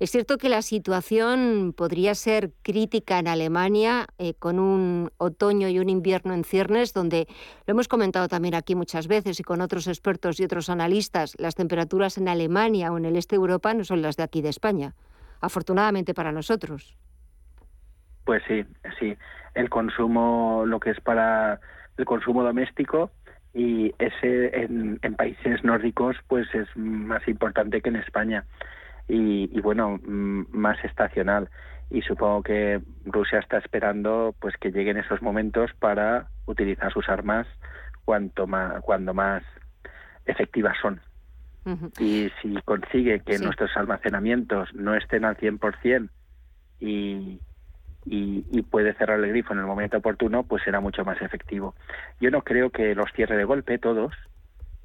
Es 0.00 0.10
cierto 0.10 0.38
que 0.38 0.48
la 0.48 0.62
situación 0.62 1.72
podría 1.76 2.14
ser 2.16 2.50
crítica 2.62 3.20
en 3.20 3.28
Alemania 3.28 4.08
eh, 4.18 4.34
con 4.34 4.58
un 4.58 5.12
otoño 5.18 5.68
y 5.68 5.78
un 5.78 5.88
invierno 5.88 6.34
en 6.34 6.42
ciernes, 6.42 6.92
donde 6.92 7.28
lo 7.66 7.72
hemos 7.72 7.86
comentado 7.86 8.26
también 8.26 8.54
aquí 8.54 8.74
muchas 8.74 9.06
veces 9.06 9.38
y 9.38 9.44
con 9.44 9.60
otros 9.60 9.86
expertos 9.86 10.40
y 10.40 10.44
otros 10.44 10.68
analistas, 10.68 11.34
las 11.38 11.54
temperaturas 11.54 12.18
en 12.18 12.28
Alemania 12.28 12.92
o 12.92 12.98
en 12.98 13.04
el 13.04 13.16
este 13.16 13.36
de 13.36 13.40
Europa 13.40 13.72
no 13.72 13.84
son 13.84 14.02
las 14.02 14.16
de 14.16 14.24
aquí 14.24 14.42
de 14.42 14.48
España 14.48 14.94
afortunadamente 15.44 16.14
para 16.14 16.32
nosotros. 16.32 16.96
Pues 18.24 18.42
sí, 18.48 18.64
sí. 18.98 19.16
El 19.54 19.68
consumo, 19.68 20.64
lo 20.66 20.80
que 20.80 20.90
es 20.90 21.00
para 21.00 21.60
el 21.96 22.04
consumo 22.04 22.42
doméstico 22.42 23.10
y 23.52 23.94
ese 23.98 24.64
en, 24.64 24.98
países 25.16 25.62
nórdicos 25.62 26.16
pues 26.26 26.52
es 26.54 26.66
más 26.76 27.26
importante 27.28 27.80
que 27.80 27.88
en 27.88 27.96
España 27.96 28.44
y, 29.06 29.60
bueno 29.60 30.00
más 30.02 30.82
estacional 30.84 31.48
y 31.88 32.02
supongo 32.02 32.42
que 32.42 32.80
Rusia 33.04 33.38
está 33.38 33.58
esperando 33.58 34.34
pues 34.40 34.56
que 34.56 34.72
lleguen 34.72 34.96
esos 34.96 35.22
momentos 35.22 35.70
para 35.78 36.28
utilizar 36.46 36.92
sus 36.92 37.08
armas 37.08 37.46
cuanto 38.04 38.48
más 38.48 38.82
cuando 38.82 39.14
más 39.14 39.44
efectivas 40.26 40.76
son 40.82 41.00
y 41.98 42.30
si 42.42 42.54
consigue 42.64 43.20
que 43.20 43.38
nuestros 43.38 43.74
almacenamientos 43.76 44.74
no 44.74 44.94
estén 44.94 45.24
al 45.24 45.36
100% 45.36 46.10
y, 46.80 47.40
y, 48.04 48.44
y 48.50 48.62
puede 48.62 48.94
cerrar 48.94 49.18
el 49.20 49.30
grifo 49.30 49.52
en 49.52 49.60
el 49.60 49.66
momento 49.66 49.98
oportuno, 49.98 50.42
pues 50.42 50.62
será 50.62 50.80
mucho 50.80 51.04
más 51.04 51.20
efectivo. 51.22 51.74
Yo 52.20 52.30
no 52.30 52.42
creo 52.42 52.70
que 52.70 52.94
los 52.94 53.10
cierre 53.12 53.36
de 53.36 53.44
golpe 53.44 53.78
todos. 53.78 54.14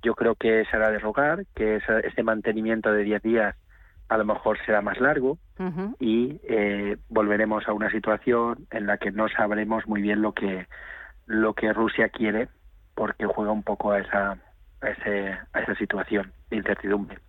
Yo 0.02 0.16
creo 0.16 0.36
que 0.36 0.64
será 0.72 0.92
de 0.92 1.00
rogar, 1.00 1.46
que 1.56 1.78
ese, 1.78 2.24
mantenimiento 2.24 2.92
de 2.92 3.04
10 3.04 3.22
días 3.22 3.56
a 4.08 4.18
lo 4.18 4.26
mejor 4.26 4.58
será 4.66 4.82
más 4.82 5.00
largo 5.00 5.38
y 6.00 6.40
eh, 6.44 6.98
volveremos 7.10 7.68
a 7.68 7.74
una 7.74 7.92
situación 7.92 8.66
en 8.72 8.88
la 8.88 8.98
que 8.98 9.12
no 9.12 9.28
sabremos 9.28 9.86
muy 9.88 10.02
bien 10.02 10.22
lo 10.22 10.34
que 10.34 10.68
lo 11.28 11.54
que 11.54 11.72
Rusia 11.74 12.10
quiere 12.10 12.48
porque 12.96 13.28
juega 13.28 13.52
un 13.52 13.62
poco 13.62 13.92
a 13.92 14.00
esa 14.00 14.38
a, 14.82 14.90
ese, 14.90 15.38
a 15.54 15.60
esa 15.62 15.76
situación 15.76 16.32
de 16.50 16.58
incertidumbre. 16.58 17.20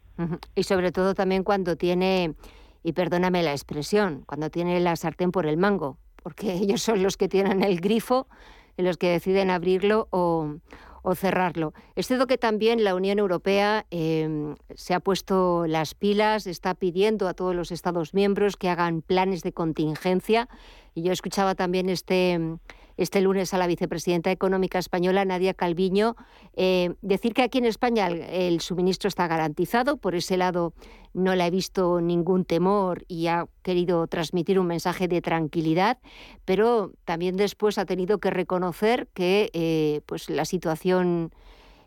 Y 0.55 0.65
sobre 0.65 0.93
todo 0.93 1.15
también 1.15 1.45
cuando 1.45 1.77
tiene, 1.77 2.35
y 2.83 2.93
perdóname 2.93 3.43
la 3.43 3.53
expresión, 3.53 4.23
cuando 4.27 4.51
tiene 4.51 4.79
la 4.81 4.95
sartén 4.97 5.33
por 5.33 5.47
el 5.47 5.57
mango, 5.57 5.97
porque 6.23 6.53
ellos 6.63 6.83
son 6.83 7.03
los 7.03 7.17
que 7.17 7.29
tienen 7.29 7.63
el 7.63 7.81
grifo 7.81 8.29
y 8.77 8.83
los 8.83 8.97
que 8.97 9.09
deciden 9.09 9.51
abrirlo 9.51 10.09
o, 10.11 10.57
o 11.03 11.15
cerrarlo. 11.15 11.73
Es 11.97 12.07
cierto 12.07 12.27
que 12.27 12.39
también 12.39 12.85
la 12.85 12.95
Unión 12.95 13.19
Europea 13.19 13.87
em, 13.91 14.57
se 14.75 14.95
ha 14.95 15.01
puesto 15.01 15.67
las 15.67 15.95
pilas, 15.95 16.47
está 16.47 16.75
pidiendo 16.75 17.29
a 17.29 17.35
todos 17.35 17.55
los 17.55 17.73
Estados 17.73 18.15
miembros 18.15 18.57
que 18.57 18.69
hagan 18.69 19.03
planes 19.03 19.43
de 19.43 19.53
contingencia. 19.53 20.49
Y 20.95 21.03
yo 21.03 21.13
escuchaba 21.13 21.55
también 21.55 21.89
este 21.89 22.59
este 22.97 23.21
lunes 23.21 23.55
a 23.55 23.59
la 23.59 23.67
vicepresidenta 23.67 24.31
económica 24.31 24.79
española, 24.79 25.25
Nadia 25.25 25.55
Calviño, 25.55 26.17
eh, 26.55 26.95
decir 27.03 27.35
que 27.35 27.43
aquí 27.43 27.59
en 27.59 27.67
España 27.67 28.09
el, 28.09 28.61
suministro 28.61 29.09
está 29.09 29.27
garantizado, 29.27 29.97
por 29.97 30.15
ese 30.15 30.37
lado 30.37 30.75
no 31.13 31.35
le 31.35 31.43
ha 31.43 31.51
visto 31.51 32.01
ningún 32.01 32.45
temor 32.45 33.05
y 33.09 33.27
ha 33.27 33.47
querido 33.63 34.07
transmitir 34.07 34.59
un 34.59 34.67
mensaje 34.67 35.09
de 35.09 35.21
tranquilidad, 35.21 35.99
pero 36.45 36.93
también 37.05 37.37
después 37.37 37.79
ha 37.79 37.85
tenido 37.85 38.19
que 38.19 38.31
reconocer 38.31 39.09
que 39.15 39.51
eh, 39.53 40.03
pues 40.07 40.31
la 40.31 40.45
situación 40.45 41.33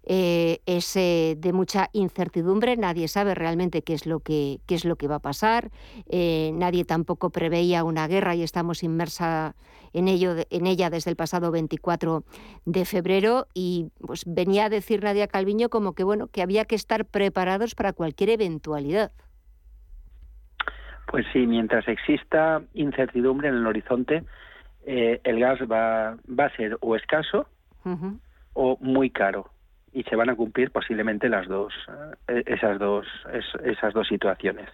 eh, 0.05 0.59
es 0.65 0.97
eh, 0.97 1.35
de 1.37 1.53
mucha 1.53 1.89
incertidumbre, 1.93 2.75
nadie 2.75 3.07
sabe 3.07 3.35
realmente 3.35 3.83
qué 3.83 3.93
es 3.93 4.05
lo 4.05 4.19
que, 4.19 4.59
qué 4.67 4.75
es 4.75 4.83
lo 4.83 4.97
que 4.97 5.07
va 5.07 5.15
a 5.15 5.19
pasar, 5.19 5.69
eh, 6.09 6.51
nadie 6.53 6.83
tampoco 6.83 7.29
preveía 7.29 7.85
una 7.85 8.07
guerra 8.07 8.35
y 8.35 8.43
estamos 8.43 8.83
inmersa 8.83 9.55
en, 9.93 10.09
ello, 10.09 10.35
en 10.49 10.67
ella 10.67 10.89
desde 10.89 11.09
el 11.09 11.15
pasado 11.15 11.51
24 11.51 12.23
de 12.65 12.83
febrero 12.83 13.47
y 13.53 13.91
pues, 14.05 14.25
venía 14.27 14.65
a 14.65 14.69
decir 14.69 15.03
Nadia 15.03 15.27
Calviño 15.27 15.69
como 15.69 15.93
que, 15.93 16.03
bueno, 16.03 16.27
que 16.27 16.41
había 16.41 16.65
que 16.65 16.75
estar 16.75 17.05
preparados 17.05 17.73
para 17.73 17.93
cualquier 17.93 18.31
eventualidad. 18.31 19.13
Pues 21.07 21.25
sí, 21.31 21.45
mientras 21.47 21.87
exista 21.87 22.61
incertidumbre 22.73 23.47
en 23.47 23.55
el 23.55 23.67
horizonte, 23.67 24.23
el 24.85 25.39
gas 25.39 25.59
va, 25.61 26.17
va 26.27 26.45
a 26.45 26.55
ser 26.57 26.77
o 26.81 26.95
escaso 26.97 27.47
o 28.53 28.77
muy 28.81 29.09
caro 29.09 29.52
y 29.93 30.03
se 30.03 30.15
van 30.15 30.29
a 30.29 30.35
cumplir 30.35 30.71
posiblemente 30.71 31.29
las 31.29 31.47
dos 31.47 31.73
eh, 32.27 32.43
esas 32.45 32.79
dos 32.79 33.05
esas 33.63 33.93
dos 33.93 34.07
situaciones. 34.07 34.69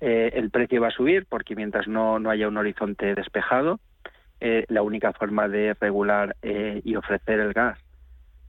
Eh, 0.00 0.30
el 0.34 0.50
precio 0.50 0.80
va 0.80 0.88
a 0.88 0.92
subir 0.92 1.26
porque 1.28 1.54
mientras 1.54 1.86
no, 1.86 2.18
no 2.18 2.30
haya 2.30 2.48
un 2.48 2.56
horizonte 2.56 3.14
despejado 3.14 3.80
eh, 4.40 4.64
la 4.68 4.82
única 4.82 5.12
forma 5.12 5.48
de 5.48 5.74
regular 5.78 6.36
y 6.42 6.96
ofrecer 6.96 7.40
el 7.40 7.52
gas 7.52 7.78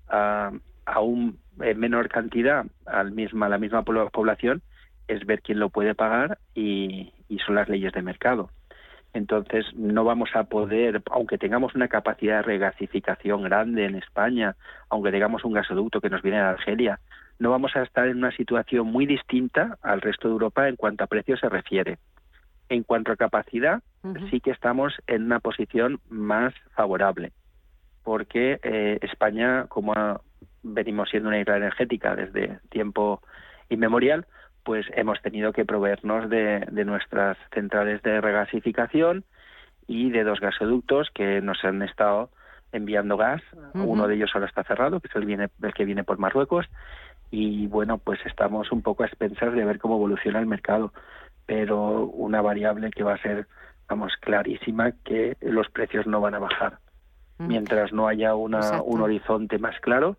a, 0.08 0.52
a 0.86 1.00
un 1.02 1.40
menor 1.58 2.08
cantidad 2.08 2.66
al 2.86 3.12
misma 3.12 3.48
a 3.48 3.50
la 3.50 3.58
misma 3.58 3.84
población 3.84 4.62
es 5.08 5.26
ver 5.26 5.42
quién 5.42 5.60
lo 5.60 5.70
puede 5.70 5.94
pagar 5.94 6.40
y, 6.56 7.14
y 7.28 7.40
son 7.40 7.56
las 7.56 7.68
leyes 7.68 7.92
de 7.92 8.02
mercado 8.02 8.50
entonces 9.14 9.66
no 9.76 10.04
vamos 10.04 10.30
a 10.36 10.46
poder, 10.46 11.02
aunque 11.12 11.38
tengamos 11.38 11.76
una 11.76 11.88
capacidad 11.88 12.38
de 12.38 12.44
regasificación 12.44 13.44
grande 13.44 13.86
en 13.86 13.96
España, 13.96 14.56
aunque 14.90 15.12
tengamos 15.12 15.44
un 15.44 15.54
gasoducto 15.54 16.00
que 16.00 16.10
nos 16.10 16.22
viene 16.22 16.38
de 16.38 16.44
Argelia, 16.44 17.00
no 17.40 17.50
vamos 17.50 17.76
a 17.76 17.84
estar 17.84 18.08
en 18.08 18.18
una 18.18 18.32
situación 18.32 18.88
muy 18.88 19.06
distinta 19.06 19.78
al 19.82 20.02
resto 20.02 20.28
de 20.28 20.34
Europa 20.34 20.70
en 20.70 20.76
cuanto 20.76 21.04
a 21.04 21.08
precio 21.08 21.36
se 21.38 21.50
refiere. 21.50 21.98
En 22.70 22.84
cuanto 22.84 23.12
a 23.12 23.18
capacidad, 23.18 23.82
sí 24.30 24.40
que 24.40 24.52
estamos 24.52 24.94
en 25.08 25.24
una 25.24 25.40
posición 25.40 26.00
más 26.10 26.54
favorable. 26.76 27.34
porque 28.04 28.60
eh, 28.64 28.98
España, 29.02 29.66
como 29.68 29.94
venimos 30.64 31.10
siendo 31.10 31.30
una 31.30 31.40
isla 31.40 31.58
energética 31.58 32.16
desde 32.16 32.60
tiempo 32.70 33.22
inmemorial, 33.70 34.26
pues 34.64 34.86
hemos 34.96 35.22
tenido 35.22 35.54
que 35.54 35.66
proveernos 35.66 36.30
de, 36.30 36.66
nuestras 36.86 37.38
centrales 37.54 38.02
de 38.04 38.22
regasificación 38.22 39.24
y 39.88 40.12
de 40.12 40.24
dos 40.24 40.40
gasoductos 40.40 41.10
que 41.14 41.42
nos 41.42 41.64
han 41.64 41.82
estado 41.82 42.30
enviando 42.72 43.18
gas. 43.18 43.42
Uno 43.74 44.08
de 44.08 44.16
ellos 44.16 44.32
ahora 44.34 44.48
está 44.48 44.64
cerrado, 44.64 45.00
que 45.00 45.08
es 45.08 45.16
el, 45.16 45.26
viene, 45.26 45.50
el 45.62 45.74
que 45.74 45.86
viene 45.86 46.04
por 46.04 46.20
Marruecos. 46.20 46.68
Y 47.30 47.68
bueno, 47.68 47.98
pues 47.98 48.20
estamos 48.26 48.72
un 48.72 48.82
poco 48.82 49.04
a 49.04 49.08
expensas 49.08 49.54
de 49.54 49.66
ver 49.66 49.80
cómo 49.80 49.96
evoluciona 49.96 50.40
el 50.40 50.46
mercado. 50.46 50.94
Pero 51.46 52.06
una 52.06 52.42
variable 52.42 52.92
que 52.92 53.04
va 53.04 53.16
a 53.16 53.22
ser, 53.22 53.48
vamos, 53.90 54.14
clarísima, 54.22 54.92
que 55.04 55.38
los 55.42 55.70
precios 55.70 56.08
no 56.08 56.22
van 56.22 56.36
a 56.36 56.40
bajar. 56.40 56.78
Mientras 57.40 57.92
no 57.92 58.08
haya 58.08 58.36
una, 58.36 58.84
un 58.84 59.02
horizonte 59.02 59.58
más 59.58 59.80
claro, 59.80 60.18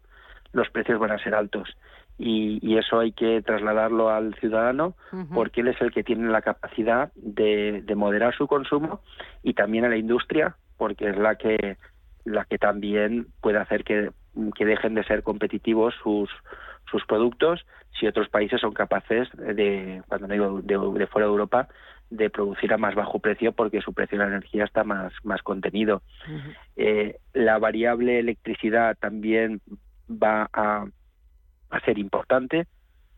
los 0.53 0.69
precios 0.71 0.99
van 0.99 1.13
a 1.13 1.23
ser 1.23 1.37
altos 1.37 1.77
y, 2.25 2.79
eso 2.79 3.01
hay 3.01 3.13
que 3.13 3.43
trasladarlo 3.43 4.11
al 4.11 4.35
ciudadano 4.37 4.95
porque 5.35 5.61
él 5.61 5.69
es 5.69 5.81
el 5.81 5.91
que 5.93 6.05
tiene 6.05 6.31
la 6.31 6.43
capacidad 6.43 7.13
de, 7.17 7.85
moderar 7.97 8.35
su 8.35 8.47
consumo 8.47 9.01
y 9.43 9.55
también 9.55 9.85
a 9.85 9.89
la 9.89 9.97
industria 9.97 10.57
porque 10.77 11.11
es 11.11 11.17
la 11.17 11.37
que 11.37 11.77
la 12.25 12.45
que 12.45 12.59
también 12.59 13.27
puede 13.41 13.59
hacer 13.59 13.83
que, 13.83 14.11
dejen 14.35 14.95
de 14.95 15.05
ser 15.05 15.23
competitivos 15.23 15.95
sus 16.03 16.31
sus 16.91 17.05
productos 17.07 17.67
si 17.99 18.07
otros 18.07 18.29
países 18.29 18.61
son 18.61 18.73
capaces 18.73 19.29
de 19.37 20.03
cuando 20.09 20.29
no 20.29 20.35
digo 20.35 20.93
de, 20.93 21.07
fuera 21.07 21.27
de 21.27 21.33
Europa 21.33 21.69
de 22.11 22.31
producir 22.31 22.73
a 22.73 22.79
más 22.79 22.95
bajo 22.95 23.19
precio 23.19 23.53
porque 23.53 23.81
su 23.81 23.93
precio 23.93 24.19
de 24.19 24.25
la 24.25 24.31
energía 24.31 24.65
está 24.65 24.85
más 24.85 25.13
más 25.25 25.43
contenido. 25.43 26.03
Eh, 26.77 27.17
la 27.33 27.59
variable 27.59 28.19
electricidad 28.19 28.97
también 29.01 29.61
va 30.09 30.49
a 30.53 30.87
a 31.77 31.85
ser 31.85 31.99
importante 31.99 32.67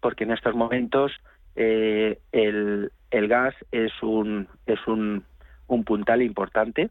porque 0.00 0.24
en 0.24 0.32
estos 0.32 0.54
momentos 0.54 1.12
eh, 1.56 2.18
el, 2.32 2.92
el, 3.10 3.28
gas 3.28 3.54
es 3.72 3.92
un 4.02 4.48
es 4.66 4.86
un, 4.86 5.24
un 5.66 5.84
puntal 5.84 6.22
importante 6.22 6.90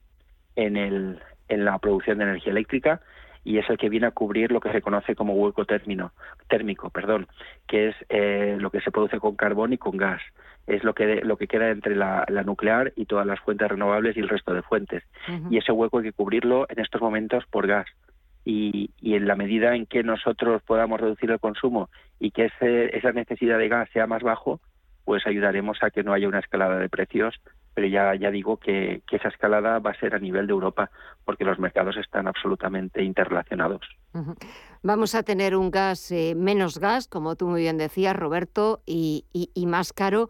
en, 0.55 0.78
el, 0.78 1.20
en 1.47 1.66
la 1.66 1.78
producción 1.80 2.18
de 2.18 2.26
energía 2.26 2.51
eléctrica 2.51 3.01
y 3.43 3.57
es 3.57 3.70
el 3.70 3.78
que 3.78 3.89
viene 3.89 4.07
a 4.07 4.11
cubrir 4.11 4.51
lo 4.51 4.61
que 4.61 4.72
se 4.72 4.82
conoce 4.82 5.16
como 5.16 5.34
hueco 5.34 5.66
término, 5.66 6.14
térmico, 6.47 6.89
perdón, 6.89 7.28
que 7.68 7.89
es 7.89 7.95
eh, 8.09 8.55
lo 8.59 8.72
que 8.72 8.82
se 8.82 8.91
produce 8.91 9.20
con 9.20 9.36
carbón 9.36 9.74
y 9.74 9.78
con 9.78 9.97
gas. 9.97 10.22
Es 10.66 10.84
lo 10.86 10.93
que 10.93 11.22
lo 11.24 11.36
que 11.36 11.47
queda 11.47 11.70
entre 11.70 11.93
la, 11.93 12.26
nuclear 12.45 12.93
y 12.95 13.05
todas 13.05 13.28
las 13.28 13.41
fuentes 13.41 13.68
renovables 13.68 14.16
y 14.16 14.22
el 14.22 14.30
resto 14.30 14.53
de 14.53 14.61
fuentes. 14.61 15.03
Y 15.49 15.57
ese 15.57 15.74
hueco 15.74 15.97
hay 15.97 16.05
que 16.05 16.14
cubrirlo 16.14 16.66
en 16.70 16.80
estos 16.80 17.01
momentos 17.01 17.43
por 17.47 17.68
gas 17.68 17.86
y, 18.46 18.91
en 19.02 19.28
la 19.28 19.36
medida 19.36 19.76
en 19.76 19.86
que 19.86 20.04
nosotros 20.04 20.62
podamos 20.64 21.00
reducir 21.00 21.32
el 21.32 21.39
consumo 21.39 21.89
y 22.20 22.32
que 22.32 22.50
esa 22.91 23.12
necesidad 23.12 23.58
de 23.58 23.70
gas 23.70 23.89
sea 23.94 24.08
más 24.08 24.22
bajo, 24.22 24.60
pues 25.06 25.26
ayudaremos 25.28 25.78
a 25.82 25.91
que 25.91 26.04
no 26.04 26.14
haya 26.14 26.28
una 26.28 26.39
escalada 26.39 26.78
de 26.78 26.89
precios, 26.89 27.36
pero 27.74 27.88
ya, 27.88 28.16
ya 28.16 28.32
digo 28.32 28.58
que, 28.58 29.02
esa 29.12 29.28
escalada 29.28 29.80
va 29.80 29.91
a 29.91 30.00
ser 30.00 30.16
a 30.16 30.20
nivel 30.20 30.48
de 30.48 30.54
Europa, 30.54 30.89
porque 31.26 31.44
los 31.44 31.60
mercados 31.60 31.98
están 31.98 32.28
absolutamente 32.28 33.04
interrelacionados. 33.04 33.82
Vamos 34.82 35.16
a 35.16 35.24
tener 35.24 35.56
un 35.56 35.72
gas, 35.72 36.12
eh, 36.12 36.36
menos 36.36 36.80
gas, 36.80 37.08
como 37.08 37.36
tú 37.36 37.48
muy 37.48 37.62
bien 37.62 37.78
decías, 37.78 38.16
Roberto, 38.16 38.82
y, 38.86 39.26
más 39.68 39.94
caro 39.94 40.30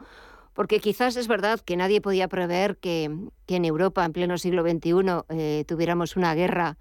porque 0.54 0.80
quizás 0.80 1.16
es 1.18 1.28
verdad 1.28 1.60
que 1.60 1.76
nadie 1.76 2.00
podía 2.00 2.28
prever 2.28 2.78
que, 2.78 3.06
en 3.06 3.66
Europa, 3.66 4.06
en 4.06 4.14
pleno 4.14 4.38
siglo 4.38 4.62
XXI, 4.62 4.92
eh, 5.30 5.66
tuviéramos 5.68 6.16
una 6.16 6.36
guerra 6.36 6.78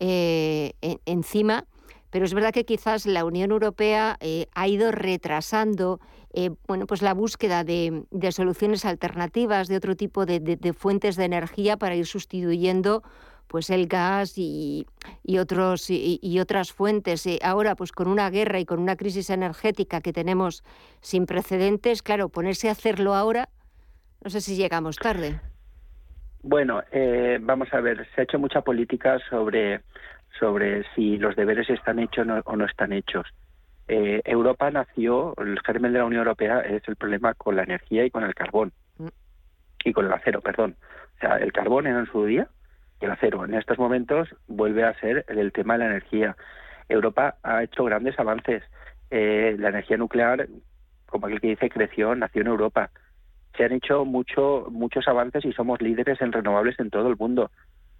eh, 0.00 0.72
encima, 1.04 1.66
pero 2.10 2.24
es 2.24 2.34
verdad 2.34 2.52
que 2.52 2.64
quizás 2.64 3.06
la 3.06 3.24
Unión 3.24 3.50
Europea 3.50 4.16
eh, 4.20 4.46
ha 4.54 4.66
ido 4.66 4.90
retrasando 4.92 6.00
eh, 6.32 6.50
bueno, 6.66 6.86
pues 6.86 7.02
la 7.02 7.12
búsqueda 7.12 7.64
de, 7.64 8.04
soluciones 8.30 8.84
alternativas, 8.84 9.68
de 9.68 9.76
otro 9.76 9.96
tipo 9.96 10.26
de, 10.26 10.74
fuentes 10.76 11.16
de 11.16 11.24
energía 11.24 11.76
para 11.76 11.96
ir 11.96 12.06
sustituyendo 12.06 13.02
pues 13.46 13.68
el 13.68 13.88
gas 13.88 14.34
y, 14.36 14.86
otros 15.38 15.90
y, 15.90 16.38
otras 16.38 16.72
fuentes. 16.72 17.26
ahora, 17.42 17.74
pues 17.74 17.90
con 17.90 18.06
una 18.06 18.30
guerra 18.30 18.60
y 18.60 18.64
con 18.64 18.78
una 18.78 18.94
crisis 18.94 19.28
energética 19.28 20.00
que 20.00 20.12
tenemos 20.12 20.62
sin 21.00 21.26
precedentes, 21.26 22.02
claro, 22.02 22.28
ponerse 22.28 22.68
a 22.68 22.72
hacerlo 22.72 23.14
ahora, 23.14 23.48
no 24.22 24.30
sé 24.30 24.40
si 24.40 24.54
llegamos 24.54 24.96
tarde. 24.96 25.40
Bueno, 26.42 26.82
eh, 26.90 27.38
vamos 27.40 27.72
a 27.72 27.80
ver, 27.80 28.06
se 28.14 28.20
ha 28.20 28.24
hecho 28.24 28.38
mucha 28.38 28.62
política 28.62 29.18
sobre, 29.28 29.82
sobre 30.38 30.84
si 30.94 31.18
los 31.18 31.36
deberes 31.36 31.68
están 31.68 31.98
hechos 31.98 32.26
o 32.44 32.56
no 32.56 32.64
están 32.64 32.92
hechos. 32.92 33.26
Eh, 33.88 34.22
Europa 34.24 34.70
nació, 34.70 35.34
el 35.36 35.60
germen 35.60 35.92
de 35.92 35.98
la 35.98 36.06
Unión 36.06 36.20
Europea 36.20 36.60
es 36.60 36.86
el 36.88 36.96
problema 36.96 37.34
con 37.34 37.56
la 37.56 37.64
energía 37.64 38.04
y 38.04 38.10
con 38.10 38.24
el 38.24 38.34
carbón. 38.34 38.72
Mm. 38.98 39.08
Y 39.84 39.92
con 39.92 40.06
el 40.06 40.12
acero, 40.12 40.40
perdón. 40.40 40.76
O 41.16 41.20
sea, 41.20 41.36
el 41.36 41.52
carbón 41.52 41.86
era 41.86 41.98
en 41.98 42.06
su 42.06 42.24
día 42.24 42.48
y 43.00 43.04
el 43.04 43.10
acero. 43.10 43.44
En 43.44 43.54
estos 43.54 43.78
momentos 43.78 44.28
vuelve 44.48 44.84
a 44.84 44.98
ser 45.00 45.26
el 45.28 45.52
tema 45.52 45.74
de 45.74 45.80
la 45.80 45.86
energía. 45.86 46.36
Europa 46.88 47.36
ha 47.42 47.62
hecho 47.62 47.84
grandes 47.84 48.18
avances. 48.18 48.62
Eh, 49.10 49.56
la 49.58 49.68
energía 49.68 49.98
nuclear, 49.98 50.48
como 51.06 51.26
aquel 51.26 51.40
que 51.40 51.48
dice, 51.48 51.68
creció, 51.68 52.14
nació 52.14 52.40
en 52.42 52.48
Europa 52.48 52.90
se 53.56 53.64
han 53.64 53.72
hecho 53.72 54.04
mucho, 54.04 54.66
muchos 54.70 55.06
avances 55.08 55.44
y 55.44 55.52
somos 55.52 55.80
líderes 55.80 56.20
en 56.20 56.32
renovables 56.32 56.78
en 56.78 56.90
todo 56.90 57.08
el 57.08 57.16
mundo. 57.16 57.50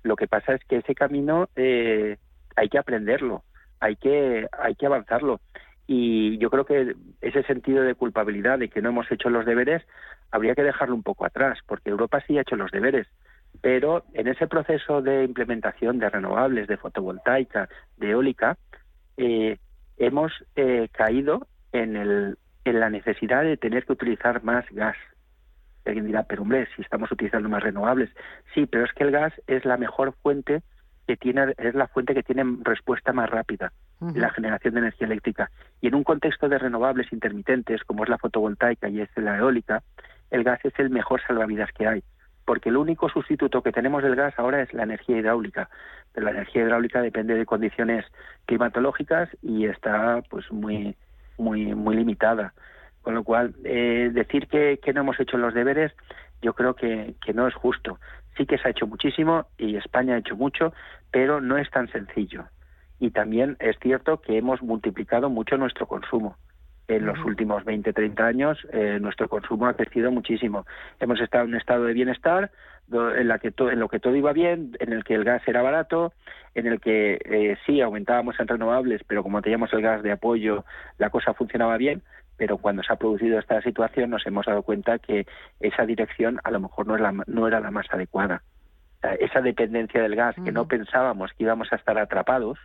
Lo 0.03 0.17
que 0.17 0.27
pasa 0.27 0.55
es 0.55 0.65
que 0.65 0.77
ese 0.77 0.95
camino 0.95 1.49
eh, 1.57 2.17
hay 2.57 2.69
que 2.69 2.79
aprenderlo, 2.79 3.43
hay 3.81 3.97
que, 3.97 4.47
hay 4.59 4.75
que 4.75 4.87
avanzarlo. 4.87 5.41
Y 5.87 6.39
yo 6.39 6.51
creo 6.51 6.65
que 6.65 6.95
ese 7.21 7.43
sentido 7.43 7.83
de 7.83 7.95
culpabilidad 7.95 8.59
de 8.59 8.69
que 8.69 8.81
no 8.81 8.91
hemos 8.91 9.11
hecho 9.11 9.29
los 9.29 9.45
deberes 9.45 9.83
habría 10.31 10.55
que 10.55 10.63
dejarlo 10.63 10.95
un 10.95 11.03
poco 11.03 11.27
atrás, 11.27 11.59
porque 11.67 11.91
Europa 11.91 12.23
sí 12.27 12.39
ha 12.39 12.43
hecho 12.43 12.57
los 12.57 12.71
deberes. 12.71 13.09
Pero 13.61 14.05
en 14.15 14.29
ese 14.29 14.47
proceso 14.47 15.03
de 15.03 15.25
implementación 15.25 15.99
de 15.99 16.09
renovables, 16.09 16.69
de 16.69 16.77
fotovoltaica, 16.77 17.69
de 17.97 18.11
eólica, 18.11 18.57
eh, 19.17 19.59
hemos 19.97 20.33
eh, 20.55 20.89
caído 20.93 21.49
en, 21.73 21.97
el, 21.97 22.39
en 22.65 22.81
la 22.81 22.89
necesidad 22.89 23.43
de 23.43 23.57
tener 23.57 23.85
que 23.85 23.93
utilizar 23.93 24.45
más 24.45 24.65
gas 24.71 24.97
alguien 25.87 26.07
dirá, 26.07 26.25
pero 26.25 26.43
hombre, 26.43 26.69
si 26.77 26.83
estamos 26.83 27.11
utilizando 27.11 27.49
más 27.49 27.63
renovables. 27.63 28.11
Sí, 28.55 28.67
pero 28.67 28.85
es 28.85 28.93
que 28.93 29.05
el 29.05 29.11
gas 29.11 29.33
es 29.47 29.65
la 29.65 29.77
mejor 29.77 30.15
fuente 30.23 30.63
que 31.07 31.17
tiene, 31.17 31.55
es 31.59 31.75
la 31.75 31.89
fuente 31.89 32.15
que 32.15 32.23
tiene 32.23 32.45
respuesta 32.63 33.13
más 33.13 33.29
rápida 33.29 33.73
en 34.01 34.21
la 34.21 34.31
generación 34.31 34.75
de 34.75 34.81
energía 34.81 35.07
eléctrica. 35.07 35.51
Y 35.81 35.89
en 35.89 35.95
un 35.95 36.05
contexto 36.05 36.49
de 36.49 36.59
renovables 36.59 37.13
intermitentes, 37.13 37.83
como 37.85 38.05
es 38.05 38.09
la 38.09 38.19
fotovoltaica 38.19 38.89
y 38.89 39.01
es 39.01 39.09
la 39.17 39.37
eólica, 39.39 39.83
el 40.31 40.45
gas 40.45 40.61
es 40.65 40.73
el 40.79 40.91
mejor 40.91 41.21
salvavidas 41.27 41.71
que 41.73 41.87
hay. 41.87 42.05
Porque 42.45 42.69
el 42.69 42.77
único 42.77 43.09
sustituto 43.09 43.63
que 43.63 43.73
tenemos 43.73 44.03
del 44.03 44.17
gas 44.17 44.35
ahora 44.39 44.63
es 44.63 44.73
la 44.73 44.85
energía 44.85 45.19
hidráulica. 45.19 45.69
Pero 46.13 46.27
la 46.27 46.33
energía 46.33 46.63
hidráulica 46.63 47.03
depende 47.03 47.35
de 47.35 47.45
condiciones 47.45 48.05
climatológicas 48.47 49.29
y 49.43 49.67
está 49.67 50.23
pues 50.31 50.51
muy, 50.51 50.97
muy, 51.37 51.75
muy 51.75 51.97
limitada. 51.97 52.55
Con 53.03 53.15
lo 53.15 53.25
cual, 53.25 53.55
eh, 53.65 54.11
decir 54.13 54.47
que, 54.47 54.79
no 54.95 55.01
hemos 55.01 55.19
hecho 55.21 55.39
los 55.39 55.55
deberes, 55.55 55.93
yo 56.43 56.55
creo 56.55 56.75
que, 56.75 57.15
no 57.35 57.49
es 57.49 57.55
justo. 57.55 57.99
Sí 58.37 58.47
que 58.47 58.59
se 58.59 58.69
ha 58.69 58.71
hecho 58.71 58.87
muchísimo 58.87 59.47
y 59.59 59.77
España 59.77 60.15
ha 60.15 60.19
hecho 60.19 60.37
mucho, 60.37 60.73
pero 61.11 61.41
no 61.41 61.59
es 61.59 61.71
tan 61.71 61.89
sencillo. 61.89 62.45
Y 62.99 63.11
también 63.11 63.57
es 63.61 63.79
cierto 63.81 64.21
que 64.21 64.37
hemos 64.37 64.63
multiplicado 64.63 65.31
mucho 65.31 65.57
nuestro 65.57 65.87
consumo. 65.87 66.37
En 66.89 67.07
los 67.07 67.19
últimos 67.25 67.65
20, 67.65 67.93
30 67.93 68.27
años 68.27 68.59
eh, 68.73 68.99
nuestro 69.01 69.29
consumo 69.29 69.67
ha 69.67 69.75
crecido 69.75 70.11
muchísimo. 70.11 70.67
Hemos 70.99 71.21
estado 71.21 71.45
en 71.45 71.51
un 71.51 71.57
estado 71.57 71.85
de 71.85 71.93
bienestar 71.93 72.51
en, 72.93 73.29
la 73.29 73.39
que 73.39 73.53
en 73.57 73.79
lo 73.79 73.89
que 73.89 74.01
todo 74.01 74.17
iba 74.17 74.33
bien, 74.33 74.77
en 74.81 74.93
el 74.93 75.05
que 75.05 75.15
el 75.15 75.25
gas 75.25 75.43
era 75.47 75.63
barato, 75.63 76.13
en 76.55 76.67
el 76.67 76.81
que 76.81 77.21
eh, 77.25 77.57
sí 77.65 77.81
aumentábamos 77.81 78.39
en 78.41 78.49
renovables, 78.49 79.03
pero 79.07 79.23
como 79.23 79.41
teníamos 79.43 79.73
el 79.73 79.83
gas 79.83 80.03
de 80.03 80.13
apoyo, 80.13 80.65
la 80.99 81.11
cosa 81.11 81.35
funcionaba 81.35 81.77
bien 81.77 82.03
pero 82.41 82.57
cuando 82.57 82.83
se 82.83 82.91
ha 82.91 82.97
producido 82.97 83.39
esta 83.39 83.61
situación 83.61 84.09
nos 84.09 84.27
hemos 84.27 84.47
dado 84.47 84.63
cuenta 84.63 84.99
que 84.99 85.27
esa 85.61 85.85
dirección 85.85 86.41
a 86.43 86.51
lo 86.51 86.59
mejor 86.59 86.87
no, 86.87 86.97
la, 86.97 87.13
no 87.27 87.47
era 87.47 87.61
la 87.61 87.71
más 87.71 87.85
adecuada. 87.91 88.43
Esa 89.19 89.43
dependencia 89.43 90.01
del 90.01 90.17
gas 90.17 90.35
que 90.43 90.51
no 90.51 90.67
pensábamos 90.67 91.33
que 91.37 91.45
íbamos 91.45 91.71
a 91.71 91.77
estar 91.77 91.99
atrapados, 91.99 92.59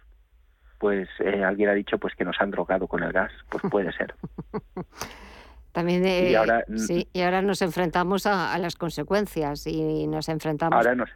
pues 0.79 1.09
eh, 1.19 1.43
alguien 1.43 1.67
ha 1.67 1.73
dicho 1.73 1.97
pues 1.97 2.15
que 2.15 2.23
nos 2.23 2.39
han 2.39 2.51
drogado 2.51 2.87
con 2.87 3.03
el 3.03 3.11
gas, 3.11 3.33
pues 3.49 3.63
puede 3.69 3.91
ser. 3.91 4.15
También 5.73 6.07
y, 6.07 6.35
ahora, 6.35 6.63
sí, 6.77 7.09
y 7.11 7.19
ahora 7.19 7.41
nos 7.41 7.61
enfrentamos 7.61 8.27
a, 8.27 8.57
las 8.59 8.77
consecuencias 8.77 9.67
y 9.67 10.07
nos 10.07 10.29
enfrentamos. 10.29 10.73
Ahora 10.73 10.95
nos, 10.95 11.09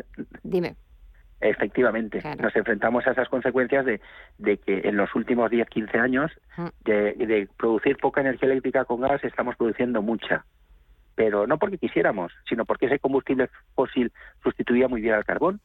dime. 0.43 0.75
Efectivamente, 1.41 2.21
nos 2.37 2.53
enfrentamos 2.53 3.07
a 3.07 3.11
esas 3.11 3.29
consecuencias 3.29 3.85
de, 3.85 4.01
de 4.37 4.57
que 4.57 4.81
en 4.83 4.97
los 4.97 5.13
últimos 5.15 5.49
10, 5.49 5.69
15 5.69 5.97
años 5.97 6.31
de, 6.83 7.13
de, 7.13 7.47
producir 7.57 7.95
poca 7.97 8.19
energía 8.19 8.49
eléctrica 8.49 8.83
con 8.83 9.01
gas 9.01 9.23
estamos 9.23 9.55
produciendo 9.55 10.01
mucha. 10.01 10.45
Pero 11.15 11.47
no 11.47 11.57
porque 11.57 11.77
quisiéramos, 11.77 12.33
sino 12.47 12.65
porque 12.65 12.87
ese 12.87 12.99
combustible 12.99 13.49
fósil 13.73 14.11
sustituía 14.43 14.89
muy 14.89 14.99
bien 14.99 15.13
al 15.13 15.23
carbón. 15.23 15.61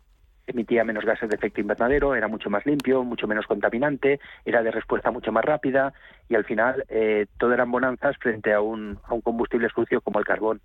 emitía 0.46 0.84
menos 0.84 1.04
gases 1.04 1.28
de 1.28 1.34
efecto 1.34 1.60
invernadero, 1.60 2.14
era 2.14 2.28
mucho 2.28 2.50
más 2.50 2.64
limpio, 2.66 3.02
mucho 3.02 3.26
menos 3.26 3.46
contaminante, 3.46 4.20
era 4.44 4.62
de 4.62 4.70
respuesta 4.70 5.10
mucho 5.10 5.32
más 5.32 5.44
rápida 5.44 5.92
y 6.28 6.36
al 6.36 6.44
final 6.44 6.84
eh, 6.88 7.26
todo 7.36 7.52
eran 7.52 7.70
bonanzas 7.72 8.16
frente 8.18 8.52
a 8.52 8.60
un, 8.60 8.98
a 9.08 9.14
un 9.14 9.22
combustible 9.22 9.68
sucio 9.74 10.00
como 10.00 10.20
el 10.20 10.24
carbón. 10.24 10.60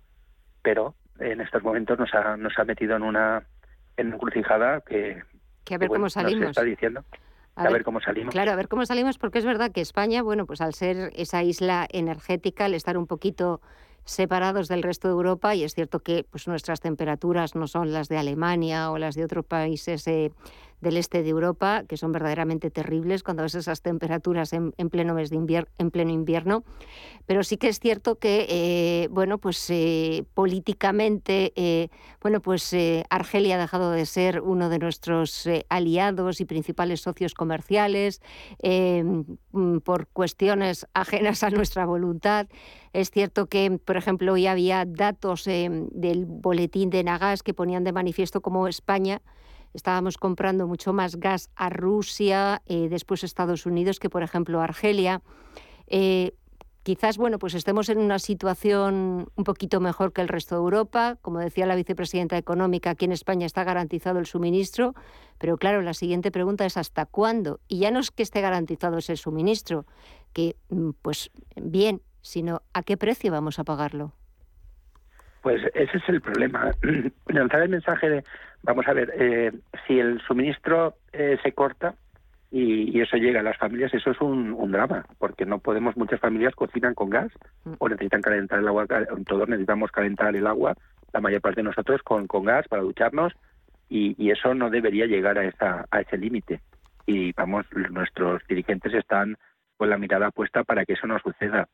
Pero 0.62 0.94
en 1.18 1.40
estos 1.40 1.64
momentos 1.64 1.98
nos 1.98 2.14
ha, 2.14 2.36
nos 2.36 2.56
ha 2.58 2.64
metido 2.64 2.94
en 2.94 3.02
una, 3.02 3.42
en 4.00 4.08
una 4.08 4.16
encrucijada 4.16 4.80
que, 4.80 5.22
que 5.64 5.74
a 5.74 5.78
ver 5.78 5.88
cómo 5.88 6.10
salimos. 6.10 6.40
Nos 6.40 6.50
está 6.50 6.62
diciendo. 6.62 7.04
A, 7.56 7.68
ver, 7.68 7.84
cómo 7.84 8.00
salimos. 8.00 8.32
Claro, 8.32 8.52
a 8.52 8.56
ver 8.56 8.68
cómo 8.68 8.86
salimos, 8.86 9.18
porque 9.18 9.38
es 9.38 9.44
verdad 9.44 9.70
que 9.70 9.80
España, 9.80 10.22
bueno, 10.22 10.46
pues 10.46 10.60
al 10.60 10.72
ser 10.72 11.12
esa 11.14 11.42
isla 11.42 11.86
energética, 11.90 12.64
al 12.64 12.74
estar 12.74 12.96
un 12.96 13.06
poquito 13.06 13.60
separados 14.04 14.68
del 14.68 14.82
resto 14.82 15.08
de 15.08 15.12
Europa 15.12 15.54
y 15.54 15.64
es 15.64 15.74
cierto 15.74 16.00
que 16.00 16.24
pues, 16.30 16.48
nuestras 16.48 16.80
temperaturas 16.80 17.54
no 17.54 17.66
son 17.66 17.92
las 17.92 18.08
de 18.08 18.18
Alemania 18.18 18.90
o 18.90 18.98
las 18.98 19.14
de 19.14 19.24
otros 19.24 19.44
países 19.44 20.06
eh, 20.06 20.32
del 20.80 20.96
este 20.96 21.22
de 21.22 21.28
Europa, 21.28 21.84
que 21.88 21.96
son 21.96 22.12
verdaderamente 22.12 22.70
terribles 22.70 23.22
cuando 23.22 23.42
ves 23.42 23.54
esas 23.54 23.82
temperaturas 23.82 24.52
en, 24.52 24.72
pleno 24.90 25.14
mes 25.14 25.30
de 25.30 25.36
invierno. 25.36 26.64
Pero 27.26 27.44
sí 27.44 27.56
que 27.56 27.68
es 27.68 27.78
cierto 27.80 28.18
que, 28.18 28.46
eh, 28.48 29.08
bueno, 29.10 29.38
pues 29.38 29.68
eh, 29.70 30.24
políticamente, 30.34 31.52
eh, 31.56 31.88
bueno, 32.20 32.40
pues 32.40 32.74
Argelia 33.10 33.56
ha 33.56 33.58
dejado 33.58 33.90
de 33.90 34.06
ser 34.06 34.40
uno 34.40 34.68
de 34.68 34.78
nuestros 34.78 35.48
aliados 35.68 36.40
y 36.40 36.44
principales 36.44 37.02
socios 37.02 37.34
comerciales 37.34 38.20
mm, 38.62 39.78
por 39.78 40.08
cuestiones 40.08 40.86
ajenas 40.94 41.42
a 41.42 41.50
nuestra 41.50 41.86
voluntad. 41.86 42.48
Es 42.92 43.10
cierto 43.10 43.46
que, 43.46 43.78
por 43.84 43.96
ejemplo, 43.96 44.32
hoy 44.32 44.46
había 44.46 44.84
datos 44.84 45.44
del 45.44 46.24
boletín 46.26 46.90
de 46.90 47.04
Nagas 47.04 47.42
que 47.42 47.54
ponían 47.54 47.84
de 47.84 47.92
manifiesto 47.92 48.40
cómo 48.40 48.66
España 48.66 49.22
estábamos 49.74 50.18
comprando 50.18 50.66
mucho 50.66 50.92
más 50.92 51.16
gas 51.16 51.50
a 51.56 51.70
Rusia, 51.70 52.62
eh, 52.66 52.88
después 52.88 53.24
Estados 53.24 53.66
Unidos, 53.66 53.98
que 53.98 54.10
por 54.10 54.22
ejemplo 54.22 54.60
Argelia. 54.60 55.22
Eh, 55.86 56.32
quizás, 56.82 57.18
bueno, 57.18 57.38
pues 57.38 57.54
estemos 57.54 57.88
en 57.88 57.98
una 57.98 58.18
situación 58.18 59.28
un 59.34 59.44
poquito 59.44 59.80
mejor 59.80 60.12
que 60.12 60.20
el 60.20 60.28
resto 60.28 60.54
de 60.54 60.60
Europa. 60.60 61.18
Como 61.22 61.38
decía 61.38 61.66
la 61.66 61.76
vicepresidenta 61.76 62.36
económica, 62.36 62.90
aquí 62.90 63.04
en 63.04 63.12
España 63.12 63.46
está 63.46 63.64
garantizado 63.64 64.18
el 64.18 64.26
suministro, 64.26 64.94
pero 65.38 65.56
claro, 65.56 65.82
la 65.82 65.94
siguiente 65.94 66.30
pregunta 66.30 66.64
es 66.64 66.76
¿hasta 66.76 67.06
cuándo? 67.06 67.60
Y 67.68 67.80
ya 67.80 67.90
no 67.90 68.00
es 68.00 68.10
que 68.10 68.22
esté 68.22 68.40
garantizado 68.40 68.98
ese 68.98 69.16
suministro, 69.16 69.86
que 70.32 70.56
mm, 70.70 70.90
pues 71.02 71.30
bien, 71.56 72.02
sino 72.22 72.62
¿a 72.72 72.82
qué 72.82 72.96
precio 72.96 73.32
vamos 73.32 73.58
a 73.58 73.64
pagarlo? 73.64 74.12
Pues 75.42 75.62
ese 75.74 75.96
es 75.96 76.08
el 76.08 76.20
problema. 76.20 76.70
Lanzar 77.26 77.62
el 77.62 77.70
mensaje 77.70 78.10
de, 78.10 78.24
vamos 78.62 78.86
a 78.86 78.92
ver, 78.92 79.12
eh, 79.16 79.52
si 79.86 79.98
el 79.98 80.20
suministro 80.22 80.94
eh, 81.12 81.38
se 81.42 81.52
corta 81.52 81.94
y, 82.50 83.00
eso 83.00 83.16
llega 83.16 83.40
a 83.40 83.44
las 83.44 83.56
familias, 83.56 83.94
eso 83.94 84.10
es 84.10 84.20
un, 84.20 84.72
drama, 84.72 85.06
porque 85.18 85.46
no 85.46 85.58
podemos, 85.58 85.96
muchas 85.96 86.20
familias 86.20 86.54
cocinan 86.54 86.94
con 86.94 87.10
gas 87.10 87.32
mm. 87.64 87.74
o 87.78 87.88
necesitan 87.88 88.22
calentar 88.22 88.58
el 88.58 88.68
agua, 88.68 88.86
todos 89.26 89.48
necesitamos 89.48 89.90
calentar 89.90 90.34
el 90.34 90.46
agua, 90.46 90.74
la 91.12 91.20
mayor 91.20 91.40
parte 91.40 91.60
de 91.60 91.68
nosotros 91.68 92.02
con, 92.02 92.26
con 92.26 92.44
gas 92.44 92.66
para 92.68 92.82
ducharnos 92.82 93.32
y, 93.88 94.14
y 94.22 94.30
eso 94.30 94.54
no 94.54 94.70
debería 94.70 95.06
llegar 95.06 95.38
a, 95.38 95.44
esa, 95.44 95.86
a 95.90 96.00
ese 96.00 96.16
límite. 96.16 96.60
Y 97.06 97.32
vamos, 97.32 97.66
nuestros 97.90 98.46
dirigentes 98.46 98.94
están 98.94 99.36
con 99.76 99.90
la 99.90 99.98
mirada 99.98 100.30
puesta 100.30 100.62
para 100.62 100.84
que 100.84 100.92
eso 100.92 101.06
no 101.06 101.18
suceda 101.18 101.68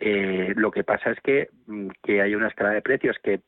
eh, 0.00 0.54
lo 0.56 0.70
que 0.70 0.82
pasa 0.82 1.10
es 1.10 1.20
que, 1.20 1.50
mm, 1.66 1.88
que 2.02 2.22
hay 2.22 2.34
una 2.34 2.48
escala 2.48 2.70
de 2.70 2.80
precios 2.80 3.16
que, 3.22 3.40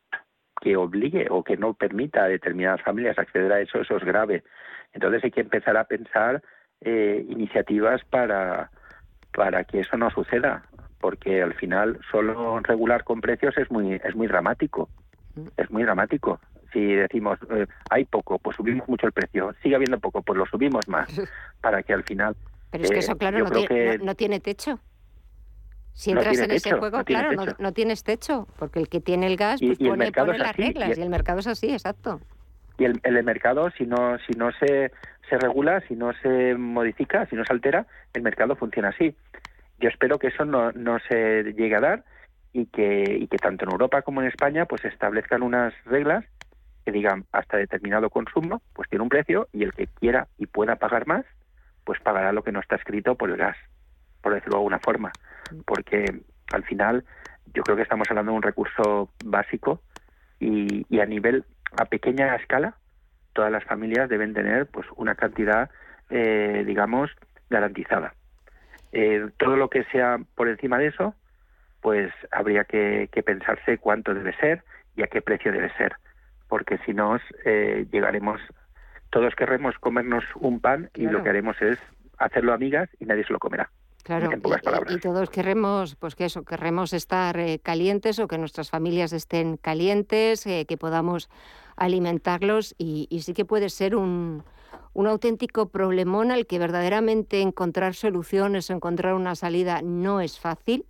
que 0.63 0.77
obligue 0.77 1.27
o 1.29 1.43
que 1.43 1.57
no 1.57 1.75
permita 1.75 2.25
a 2.25 2.29
determinadas 2.29 2.81
familias 2.83 3.19
acceder 3.19 3.53
a 3.53 3.61
eso, 3.61 3.81
eso 3.81 3.97
es 3.97 4.05
grave. 4.05 4.45
Entonces 4.93 5.25
hay 5.25 5.33
que 5.33 5.41
empezar 5.41 5.77
a 5.77 5.85
pensar 5.85 6.43
eh, 6.81 7.27
iniciativas 7.29 8.03
para, 8.05 8.71
para 9.35 9.65
que 9.65 9.81
eso 9.81 9.97
no 9.97 10.09
suceda, 10.11 10.63
porque 11.01 11.43
al 11.43 11.55
final 11.55 11.99
solo 12.11 12.61
regular 12.61 13.03
con 13.03 13.21
precios 13.21 13.59
es 13.59 13.71
muy, 13.71 13.95
es 13.95 14.15
muy 14.15 14.29
dramático. 14.29 14.89
Es 15.57 15.71
muy 15.71 15.83
dramático. 15.83 16.41
Si 16.73 16.95
decimos 16.95 17.39
eh, 17.51 17.67
hay 17.91 18.05
poco, 18.05 18.39
pues 18.39 18.57
subimos 18.57 18.89
mucho 18.89 19.07
el 19.07 19.13
precio. 19.13 19.53
Sigue 19.63 19.75
habiendo 19.75 19.99
poco, 19.99 20.23
pues 20.23 20.39
lo 20.39 20.47
subimos 20.47 20.87
más, 20.87 21.09
para 21.61 21.83
que 21.83 21.93
al 21.93 22.05
final. 22.05 22.37
Pero 22.71 22.85
es 22.85 22.91
que 22.91 22.99
eso, 23.01 23.19
claro, 23.19 23.41
no 23.41 23.51
tiene, 23.51 23.99
no 23.99 24.15
tiene 24.15 24.39
techo. 24.39 24.79
Si 25.95 26.11
entras 26.11 26.39
en 26.39 26.51
ese 26.51 26.73
juego, 26.73 27.05
claro, 27.05 27.33
no, 27.59 27.73
tienes 27.73 28.03
techo, 28.03 28.47
porque 28.59 28.81
el 28.81 28.89
que 28.89 29.01
tiene 29.01 29.27
el 29.27 29.37
gas 29.37 29.61
pues 29.61 29.79
pone, 29.79 30.11
las 30.39 30.57
reglas 30.57 30.97
y 30.97 31.03
el, 31.03 31.11
mercado 31.11 31.41
es 31.41 31.47
así, 31.47 31.73
exacto. 31.73 32.21
Y 32.79 32.85
el, 32.85 33.01
el 33.03 33.23
mercado, 33.23 33.71
si 33.77 33.85
no, 33.85 34.19
si 34.27 34.33
no 34.33 34.51
se, 34.53 34.91
se 35.29 35.39
regula, 35.39 35.83
si 35.89 35.95
no 35.95 36.13
se 36.23 36.55
modifica, 36.55 37.27
si 37.27 37.37
no 37.37 37.45
se 37.45 37.53
altera, 37.53 37.87
el 38.15 38.23
mercado 38.23 38.57
funciona 38.57 38.89
así. 38.89 39.15
Yo 39.79 39.89
espero 39.89 40.19
que 40.19 40.29
eso 40.29 40.45
no, 40.45 40.73
no 40.73 40.99
se 41.09 41.53
llegue 41.53 41.77
a 41.77 41.81
dar 41.81 42.05
y 42.53 42.67
que, 42.67 43.19
y 43.21 43.27
que 43.29 43.37
tanto 43.37 43.65
en 43.65 43.73
Europa 43.73 44.03
como 44.03 44.23
en 44.23 44.29
España 44.29 44.67
pues 44.67 44.85
establezcan 44.85 45.43
unas 45.43 45.75
reglas 45.85 46.25
que 46.85 46.93
digan 46.93 47.27
hasta 47.33 47.57
determinado 47.57 48.11
consumo 48.11 48.63
pues 48.73 48.89
tiene 48.89 49.03
un 49.03 49.09
precio 49.09 49.49
y 49.53 49.63
el 49.63 49.73
que 49.73 49.87
quiera 49.87 50.29
y 50.37 50.47
pueda 50.47 50.77
pagar 50.77 51.07
más 51.07 51.25
pues 51.85 52.01
pagará 52.01 52.33
lo 52.33 52.43
que 52.43 52.53
no 52.53 52.61
está 52.61 52.77
escrito 52.77 53.15
por 53.15 53.31
el 53.31 53.37
gas 53.37 53.57
por 54.23 54.33
decirlo 54.33 54.57
de 54.57 54.61
alguna 54.61 54.79
forma, 54.79 55.13
porque 55.67 56.23
al 56.53 56.65
final 56.65 57.05
yo 57.55 57.63
creo 57.63 57.77
que 57.77 57.83
estamos 57.83 58.09
hablando 58.11 58.33
de 58.33 58.37
un 58.37 58.43
recurso 58.43 59.11
básico 59.25 59.83
y, 60.41 60.99
a 60.99 61.07
nivel, 61.07 61.45
a 61.77 61.85
pequeña 61.85 62.35
escala, 62.37 62.77
todas 63.33 63.53
las 63.53 63.65
familias 63.65 64.09
deben 64.09 64.35
tener 64.35 64.67
pues 64.67 64.87
una 64.97 65.15
cantidad, 65.15 65.71
eh, 66.11 66.65
digamos, 66.67 67.11
garantizada. 67.49 68.15
Eh, 68.93 69.31
todo 69.39 69.57
lo 69.57 69.71
que 69.71 69.85
sea 69.85 70.19
por 70.35 70.49
encima 70.49 70.79
de 70.79 70.89
eso, 70.89 71.15
pues 71.81 72.13
habría 72.31 72.65
que, 72.65 73.09
pensarse 73.25 73.79
cuánto 73.79 74.15
debe 74.15 74.35
ser 74.37 74.65
y 74.97 75.03
a 75.03 75.07
qué 75.07 75.23
precio 75.23 75.53
debe 75.53 75.73
ser, 75.77 75.97
porque 76.49 76.79
si 76.85 76.93
no 76.93 77.19
eh, 77.45 77.87
llegaremos, 77.91 78.41
todos 79.11 79.35
querremos 79.35 79.79
comernos 79.79 80.25
un 80.37 80.61
pan 80.61 80.91
y 80.95 81.07
lo 81.07 81.23
que 81.23 81.31
haremos 81.31 81.61
es 81.63 81.79
hacerlo 82.19 82.53
amigas 82.53 82.89
y 83.01 83.07
nadie 83.07 83.25
se 83.25 83.33
lo 83.33 83.39
comerá. 83.39 83.71
Claro, 84.03 84.31
y, 84.89 84.99
todos 84.99 85.31
queremos, 85.31 85.95
pues 85.95 86.17
que 86.17 86.25
eso, 86.25 86.43
queremos 86.43 86.93
estar 86.93 87.39
eh, 87.39 87.61
calientes 87.61 88.19
o 88.19 88.27
que 88.27 88.37
nuestras 88.37 88.69
familias 88.69 89.13
estén 89.13 89.57
calientes, 89.57 90.45
eh, 90.47 90.67
que 90.67 90.77
podamos 90.77 91.31
alimentarlos 91.77 92.75
y, 92.79 93.07
sí 93.23 93.33
que 93.33 93.45
puede 93.45 93.71
ser 93.71 93.95
un, 93.95 94.43
un 94.93 95.07
auténtico 95.07 95.69
problemón 95.69 96.33
al 96.33 96.47
que 96.47 96.59
verdaderamente 96.59 97.43
encontrar 97.43 97.95
soluciones, 97.95 98.71
encontrar 98.71 99.15
una 99.15 99.37
salida 99.37 99.83
no 99.83 100.21
es 100.21 100.41
fácil. 100.41 100.85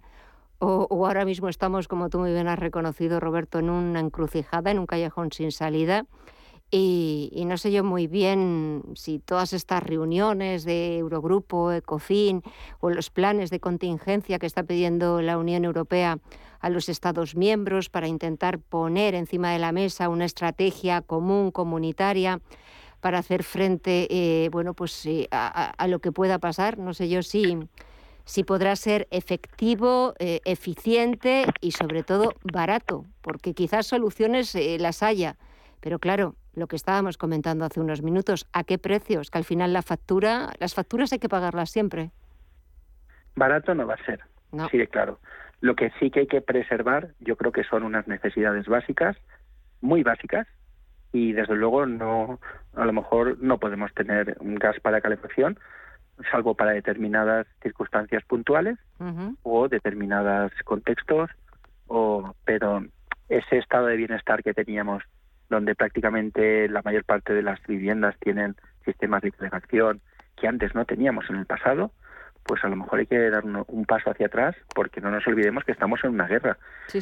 O, 0.59 0.87
o, 0.89 1.07
ahora 1.07 1.27
mismo 1.27 1.49
estamos, 1.49 1.89
como 1.89 2.09
tú 2.09 2.19
muy 2.21 2.33
bien 2.33 2.49
has 2.49 2.59
reconocido, 2.59 3.21
Roberto, 3.21 3.59
en 3.59 3.69
una 3.69 4.01
encrucijada, 4.01 4.71
en 4.71 4.79
un 4.79 4.87
callejón 4.87 5.33
sin 5.33 5.53
salida. 5.53 6.07
Y, 6.75 7.45
no 7.47 7.59
sé 7.59 7.71
yo 7.71 7.85
muy 7.85 8.07
bien 8.07 8.83
si 8.95 9.19
todas 9.19 9.53
estas 9.53 9.83
reuniones 9.83 10.65
de 10.65 10.97
Eurogrupo, 10.97 11.71
ECOFIN 11.71 12.43
o 12.81 12.89
los 12.89 13.11
planes 13.11 13.51
de 13.51 13.61
contingencia 13.61 14.39
que 14.39 14.47
está 14.47 14.63
pidiendo 14.63 15.21
la 15.21 15.37
Unión 15.37 15.67
Europea 15.67 16.19
a 16.61 16.71
los 16.71 16.89
Estados 16.89 17.37
miembros 17.37 17.91
para 17.91 18.09
intentar 18.09 18.59
poner 18.59 19.15
encima 19.15 19.53
de 19.53 19.59
la 19.59 19.71
mesa 19.71 20.09
una 20.09 20.25
estrategia 20.25 21.03
común 21.03 21.51
comunitaria 21.51 22.41
para 23.01 23.19
hacer 23.19 23.43
frente 23.43 24.07
eh, 24.09 24.49
bueno, 24.51 24.73
pues, 24.73 25.05
eh, 25.05 25.29
a, 25.31 25.87
lo 25.89 25.99
que 25.99 26.11
pueda 26.11 26.39
pasar. 26.39 26.79
No 26.79 26.95
sé 26.95 27.11
yo 27.11 27.23
si, 27.23 27.59
si 28.25 28.45
podrá 28.45 28.77
ser 28.77 29.09
efectivo, 29.11 30.15
eh, 30.19 30.41
eficiente 30.47 31.45
y 31.61 31.73
sobre 31.73 32.03
todo 32.03 32.33
barato, 32.51 33.05
porque 33.21 33.53
quizás 33.53 33.87
soluciones 33.87 34.57
las 34.79 35.03
haya. 35.03 35.37
Pero 35.81 35.99
claro, 35.99 36.37
lo 36.55 36.67
que 36.67 36.77
estábamos 36.77 37.17
comentando 37.17 37.65
hace 37.65 37.81
unos 37.81 38.03
minutos, 38.03 38.47
¿a 38.53 38.65
qué 38.65 38.79
precios? 38.79 39.31
Que 39.31 39.39
al 39.39 39.45
final 39.45 39.73
la 39.73 39.83
factura, 39.83 40.53
las 40.59 40.75
facturas 40.75 41.13
hay 41.13 41.19
que 41.19 41.29
pagarlas 41.29 41.71
siempre. 41.71 42.11
Barato 43.35 43.75
no 43.75 43.87
va 43.87 43.95
a 43.95 44.05
ser, 44.05 44.21
sí, 44.71 44.87
claro. 44.89 45.19
Lo 45.61 45.75
que 45.75 45.91
sí 45.99 46.11
que 46.11 46.21
hay 46.21 46.27
que 46.27 46.41
preservar, 46.41 47.11
yo 47.21 47.37
creo 47.37 47.53
que 47.53 47.65
son 47.65 47.85
unas 47.85 48.07
necesidades 48.09 48.67
básicas, 48.67 49.17
muy 49.81 50.03
básicas, 50.03 50.47
y 51.13 51.33
desde 51.33 51.55
luego 51.55 51.87
no, 51.87 52.41
a 52.75 52.85
lo 52.85 52.93
mejor 52.93 53.39
no 53.41 53.59
podemos 53.59 53.93
tener 53.95 54.37
un 54.41 54.57
gas 54.57 54.79
para 54.81 55.01
calefacción, 55.01 55.59
salvo 56.31 56.55
para 56.55 56.73
determinadas 56.73 57.47
circunstancias 57.63 58.25
puntuales 58.25 58.79
o 59.43 59.69
determinados 59.69 60.53
contextos, 60.65 61.31
o, 61.87 62.35
pero 62.45 62.85
ese 63.29 63.59
estado 63.59 63.87
de 63.87 63.97
bienestar 63.97 64.43
que 64.43 64.55
teníamos 64.55 65.03
donde 65.49 65.75
prácticamente 65.75 66.69
la 66.69 66.83
mayor 66.83 67.05
parte 67.05 67.35
de 67.35 67.43
las 67.43 67.61
viviendas 67.67 68.17
tienen 68.21 68.57
sistemas 68.85 69.23
de 69.23 69.33
calefacción 69.33 70.01
que 70.37 70.49
antes 70.49 70.75
no 70.75 70.85
teníamos 70.85 71.29
en 71.31 71.37
el 71.37 71.47
pasado, 71.47 71.93
pues 72.45 72.65
a 72.65 72.69
lo 72.69 72.77
mejor 72.77 72.99
hay 72.99 73.07
que 73.07 73.31
dar 73.31 73.45
un, 73.45 73.85
paso 73.85 74.11
hacia 74.11 74.27
atrás 74.27 74.57
porque 74.75 75.01
no 75.01 75.11
nos 75.11 75.27
olvidemos 75.27 75.65
que 75.65 75.73
estamos 75.73 76.03
en 76.05 76.11
una 76.11 76.27
guerra. 76.27 76.59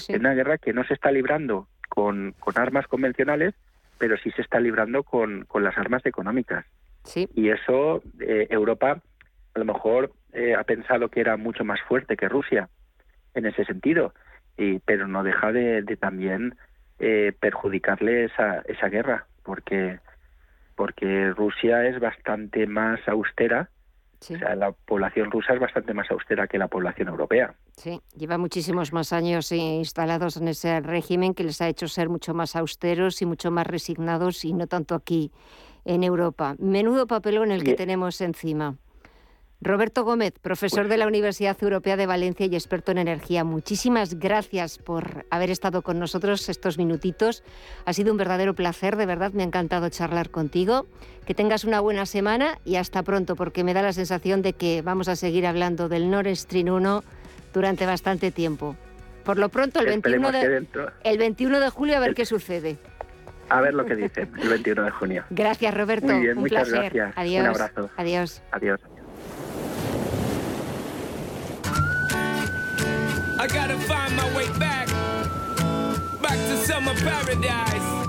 En 0.08 0.20
una 0.20 0.34
guerra 0.34 0.58
que 0.58 0.72
no 0.72 0.84
se 0.84 0.94
está 0.94 1.10
librando 1.10 1.68
con, 1.88 2.34
armas 2.56 2.86
convencionales, 2.86 3.54
pero 3.98 4.16
sí 4.18 4.30
se 4.32 4.42
está 4.42 4.60
librando 4.60 5.02
con, 5.02 5.44
con 5.44 5.64
las 5.64 5.76
armas 5.78 6.04
económicas. 6.04 6.66
Sí. 7.04 7.28
Y 7.34 7.48
eso 7.48 8.02
eh, 8.20 8.48
Europa 8.50 9.00
a 9.54 9.58
lo 9.58 9.64
mejor 9.64 10.12
eh, 10.32 10.54
ha 10.54 10.64
pensado 10.64 11.08
que 11.08 11.20
era 11.20 11.36
mucho 11.36 11.64
más 11.64 11.80
fuerte 11.82 12.16
que 12.16 12.28
Rusia 12.28 12.68
en 13.34 13.46
ese 13.46 13.64
sentido, 13.64 14.12
y, 14.56 14.78
pero 14.80 15.08
no 15.08 15.22
deja 15.22 15.52
de, 15.52 15.82
de 15.82 15.96
también 15.96 16.56
eh, 17.00 17.32
perjudicarle 17.40 18.24
esa, 18.26 18.60
esa 18.66 18.88
guerra, 18.88 19.26
porque 19.42 19.98
porque 20.76 21.30
Rusia 21.30 21.84
es 21.86 22.00
bastante 22.00 22.66
más 22.66 23.00
austera, 23.08 23.68
Sí. 24.20 24.34
o 24.34 24.38
sea, 24.38 24.54
la 24.54 24.72
población 24.72 25.30
rusa 25.30 25.54
es 25.54 25.60
bastante 25.60 25.94
más 25.94 26.10
austera 26.10 26.46
que 26.46 26.58
la 26.58 26.68
población 26.68 27.08
europea. 27.08 27.54
Sí, 27.76 28.00
lleva 28.14 28.36
muchísimos 28.36 28.92
más 28.92 29.14
años 29.14 29.50
eh, 29.50 29.56
instalados 29.56 30.36
en 30.36 30.48
ese 30.48 30.80
régimen 30.80 31.32
que 31.32 31.42
les 31.44 31.60
ha 31.62 31.68
hecho 31.68 31.88
ser 31.88 32.10
mucho 32.10 32.34
más 32.34 32.54
austeros 32.54 33.22
y 33.22 33.26
mucho 33.26 33.50
más 33.50 33.66
resignados 33.66 34.44
y 34.44 34.52
no 34.52 34.66
tanto 34.66 34.94
aquí 34.94 35.32
en 35.86 36.04
Europa. 36.04 36.54
Menudo 36.58 37.06
papelón 37.06 37.50
el 37.50 37.64
que 37.64 37.72
tenemos 37.74 38.20
encima. 38.20 38.76
Roberto 39.62 40.04
Gómez, 40.04 40.32
profesor 40.40 40.88
de 40.88 40.96
la 40.96 41.06
Universidad 41.06 41.54
Europea 41.60 41.98
de 41.98 42.06
Valencia 42.06 42.46
y 42.46 42.54
experto 42.54 42.92
en 42.92 42.98
energía. 42.98 43.44
Muchísimas 43.44 44.18
gracias 44.18 44.78
por 44.78 45.26
haber 45.28 45.50
estado 45.50 45.82
con 45.82 45.98
nosotros 45.98 46.48
estos 46.48 46.78
minutitos. 46.78 47.42
Ha 47.84 47.92
sido 47.92 48.10
un 48.10 48.16
verdadero 48.16 48.54
placer, 48.54 48.96
de 48.96 49.04
verdad, 49.04 49.32
me 49.32 49.42
ha 49.42 49.46
encantado 49.46 49.90
charlar 49.90 50.30
contigo. 50.30 50.86
Que 51.26 51.34
tengas 51.34 51.64
una 51.64 51.80
buena 51.80 52.06
semana 52.06 52.58
y 52.64 52.76
hasta 52.76 53.02
pronto, 53.02 53.36
porque 53.36 53.62
me 53.62 53.74
da 53.74 53.82
la 53.82 53.92
sensación 53.92 54.40
de 54.40 54.54
que 54.54 54.80
vamos 54.80 55.08
a 55.08 55.16
seguir 55.16 55.46
hablando 55.46 55.90
del 55.90 56.10
Nord 56.10 56.34
Stream 56.36 56.68
1 56.68 57.04
durante 57.52 57.84
bastante 57.84 58.30
tiempo. 58.32 58.76
Por 59.24 59.38
lo 59.38 59.50
pronto, 59.50 59.80
el 59.80 59.86
21 59.86 60.28
Esperemos 60.30 60.32
que 60.72 60.78
de, 60.78 60.88
el 61.04 61.18
21 61.18 61.60
de 61.60 61.68
julio 61.68 61.96
a 61.98 62.00
ver 62.00 62.14
qué 62.14 62.24
sucede. 62.24 62.78
a 63.50 63.60
ver 63.60 63.74
lo 63.74 63.84
que 63.84 63.94
dicen 63.94 64.32
el 64.40 64.48
21 64.48 64.84
de 64.84 64.90
junio. 64.90 65.24
Gracias, 65.28 65.74
Roberto. 65.74 66.06
Muy 66.06 66.22
bien, 66.22 66.38
un 66.38 66.44
muchas 66.44 66.66
placer. 66.70 66.94
gracias. 66.94 67.14
Un 67.14 67.20
Adiós. 67.22 67.60
abrazo. 67.60 67.90
Adiós. 67.98 68.42
Adiós. 68.52 68.80
Gotta 73.52 73.76
find 73.78 74.16
my 74.16 74.34
way 74.34 74.48
back, 74.58 74.88
back 76.20 76.38
to 76.48 76.56
summer 76.66 76.94
paradise. 77.04 78.00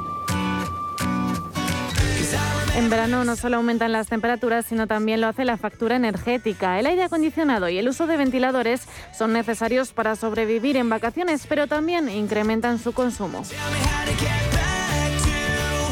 En 2.76 2.90
verano 2.90 3.26
no 3.26 3.36
solo 3.36 3.58
aumentan 3.58 3.92
las 3.92 4.08
temperaturas, 4.08 4.66
sino 4.66 4.88
también 4.88 5.20
lo 5.20 5.28
hace 5.28 5.44
la 5.44 5.58
factura 5.58 5.98
energética. 5.98 6.80
El 6.80 6.86
aire 6.86 7.04
acondicionado 7.04 7.68
y 7.68 7.78
el 7.78 7.90
uso 7.90 8.08
de 8.08 8.16
ventiladores 8.16 8.88
son 9.18 9.34
necesarios 9.34 9.92
para 9.92 10.16
sobrevivir 10.16 10.78
en 10.78 10.90
vacaciones, 10.90 11.46
pero 11.48 11.68
también 11.68 12.08
incrementan 12.08 12.80
su 12.80 12.94
consumo. 12.94 13.44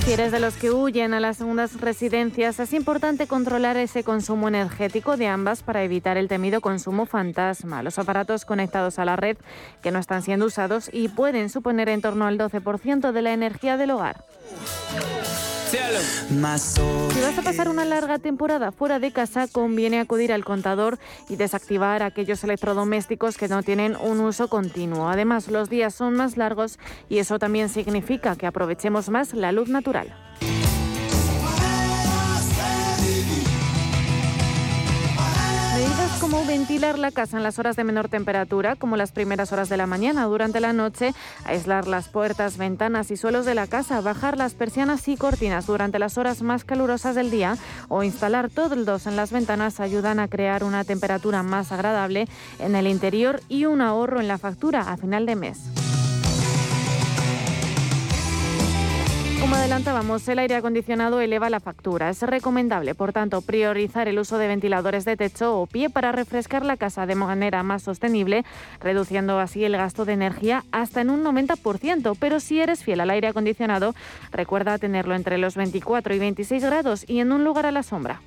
Si 0.04 0.14
eres 0.14 0.32
de 0.32 0.39
los 0.39 0.56
que 0.56 0.72
huyen 0.72 1.14
a 1.14 1.20
las 1.20 1.38
segundas 1.38 1.80
residencias, 1.80 2.60
es 2.60 2.74
importante 2.74 3.28
controlar 3.28 3.78
ese 3.78 4.04
consumo 4.04 4.47
energético 4.47 5.18
de 5.18 5.28
ambas 5.28 5.62
para 5.62 5.84
evitar 5.84 6.18
el 6.18 6.28
temido 6.28 6.62
consumo 6.62 7.06
fantasma. 7.06 7.84
Los 7.84 8.00
aparatos 8.00 8.43
conectados 8.43 8.97
a 8.97 9.06
la 9.06 9.16
red 9.16 9.38
que 9.84 9.91
no 9.91 10.00
están 10.00 10.24
siendo 10.24 10.47
usados 10.47 10.89
y 10.91 11.10
pueden 11.10 11.50
suponer 11.50 11.89
en 11.89 12.02
torno 12.02 12.26
al 12.26 12.39
12% 12.39 13.12
de 13.12 13.22
la 13.22 13.34
energía 13.34 13.78
del 13.78 13.91
hogar. 13.91 14.24
Si 17.13 17.22
vas 17.22 17.38
a 17.38 17.41
pasar 17.43 17.70
una 17.70 17.86
larga 17.86 18.17
temporada 18.17 18.72
fuera 18.72 18.97
de 18.97 19.11
casa, 19.11 19.47
conviene 19.47 19.99
acudir 19.99 20.34
al 20.34 20.43
contador 20.43 20.97
y 21.30 21.36
desactivar 21.36 22.01
aquellos 22.01 22.43
electrodomésticos 22.43 23.38
que 23.38 23.47
no 23.47 23.61
tienen 23.61 23.95
un 23.95 24.20
uso 24.20 24.47
continuo. 24.47 25.09
Además, 25.09 25.47
los 25.47 25.70
días 25.70 25.93
son 25.93 26.15
más 26.15 26.38
largos 26.38 26.80
y 27.07 27.20
eso 27.20 27.38
también 27.38 27.70
significa 27.70 28.36
que 28.36 28.47
aprovechemos 28.47 29.09
más 29.09 29.34
la 29.36 29.51
luz 29.51 29.70
natural. 29.70 30.11
Ventilar 36.38 36.99
la 36.99 37.11
casa 37.11 37.38
en 37.38 37.43
las 37.43 37.57
horas 37.57 37.75
de 37.75 37.84
menor 37.84 38.07
temperatura, 38.07 38.75
como 38.75 38.97
las 38.97 39.11
primeras 39.11 39.51
horas 39.51 39.67
de 39.67 39.77
la 39.77 39.88
mañana 39.88 40.25
durante 40.25 40.59
la 40.59 40.73
noche, 40.73 41.13
aislar 41.43 41.88
las 41.88 42.07
puertas, 42.07 42.57
ventanas 42.57 43.09
y 43.09 43.17
suelos 43.17 43.45
de 43.45 43.55
la 43.55 43.67
casa, 43.67 43.99
bajar 44.01 44.38
las 44.38 44.53
persianas 44.53 45.07
y 45.07 45.17
cortinas 45.17 45.65
durante 45.65 45.97
las 45.97 46.17
horas 46.17 46.41
más 46.41 46.63
calurosas 46.63 47.15
del 47.15 47.32
día 47.32 47.57
o 47.88 48.03
instalar 48.03 48.49
toldos 48.49 49.07
en 49.07 49.15
las 49.15 49.32
ventanas 49.32 49.80
ayudan 49.80 50.19
a 50.19 50.27
crear 50.27 50.63
una 50.63 50.84
temperatura 50.84 51.41
más 51.41 51.71
agradable 51.71 52.27
en 52.59 52.75
el 52.75 52.88
interior 52.88 53.41
y 53.49 53.65
un 53.65 53.82
ahorro 53.82 54.19
en 54.19 54.27
la 54.27 54.38
factura 54.38 54.91
a 54.91 54.97
final 54.97 55.25
de 55.25 55.36
mes. 55.36 55.88
Como 59.50 59.62
adelantábamos, 59.62 60.28
el 60.28 60.38
aire 60.38 60.54
acondicionado 60.54 61.22
eleva 61.22 61.50
la 61.50 61.60
factura. 61.60 62.12
Es 62.12 62.22
recomendable, 62.22 62.93
por 62.93 63.14
tanto, 63.14 63.41
priorizar 63.41 64.08
el 64.08 64.20
uso 64.20 64.38
de 64.38 64.47
ventiladores 64.47 65.06
de 65.06 65.18
techo 65.18 65.60
o 65.60 65.66
pie 65.66 65.89
para 65.89 66.12
refrescar 66.12 66.64
la 66.64 66.78
casa 66.78 67.08
de 67.08 67.16
manera 67.16 67.64
más 67.64 67.82
sostenible, 67.82 68.45
reduciendo 68.80 69.39
así 69.39 69.66
el 69.66 69.76
gasto 69.76 70.06
de 70.06 70.14
energía 70.14 70.66
hasta 70.72 71.02
en 71.02 71.10
un 71.10 71.24
90%. 71.24 72.16
Pero 72.20 72.39
si 72.39 72.62
eres 72.62 72.84
fiel 72.84 73.00
al 73.00 73.10
aire 73.10 73.28
acondicionado, 73.28 73.95
recuerda 74.32 74.78
tenerlo 74.78 75.16
entre 75.16 75.39
los 75.39 75.56
24 75.56 76.14
y 76.14 76.20
26 76.20 76.64
grados 76.64 77.06
y 77.10 77.20
en 77.20 77.32
un 77.32 77.43
lugar 77.43 77.66
a 77.66 77.72
la 77.72 77.82
sombra. 77.82 78.22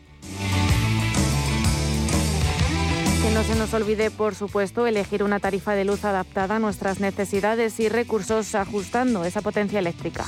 No 3.34 3.42
se 3.44 3.54
nos 3.54 3.72
olvide, 3.72 4.10
por 4.10 4.34
supuesto, 4.34 4.86
elegir 4.86 5.22
una 5.22 5.40
tarifa 5.40 5.74
de 5.74 5.84
luz 5.84 6.04
adaptada 6.04 6.56
a 6.56 6.58
nuestras 6.58 7.00
necesidades 7.00 7.80
y 7.80 7.88
recursos, 7.88 8.54
ajustando 8.54 9.24
esa 9.24 9.40
potencia 9.40 9.78
eléctrica. 9.78 10.24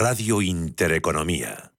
Radio 0.00 0.40
Intereconomía. 0.42 1.72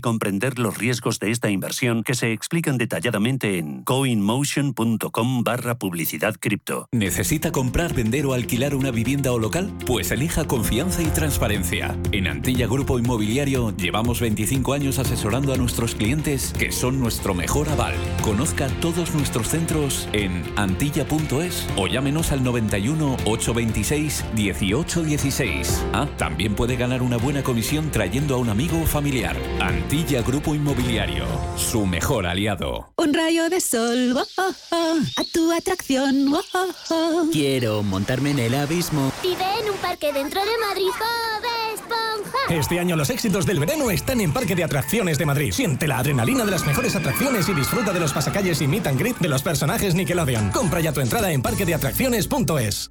comprender 0.00 0.58
los 0.58 0.78
riesgos 0.78 1.18
de 1.18 1.30
esta 1.30 1.50
inversión 1.50 2.02
que 2.02 2.14
se 2.14 2.32
explican 2.32 2.78
detalladamente 2.78 3.58
en 3.58 3.82
coinmotion.com 3.84 5.44
barra 5.44 5.78
publicidad 5.78 6.34
cripto. 6.38 6.88
¿Necesita 6.92 7.52
comprar, 7.52 7.94
vender 7.94 8.26
o 8.26 8.34
alquilar 8.34 8.74
una 8.74 8.90
vivienda 8.90 9.32
o 9.32 9.38
local? 9.38 9.72
Pues 9.86 10.10
elija 10.10 10.46
confianza 10.46 11.02
y 11.02 11.06
transparencia. 11.06 11.96
En 12.12 12.26
Antilla 12.26 12.66
Grupo 12.66 12.98
Inmobiliario 12.98 13.76
llevamos 13.76 14.20
25 14.20 14.72
años 14.72 14.98
asesorando 14.98 15.52
a 15.52 15.56
nuestros 15.56 15.94
clientes 15.94 16.52
que 16.58 16.72
son 16.72 17.00
nuestro 17.00 17.34
mejor 17.34 17.68
aval. 17.68 17.94
Conozca 18.22 18.68
todos 18.80 19.14
nuestros 19.14 19.48
centros 19.48 20.08
en 20.12 20.44
antilla.es 20.56 21.66
o 21.76 21.86
llámenos 21.86 22.32
al 22.32 22.44
91 22.44 23.16
826 23.24 24.24
1816. 24.34 25.84
Ah, 25.92 26.06
también 26.16 26.54
puede 26.54 26.76
ganar 26.76 27.02
una 27.02 27.16
buena 27.16 27.42
comisión 27.42 27.90
trayendo 27.90 28.34
a 28.34 28.38
un 28.38 28.48
amigo 28.48 28.80
o 28.80 28.86
familiar. 28.86 29.36
Antilla 29.60 29.87
Antilla 29.88 30.20
Grupo 30.20 30.54
Inmobiliario, 30.54 31.24
su 31.56 31.86
mejor 31.86 32.26
aliado. 32.26 32.92
Un 32.98 33.14
rayo 33.14 33.48
de 33.48 33.58
sol, 33.58 34.14
oh, 34.18 34.26
oh, 34.36 34.52
oh, 34.70 34.98
a 35.16 35.24
tu 35.32 35.50
atracción. 35.50 36.28
oh, 36.34 36.42
oh, 36.52 36.68
oh. 36.90 37.28
Quiero 37.32 37.82
montarme 37.82 38.32
en 38.32 38.38
el 38.38 38.54
abismo. 38.54 39.10
Vive 39.22 39.46
en 39.62 39.70
un 39.70 39.76
parque 39.78 40.12
dentro 40.12 40.42
de 40.42 40.50
Madrid, 40.58 40.90
Bob 40.98 41.72
Esponja. 41.72 42.38
Este 42.54 42.78
año 42.78 42.96
los 42.96 43.08
éxitos 43.08 43.46
del 43.46 43.60
verano 43.60 43.90
están 43.90 44.20
en 44.20 44.34
Parque 44.34 44.54
de 44.54 44.64
Atracciones 44.64 45.16
de 45.16 45.24
Madrid. 45.24 45.52
Siente 45.52 45.88
la 45.88 46.00
adrenalina 46.00 46.44
de 46.44 46.50
las 46.50 46.66
mejores 46.66 46.94
atracciones 46.94 47.48
y 47.48 47.54
disfruta 47.54 47.94
de 47.94 48.00
los 48.00 48.12
pasacalles 48.12 48.60
y 48.60 48.68
meet 48.68 48.88
and 48.88 49.00
greet 49.00 49.16
de 49.16 49.28
los 49.30 49.40
personajes 49.40 49.94
Nickelodeon. 49.94 50.50
Compra 50.50 50.80
ya 50.80 50.92
tu 50.92 51.00
entrada 51.00 51.32
en 51.32 51.40
parquedeatracciones.es. 51.40 52.90